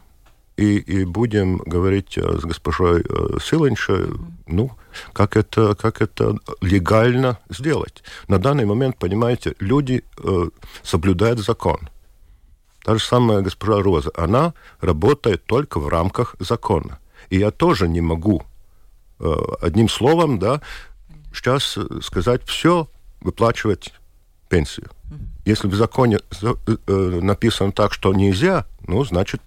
и, 0.57 0.77
и 0.77 1.05
будем 1.05 1.57
говорить 1.57 2.17
с 2.17 2.41
госпожой 2.41 3.03
Силаньше, 3.39 4.09
ну, 4.47 4.71
как 5.13 5.37
это, 5.37 5.75
как 5.75 6.01
это 6.01 6.35
легально 6.61 7.37
сделать. 7.49 8.03
На 8.27 8.39
данный 8.39 8.65
момент, 8.65 8.97
понимаете, 8.97 9.53
люди 9.59 10.03
э, 10.17 10.49
соблюдают 10.83 11.39
закон. 11.39 11.89
Та 12.83 12.95
же 12.95 13.05
самая 13.05 13.41
госпожа 13.41 13.81
Роза, 13.83 14.11
она 14.15 14.53
работает 14.81 15.45
только 15.45 15.79
в 15.79 15.87
рамках 15.87 16.35
закона. 16.39 16.97
И 17.29 17.37
я 17.37 17.51
тоже 17.51 17.87
не 17.87 18.01
могу 18.01 18.41
э, 18.41 18.43
одним 19.61 19.89
словом, 19.89 20.39
да, 20.39 20.61
сейчас 21.33 21.77
сказать 22.01 22.41
все, 22.45 22.87
выплачивать 23.21 23.93
пенсию. 24.49 24.89
Если 25.45 25.67
в 25.67 25.75
законе 25.75 26.19
э, 26.41 26.53
э, 26.65 27.19
написано 27.21 27.71
так, 27.71 27.93
что 27.93 28.13
нельзя, 28.13 28.65
ну, 28.85 29.05
значит, 29.05 29.41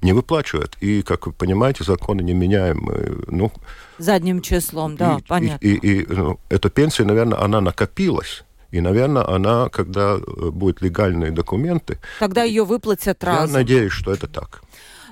не 0.00 0.12
выплачивает. 0.12 0.76
И, 0.80 1.02
как 1.02 1.26
вы 1.26 1.32
понимаете, 1.32 1.84
законы 1.84 2.22
не 2.22 2.34
меняем. 2.34 2.88
Ну, 3.26 3.52
Задним 3.98 4.40
числом, 4.40 4.96
да, 4.96 5.18
и, 5.18 5.22
понятно. 5.22 5.66
И, 5.66 5.74
и, 5.74 6.02
и 6.02 6.06
ну, 6.06 6.40
эта 6.48 6.70
пенсия, 6.70 7.04
наверное, 7.04 7.38
она 7.40 7.60
накопилась. 7.60 8.44
И, 8.70 8.80
наверное, 8.80 9.26
она, 9.28 9.68
когда 9.68 10.16
э, 10.16 10.50
будут 10.50 10.82
легальные 10.82 11.30
документы... 11.30 11.98
Тогда 12.18 12.42
ее 12.42 12.64
выплатят 12.64 13.22
разом. 13.22 13.50
Я 13.50 13.58
надеюсь, 13.58 13.92
что 13.92 14.12
это 14.12 14.26
так. 14.26 14.62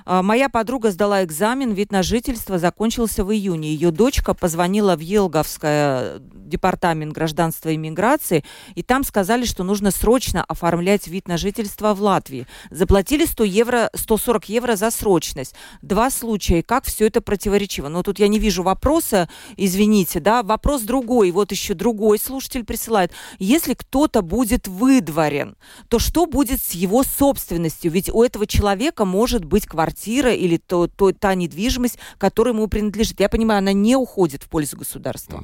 А, 0.05 0.21
моя 0.21 0.49
подруга 0.49 0.91
сдала 0.91 1.23
экзамен, 1.23 1.71
вид 1.71 1.91
на 1.91 2.03
жительство 2.03 2.59
закончился 2.59 3.23
в 3.23 3.33
июне. 3.33 3.73
Ее 3.73 3.91
дочка 3.91 4.33
позвонила 4.33 4.95
в 4.95 4.99
Елговское 4.99 6.19
департамент 6.19 7.13
гражданства 7.13 7.69
и 7.69 7.77
миграции, 7.77 8.43
и 8.75 8.83
там 8.83 9.03
сказали, 9.03 9.45
что 9.45 9.63
нужно 9.63 9.91
срочно 9.91 10.43
оформлять 10.43 11.07
вид 11.07 11.27
на 11.27 11.37
жительство 11.37 11.93
в 11.93 12.01
Латвии. 12.01 12.47
Заплатили 12.69 13.25
100 13.25 13.43
евро, 13.45 13.89
140 13.95 14.49
евро 14.49 14.75
за 14.75 14.91
срочность. 14.91 15.55
Два 15.81 16.09
случая, 16.09 16.61
как 16.61 16.85
все 16.85 17.07
это 17.07 17.21
противоречиво. 17.21 17.87
Но 17.87 18.03
тут 18.03 18.19
я 18.19 18.27
не 18.27 18.39
вижу 18.39 18.61
вопроса, 18.61 19.29
извините, 19.57 20.19
да, 20.19 20.43
вопрос 20.43 20.81
другой. 20.81 21.31
Вот 21.31 21.51
еще 21.51 21.73
другой 21.73 22.19
слушатель 22.19 22.65
присылает. 22.65 23.11
Если 23.39 23.73
кто-то 23.73 24.21
будет 24.21 24.67
выдворен, 24.67 25.55
то 25.87 25.97
что 25.97 26.25
будет 26.25 26.61
с 26.61 26.71
его 26.71 27.03
собственностью? 27.03 27.91
Ведь 27.91 28.09
у 28.09 28.21
этого 28.21 28.45
человека 28.45 29.05
может 29.05 29.45
быть 29.45 29.65
квартира 29.65 29.92
или 30.35 30.57
то, 30.57 30.87
то, 30.87 31.11
та 31.11 31.35
недвижимость, 31.35 31.99
которая 32.17 32.53
ему 32.53 32.67
принадлежит. 32.67 33.19
Я 33.19 33.29
понимаю, 33.29 33.59
она 33.59 33.73
не 33.73 33.95
уходит 33.95 34.43
в 34.43 34.49
пользу 34.49 34.77
государства. 34.77 35.43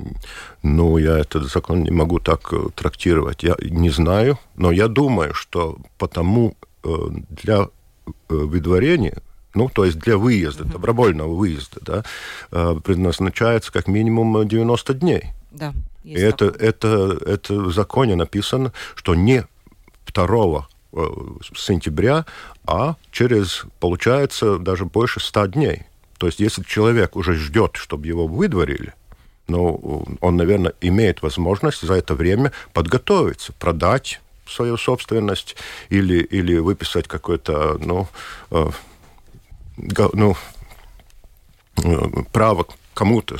Ну, 0.63 0.97
я 0.97 1.17
этот 1.17 1.51
закон 1.51 1.83
не 1.83 1.91
могу 1.91 2.19
так 2.19 2.51
э, 2.51 2.69
трактировать. 2.75 3.43
Я 3.43 3.55
не 3.61 3.89
знаю, 3.89 4.37
но 4.55 4.71
я 4.71 4.87
думаю, 4.87 5.33
что 5.33 5.77
потому 5.97 6.55
э, 6.83 6.89
для 7.29 7.59
э, 7.59 8.09
выдворения 8.27 9.21
ну, 9.55 9.67
то 9.67 9.83
есть 9.83 9.97
для 9.97 10.15
выезда, 10.15 10.63
добровольного 10.63 11.33
выезда, 11.33 11.79
да, 12.51 12.73
предназначается 12.81 13.71
как 13.71 13.87
минимум 13.87 14.47
90 14.47 14.93
дней. 14.93 15.23
Да, 15.49 15.73
И 16.03 16.13
это, 16.13 16.45
это, 16.45 17.17
это 17.25 17.55
в 17.55 17.73
законе 17.73 18.15
написано, 18.15 18.73
что 18.93 19.15
не 19.15 19.45
2 20.13 20.67
сентября, 21.55 22.25
а 22.65 22.95
через, 23.11 23.65
получается, 23.79 24.57
даже 24.57 24.85
больше 24.85 25.19
100 25.19 25.45
дней. 25.47 25.83
То 26.17 26.27
есть 26.27 26.39
если 26.39 26.63
человек 26.63 27.15
уже 27.15 27.35
ждет, 27.35 27.75
чтобы 27.75 28.07
его 28.07 28.27
выдворили, 28.27 28.93
ну, 29.47 30.05
он, 30.21 30.35
наверное, 30.37 30.73
имеет 30.81 31.21
возможность 31.21 31.81
за 31.81 31.95
это 31.95 32.13
время 32.13 32.51
подготовиться, 32.73 33.53
продать 33.53 34.21
свою 34.47 34.77
собственность 34.77 35.55
или, 35.89 36.17
или 36.17 36.57
выписать 36.57 37.07
какое-то, 37.07 37.77
ну, 37.79 38.07
э, 38.51 38.69
ну, 40.13 40.35
э, 41.83 42.23
право 42.31 42.65
кому-то 42.93 43.37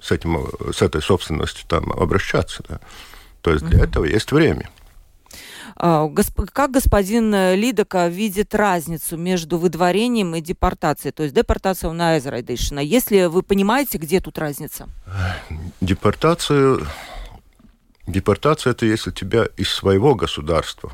с, 0.00 0.10
этим, 0.10 0.48
с 0.72 0.82
этой 0.82 1.00
собственностью 1.00 1.66
там 1.68 1.92
обращаться. 1.92 2.62
Да. 2.68 2.80
То 3.40 3.52
есть 3.52 3.64
для 3.64 3.80
mm-hmm. 3.80 3.84
этого 3.84 4.04
есть 4.04 4.32
время. 4.32 4.68
А, 5.76 6.08
как 6.52 6.70
господин 6.70 7.34
э, 7.34 7.56
Лидока 7.56 8.08
видит 8.08 8.54
разницу 8.54 9.16
между 9.16 9.58
выдворением 9.58 10.34
и 10.34 10.40
депортацией? 10.40 11.12
То 11.12 11.22
есть 11.22 11.34
депортация 11.34 11.90
у 11.90 11.92
Найзрайдышина. 11.92 12.80
Если 12.80 13.26
вы 13.26 13.42
понимаете, 13.42 13.98
где 13.98 14.20
тут 14.20 14.38
разница? 14.38 14.88
Депортацию... 15.80 16.86
Депортация– 18.06 18.70
это 18.72 18.84
если 18.84 19.12
тебя 19.12 19.46
из 19.56 19.68
своего 19.68 20.16
государства 20.16 20.92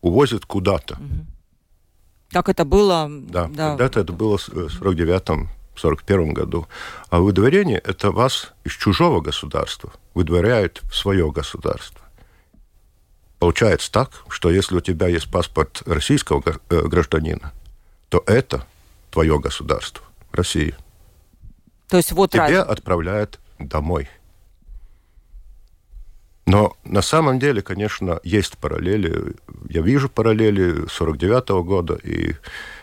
увозят 0.00 0.44
куда-то. 0.44 0.94
Угу. 0.94 1.26
Как 2.30 2.48
это 2.48 2.64
было? 2.64 3.08
Да, 3.08 3.48
да. 3.48 3.70
когда-то 3.70 4.00
это 4.00 4.12
было 4.12 4.38
в 4.38 4.48
49-м, 4.48 5.48
41 5.76 6.32
году. 6.32 6.66
А 7.08 7.20
выдворение– 7.20 7.78
это 7.84 8.10
вас 8.10 8.52
из 8.64 8.72
чужого 8.72 9.20
государства 9.20 9.92
выдворяют 10.14 10.82
в 10.90 10.94
свое 10.94 11.30
государство. 11.32 12.00
Получается 13.40 13.90
так, 13.90 14.22
что 14.28 14.50
если 14.50 14.76
у 14.76 14.80
тебя 14.80 15.08
есть 15.08 15.28
паспорт 15.30 15.82
российского 15.86 16.42
э, 16.46 16.82
гражданина, 16.82 17.52
то 18.10 18.22
это 18.26 18.66
твое 19.10 19.40
государство, 19.40 20.04
Россия. 20.30 20.76
То 21.88 21.96
есть 21.96 22.12
вот 22.12 22.32
Тебе 22.32 22.42
раз... 22.42 22.68
отправляют 22.68 23.40
домой. 23.58 24.10
Но 26.44 26.76
на 26.84 27.00
самом 27.00 27.38
деле, 27.38 27.62
конечно, 27.62 28.20
есть 28.24 28.58
параллели. 28.58 29.34
Я 29.70 29.80
вижу 29.80 30.10
параллели 30.10 30.86
49 30.88 31.48
-го 31.48 31.64
года 31.64 31.94
и, 31.94 32.34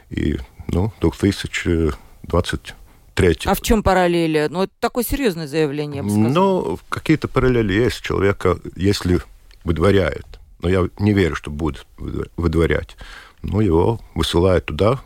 и 0.10 0.40
ну, 0.70 0.92
2023. 1.02 3.38
А 3.46 3.54
в 3.54 3.62
чем 3.62 3.84
параллели? 3.84 4.48
Ну, 4.50 4.64
это 4.64 4.74
такое 4.80 5.04
серьезное 5.04 5.46
заявление, 5.46 5.98
я 5.98 6.04
бы 6.04 6.10
сказала. 6.10 6.34
Ну, 6.34 6.80
какие-то 6.90 7.28
параллели 7.28 7.74
есть. 7.74 8.02
Человека, 8.02 8.58
если 8.76 9.20
выдворяет 9.64 10.37
но 10.60 10.70
я 10.70 10.90
не 11.00 11.14
верю, 11.14 11.36
что 11.36 11.52
будет 11.52 11.86
выдворять. 11.98 12.98
Но 13.44 13.62
его 13.62 14.00
высылают 14.16 14.66
туда, 14.66 15.02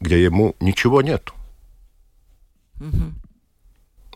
где 0.00 0.22
ему 0.22 0.56
ничего 0.60 1.02
нет. 1.02 1.32
Угу. 2.80 3.12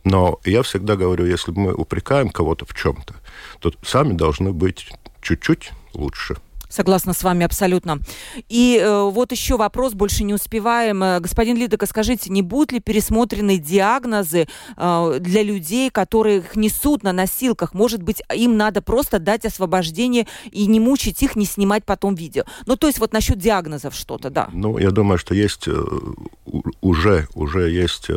Но 0.05 0.41
я 0.45 0.63
всегда 0.63 0.97
говорю, 0.97 1.27
если 1.27 1.53
мы 1.53 1.75
упрекаем 1.75 2.31
кого-то 2.31 2.65
в 2.65 2.75
чем-то, 2.75 3.15
то 3.61 3.73
сами 3.83 4.15
должны 4.15 4.53
быть 4.53 4.89
чуть-чуть 5.21 5.73
лучше. 5.93 6.37
Согласна 6.71 7.13
с 7.13 7.25
вами 7.25 7.45
абсолютно. 7.45 7.99
И 8.49 8.81
э, 8.81 9.11
вот 9.11 9.33
еще 9.33 9.57
вопрос, 9.57 9.95
больше 9.95 10.23
не 10.23 10.33
успеваем. 10.33 11.03
Э, 11.03 11.19
господин 11.19 11.57
Лидока, 11.57 11.87
скажите, 11.87 12.31
не 12.31 12.43
будут 12.43 12.71
ли 12.71 12.81
пересмотрены 12.81 13.59
диагнозы 13.59 14.47
э, 14.77 15.19
для 15.21 15.43
людей, 15.43 15.91
которых 15.91 16.55
несут 16.55 17.03
на 17.03 17.13
носилках? 17.13 17.75
Может 17.75 18.03
быть, 18.05 18.23
им 18.33 18.57
надо 18.57 18.83
просто 18.83 19.19
дать 19.19 19.45
освобождение 19.45 20.29
и 20.53 20.67
не 20.67 20.79
мучить 20.79 21.23
их, 21.25 21.35
не 21.35 21.45
снимать 21.45 21.85
потом 21.85 22.15
видео? 22.15 22.45
Ну, 22.67 22.77
то 22.77 22.87
есть 22.87 23.01
вот 23.01 23.13
насчет 23.13 23.39
диагнозов 23.39 23.93
что-то, 23.93 24.31
да. 24.31 24.49
Ну, 24.53 24.79
я 24.79 24.93
думаю, 24.93 25.19
что 25.19 25.35
есть 25.35 25.67
э, 25.67 25.85
уже, 26.81 27.27
уже 27.35 27.69
есть 27.69 28.07
э, 28.09 28.15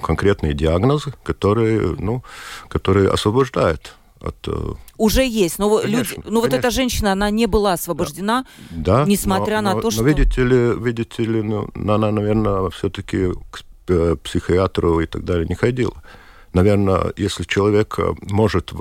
конкретные 0.00 0.54
диагнозы, 0.54 1.12
которые, 1.22 1.96
ну, 1.98 2.22
которые 2.68 3.10
освобождают 3.10 3.94
от... 4.20 4.48
Э, 4.48 4.74
Уже 4.96 5.26
есть, 5.26 5.58
но 5.58 5.78
конечно, 5.78 5.96
люди, 5.96 6.14
ну 6.16 6.22
конечно. 6.22 6.40
вот 6.40 6.52
эта 6.52 6.70
женщина, 6.70 7.12
она 7.12 7.30
не 7.30 7.46
была 7.46 7.74
освобождена, 7.74 8.44
да, 8.70 9.04
несмотря 9.06 9.60
но, 9.60 9.70
на 9.70 9.74
но, 9.76 9.80
то, 9.80 9.90
что... 9.90 10.02
Но 10.02 10.08
видите 10.08 10.44
ли, 10.44 10.74
видите 10.78 11.24
ли, 11.24 11.42
ну, 11.42 11.68
она, 11.74 12.10
наверное, 12.10 12.70
все-таки 12.70 13.32
к 13.50 13.64
э, 13.88 14.16
психиатру 14.22 15.00
и 15.00 15.06
так 15.06 15.24
далее 15.24 15.46
не 15.48 15.54
ходила. 15.54 16.02
Наверное, 16.52 17.12
если 17.16 17.44
человек 17.44 17.98
э, 17.98 18.14
может 18.22 18.72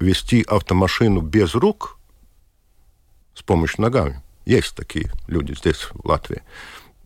вести 0.00 0.44
автомашину 0.48 1.20
без 1.20 1.54
рук, 1.54 1.98
с 3.34 3.42
помощью 3.42 3.82
ногами, 3.82 4.22
есть 4.44 4.74
такие 4.74 5.10
люди 5.26 5.54
здесь, 5.54 5.88
в 5.92 6.06
Латвии, 6.06 6.42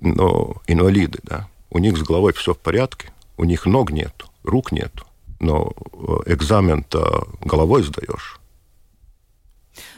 но 0.01 0.57
инвалиды, 0.67 1.19
да, 1.23 1.49
у 1.71 1.79
них 1.79 1.97
с 1.97 2.03
головой 2.03 2.33
все 2.33 2.55
в 2.55 2.59
порядке, 2.59 3.13
у 3.37 3.45
них 3.45 3.67
ног 3.67 3.91
нету, 3.91 4.27
рук 4.45 4.73
нету 4.73 5.07
но 5.41 5.73
э, 5.93 6.33
экзамен-то 6.33 7.29
головой 7.41 7.83
сдаешь. 7.83 8.39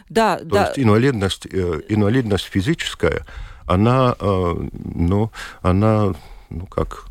Да, 0.08 0.38
То 0.38 0.44
да. 0.44 0.66
есть 0.66 0.78
инвалидность, 0.78 1.46
э, 1.46 1.80
инвалидность 1.88 2.46
физическая, 2.46 3.24
она, 3.66 4.16
э, 4.18 4.68
ну, 4.72 5.30
она, 5.62 6.14
ну 6.50 6.66
как, 6.66 7.04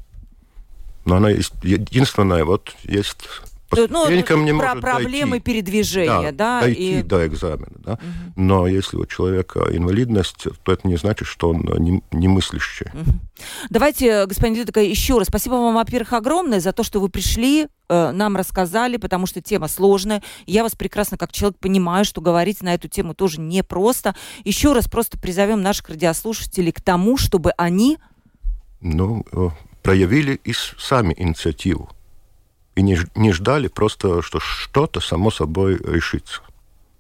ну, 1.06 1.16
она 1.16 1.30
есть 1.30 1.54
единственная, 1.64 2.44
вот 2.44 2.76
есть 2.84 3.30
ну, 3.72 4.10
не 4.10 4.54
про 4.54 4.76
проблемы 4.76 5.32
дойти. 5.32 5.44
передвижения, 5.44 6.32
да, 6.32 6.60
да 6.60 6.62
дойти 6.62 7.00
и... 7.00 7.04
до 7.04 7.28
экзамена, 7.28 7.76
да. 7.76 7.94
Угу. 7.94 8.02
Но 8.36 8.68
если 8.68 8.98
у 8.98 9.06
человека 9.06 9.68
инвалидность, 9.72 10.48
то 10.64 10.72
это 10.72 10.88
не 10.88 10.98
значит, 10.98 11.28
что 11.28 11.50
он 11.50 11.62
не, 11.80 12.04
не 12.12 12.28
мыслящий. 12.28 12.88
Угу. 12.94 13.12
Давайте, 13.70 14.26
господин 14.26 14.56
Лидока, 14.56 14.82
еще 14.82 15.18
раз 15.18 15.28
спасибо 15.28 15.54
вам, 15.54 15.76
во-первых, 15.76 16.14
огромное 16.14 16.60
за 16.60 16.72
то, 16.72 16.84
что 16.84 17.00
вы 17.00 17.10
пришли, 17.10 17.68
э, 17.90 18.12
нам 18.12 18.38
рассказали, 18.38 18.98
потому 18.98 19.26
что 19.26 19.42
тема 19.42 19.68
сложная. 19.68 20.24
Я 20.46 20.64
вас 20.64 20.76
прекрасно 20.76 21.18
как 21.18 21.32
человек 21.32 21.58
понимаю, 21.60 22.06
что 22.06 22.22
говорить 22.22 22.62
на 22.62 22.74
эту 22.74 22.88
тему 22.88 23.14
тоже 23.14 23.42
непросто. 23.42 24.16
Еще 24.44 24.74
раз 24.74 24.88
просто 24.88 25.18
призовем 25.18 25.62
наших 25.62 25.90
радиослушателей 25.90 26.72
к 26.72 26.82
тому, 26.82 27.18
чтобы 27.18 27.52
они 27.58 27.98
ну, 28.80 29.26
проявили 29.84 30.40
и 30.44 30.54
сами 30.54 31.14
инициативу. 31.18 31.90
И 32.78 32.84
не, 32.84 32.96
не 33.16 33.34
ждали 33.34 33.70
просто, 33.70 34.22
что 34.22 34.40
что-то 34.40 35.00
само 35.00 35.32
собой 35.32 35.78
решится. 35.78 36.42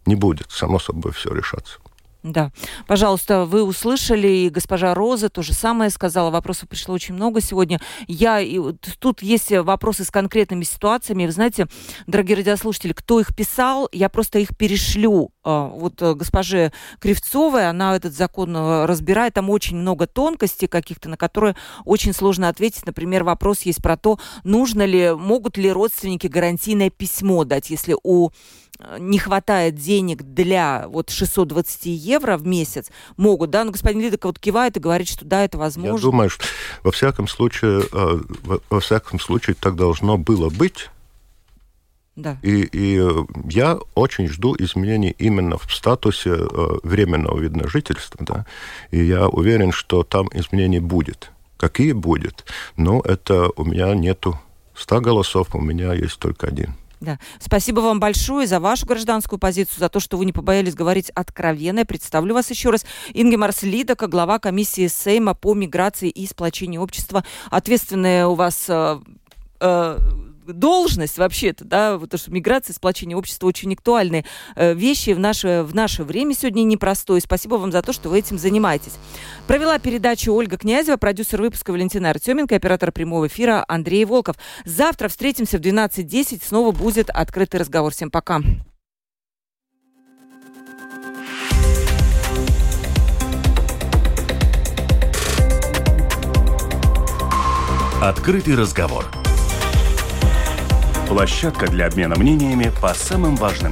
Не 0.07 0.15
будет 0.15 0.49
само 0.49 0.80
собой 0.80 1.11
все 1.11 1.32
решаться. 1.32 1.78
Да. 2.24 2.51
Пожалуйста, 2.88 3.45
вы 3.45 3.63
услышали, 3.63 4.28
и 4.28 4.49
госпожа 4.49 4.93
Роза 4.93 5.30
то 5.30 5.41
же 5.43 5.53
самое 5.53 5.89
сказала. 5.89 6.32
Вопросов 6.32 6.68
пришло 6.68 6.95
очень 6.95 7.13
много 7.13 7.41
сегодня. 7.41 7.80
Я, 8.07 8.39
и, 8.41 8.59
тут 8.99 9.22
есть 9.22 9.51
вопросы 9.51 10.03
с 10.03 10.11
конкретными 10.11 10.63
ситуациями. 10.63 11.26
Вы 11.26 11.32
знаете, 11.32 11.68
дорогие 12.07 12.38
радиослушатели, 12.38 12.93
кто 12.93 13.20
их 13.20 13.36
писал, 13.36 13.88
я 13.91 14.09
просто 14.09 14.39
их 14.39 14.57
перешлю. 14.57 15.32
А, 15.43 15.68
вот 15.68 16.01
э, 16.01 16.13
госпоже 16.15 16.74
Кривцовой, 16.99 17.70
она 17.70 17.95
этот 17.95 18.13
закон 18.13 18.55
э, 18.55 18.86
разбирает. 18.86 19.36
Там 19.36 19.49
очень 19.49 19.78
много 19.78 20.07
тонкостей 20.07 20.68
каких-то, 20.68 21.09
на 21.09 21.18
которые 21.18 21.55
очень 21.86 22.13
сложно 22.13 22.49
ответить. 22.49 22.86
Например, 22.86 23.24
вопрос 23.24 23.61
есть 23.61 23.82
про 23.82 23.95
то, 23.95 24.20
нужно 24.43 24.86
ли, 24.86 25.13
могут 25.13 25.57
ли 25.57 25.72
родственники 25.72 26.28
гарантийное 26.28 26.89
письмо 26.89 27.43
дать, 27.43 27.70
если 27.70 27.95
у 28.03 28.32
не 28.99 29.18
хватает 29.18 29.76
денег 29.76 30.22
для 30.22 30.86
вот 30.88 31.09
620 31.09 31.86
евро 31.86 32.07
в 32.38 32.47
месяц, 32.47 32.89
могут, 33.18 33.49
да, 33.49 33.64
но 33.64 33.72
господин 33.72 34.01
Лидок 34.01 34.26
вот 34.26 34.39
кивает 34.39 34.78
и 34.78 34.80
говорит, 34.80 35.08
что 35.08 35.26
да, 35.26 35.43
это 35.43 35.58
возможно. 35.58 35.95
Я 35.95 36.01
думаю, 36.01 36.30
что 36.30 36.45
во 36.84 36.91
всяком 36.91 37.28
случае, 37.28 37.84
э, 37.91 38.20
во 38.70 38.80
всяком 38.80 39.20
случае 39.20 39.55
так 39.60 39.76
должно 39.76 40.18
было 40.18 40.49
быть. 40.49 40.89
Да. 42.16 42.39
И, 42.41 42.68
и 42.72 42.99
я 43.47 43.78
очень 43.93 44.28
жду 44.28 44.55
изменений 44.58 45.14
именно 45.20 45.58
в 45.58 45.72
статусе 45.72 46.32
э, 46.32 46.45
временного 46.82 47.39
вида 47.39 47.68
жительства, 47.68 48.26
да, 48.26 48.45
и 48.89 49.03
я 49.03 49.28
уверен, 49.28 49.72
что 49.72 50.03
там 50.03 50.28
изменений 50.34 50.80
будет. 50.80 51.32
Какие 51.58 51.91
будет? 51.91 52.45
Ну, 52.76 53.01
это 53.01 53.49
у 53.55 53.66
меня 53.66 53.93
нету 53.93 54.39
100 54.76 55.01
голосов, 55.01 55.55
у 55.55 55.62
меня 55.62 55.93
есть 55.93 56.20
только 56.20 56.47
один. 56.47 56.76
Да. 56.99 57.19
Спасибо 57.39 57.79
вам 57.81 57.99
большое 57.99 58.47
за 58.47 58.59
вашу 58.59 58.85
гражданскую 58.85 59.39
позицию, 59.39 59.79
за 59.79 59.89
то, 59.89 59.99
что 59.99 60.17
вы 60.17 60.25
не 60.25 60.33
побоялись 60.33 60.73
говорить 60.73 61.11
откровенно. 61.11 61.79
Я 61.79 61.85
представлю 61.85 62.33
вас 62.33 62.49
еще 62.49 62.71
раз. 62.71 62.85
Ингемарс 63.13 63.63
Лидака, 63.63 64.07
глава 64.07 64.39
комиссии 64.39 64.87
Сейма 64.87 65.33
по 65.35 65.53
миграции 65.53 66.09
и 66.09 66.25
сплочению 66.25 66.81
общества. 66.81 67.23
Ответственная 67.51 68.27
у 68.27 68.33
вас 68.33 68.65
э, 68.67 68.99
э, 69.59 69.99
должность 70.53 71.17
вообще-то, 71.17 71.65
да, 71.65 71.97
потому 71.97 72.17
что 72.19 72.31
миграция, 72.31 72.73
сплочение 72.73 73.17
общества 73.17 73.47
очень 73.47 73.73
актуальные 73.73 74.25
э, 74.55 74.73
вещи 74.73 75.11
в 75.11 75.19
наше, 75.19 75.63
в 75.63 75.75
наше 75.75 76.03
время 76.03 76.33
сегодня 76.33 76.63
непростое. 76.63 77.21
Спасибо 77.21 77.55
вам 77.55 77.71
за 77.71 77.81
то, 77.81 77.93
что 77.93 78.09
вы 78.09 78.19
этим 78.19 78.37
занимаетесь. 78.37 78.93
Провела 79.47 79.79
передачу 79.79 80.33
Ольга 80.33 80.57
Князева, 80.57 80.97
продюсер 80.97 81.41
выпуска 81.41 81.71
Валентина 81.71 82.09
Артеменко, 82.09 82.55
оператор 82.55 82.91
прямого 82.91 83.27
эфира 83.27 83.63
Андрей 83.67 84.05
Волков. 84.05 84.35
Завтра 84.65 85.07
встретимся 85.07 85.57
в 85.57 85.61
12.10. 85.61 86.41
Снова 86.45 86.71
будет 86.71 87.09
открытый 87.09 87.59
разговор. 87.59 87.91
Всем 87.91 88.11
пока. 88.11 88.41
Открытый 97.99 98.55
разговор. 98.55 99.26
Площадка 101.08 101.68
для 101.68 101.88
обмена 101.88 102.16
мнениями 102.16 102.72
по 102.82 102.93
самым 102.93 103.38
важным 103.38 103.66